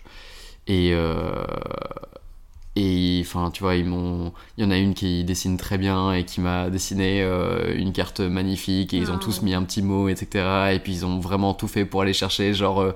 [0.68, 1.44] Et, euh,
[2.78, 4.32] et enfin, tu vois, ils m'ont.
[4.58, 7.92] Il y en a une qui dessine très bien et qui m'a dessiné euh, une
[7.92, 9.24] carte magnifique et ils ont Oh.
[9.24, 10.44] tous mis un petit mot, etc.
[10.74, 12.80] Et puis ils ont vraiment tout fait pour aller chercher, genre.
[12.82, 12.92] euh,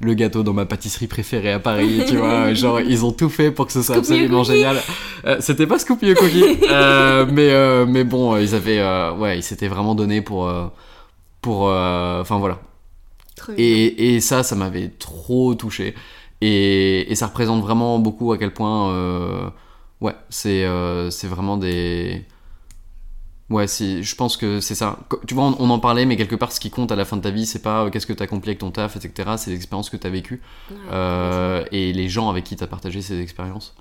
[0.00, 3.52] le gâteau dans ma pâtisserie préférée à Paris, tu vois, genre ils ont tout fait
[3.52, 4.78] pour que ce soit Scoopy absolument génial.
[5.26, 9.12] Euh, C'était pas Scoopy et Cookie, euh, mais euh, mais bon, euh, ils avaient, euh,
[9.14, 10.66] ouais, ils s'étaient vraiment donné pour euh,
[11.42, 12.60] pour, euh, enfin voilà.
[13.58, 15.94] Et, et ça, ça m'avait trop touché.
[16.40, 19.50] Et, et ça représente vraiment beaucoup à quel point, euh,
[20.00, 20.66] Ouais, c'est
[21.10, 22.24] c'est vraiment des.
[23.50, 24.98] Ouais, je pense que c'est ça.
[25.28, 27.22] Tu vois, on, en parlait, mais quelque part, ce qui compte à la fin de
[27.22, 29.34] ta vie, c'est pas qu'est-ce que tu as accompli avec ton taf, etc.
[29.36, 30.42] C'est l'expérience que tu as vécue
[30.90, 33.76] et les gens avec qui tu as partagé ces expériences.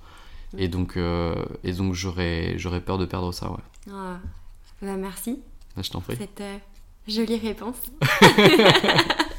[0.57, 0.95] Et donc,
[1.63, 3.91] et donc j'aurais, j'aurais peur de perdre ça, ouais.
[3.91, 4.19] Ah,
[4.83, 5.39] bah, merci.
[5.75, 6.17] Bah, je t'en prie.
[6.17, 6.43] Cette
[7.07, 7.77] jolie réponse.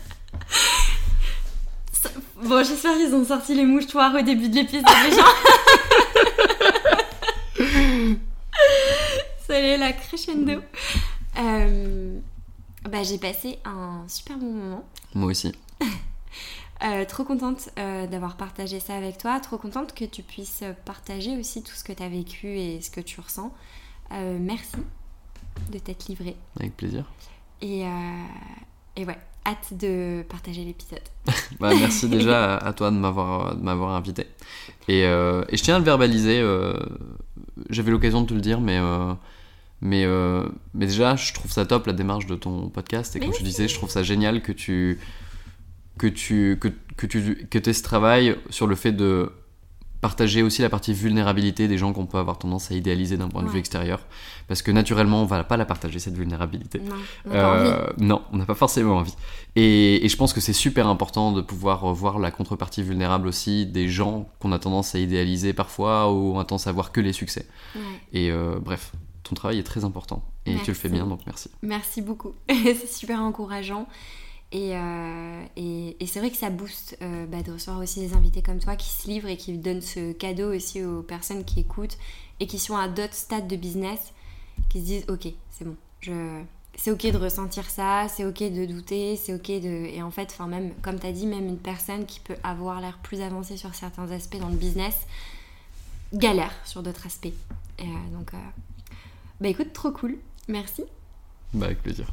[2.44, 5.22] Bon, j'espère qu'ils ont sorti les mouchoirs au début de l'épisode déjà.
[9.46, 10.60] Salut la crescendo.
[11.38, 12.18] Euh,
[12.90, 14.84] bah, j'ai passé un super bon moment.
[15.14, 15.52] Moi aussi.
[16.84, 19.38] Euh, trop contente euh, d'avoir partagé ça avec toi.
[19.38, 22.90] Trop contente que tu puisses partager aussi tout ce que tu as vécu et ce
[22.90, 23.54] que tu ressens.
[24.10, 24.78] merci
[25.70, 26.34] de t'être livré.
[26.58, 27.04] Avec plaisir.
[27.62, 27.84] Et,
[28.96, 31.02] et ouais, hâte de partager l'épisode.
[31.60, 34.26] bah, merci déjà à, toi de m'avoir invité.
[34.88, 36.40] Et, euh, et, je tiens à le verbaliser.
[36.40, 36.74] Euh,
[37.70, 39.14] j'avais l'occasion de te le dire, mais, euh,
[39.80, 40.06] mais,
[40.74, 43.14] mais déjà, je trouve ça top la démarche de ton podcast.
[43.16, 44.98] Et comme tu disais, je trouve ça génial que tu
[45.98, 49.30] que tu que, que tu que aies ce travail sur le fait de
[50.02, 53.44] partager aussi la partie vulnérabilité des gens qu'on peut avoir tendance à idéaliser d'un point
[53.44, 54.00] de vue extérieur.
[54.48, 56.80] Parce que naturellement, on va pas la partager, cette vulnérabilité.
[56.80, 59.14] Non, on euh, n'a pas forcément envie.
[59.54, 63.88] Et, je pense que c'est super important de pouvoir voir la contrepartie vulnérable aussi des
[63.88, 67.12] gens qu'on a tendance à idéaliser parfois ou on a tendance à voir que les
[67.12, 67.46] succès.
[68.12, 68.90] Et euh, bref,
[69.22, 70.24] ton travail est très important.
[70.46, 71.48] Et tu le fais bien, donc merci.
[71.62, 72.32] Merci beaucoup.
[72.48, 73.86] c'est super encourageant.
[74.54, 78.42] Euh, et, et, c'est vrai que ça booste euh, bah, de recevoir aussi des invités
[78.42, 81.96] comme toi qui se livrent et qui donnent ce cadeau aussi aux personnes qui écoutent
[82.38, 84.12] et qui sont à d'autres stades de business,
[84.68, 85.76] qui se disent ok, c'est bon,
[86.76, 89.86] c'est ok de ressentir ça, c'est ok de douter, c'est ok de...
[89.86, 92.98] Et en fait, même, comme tu as dit, même une personne qui peut avoir l'air
[92.98, 95.06] plus avancée sur certains aspects dans le business,
[96.12, 97.26] galère sur d'autres aspects.
[97.78, 98.32] Et, euh, donc,
[99.40, 100.84] bah écoute, trop cool, merci.
[101.54, 102.12] Bah avec plaisir.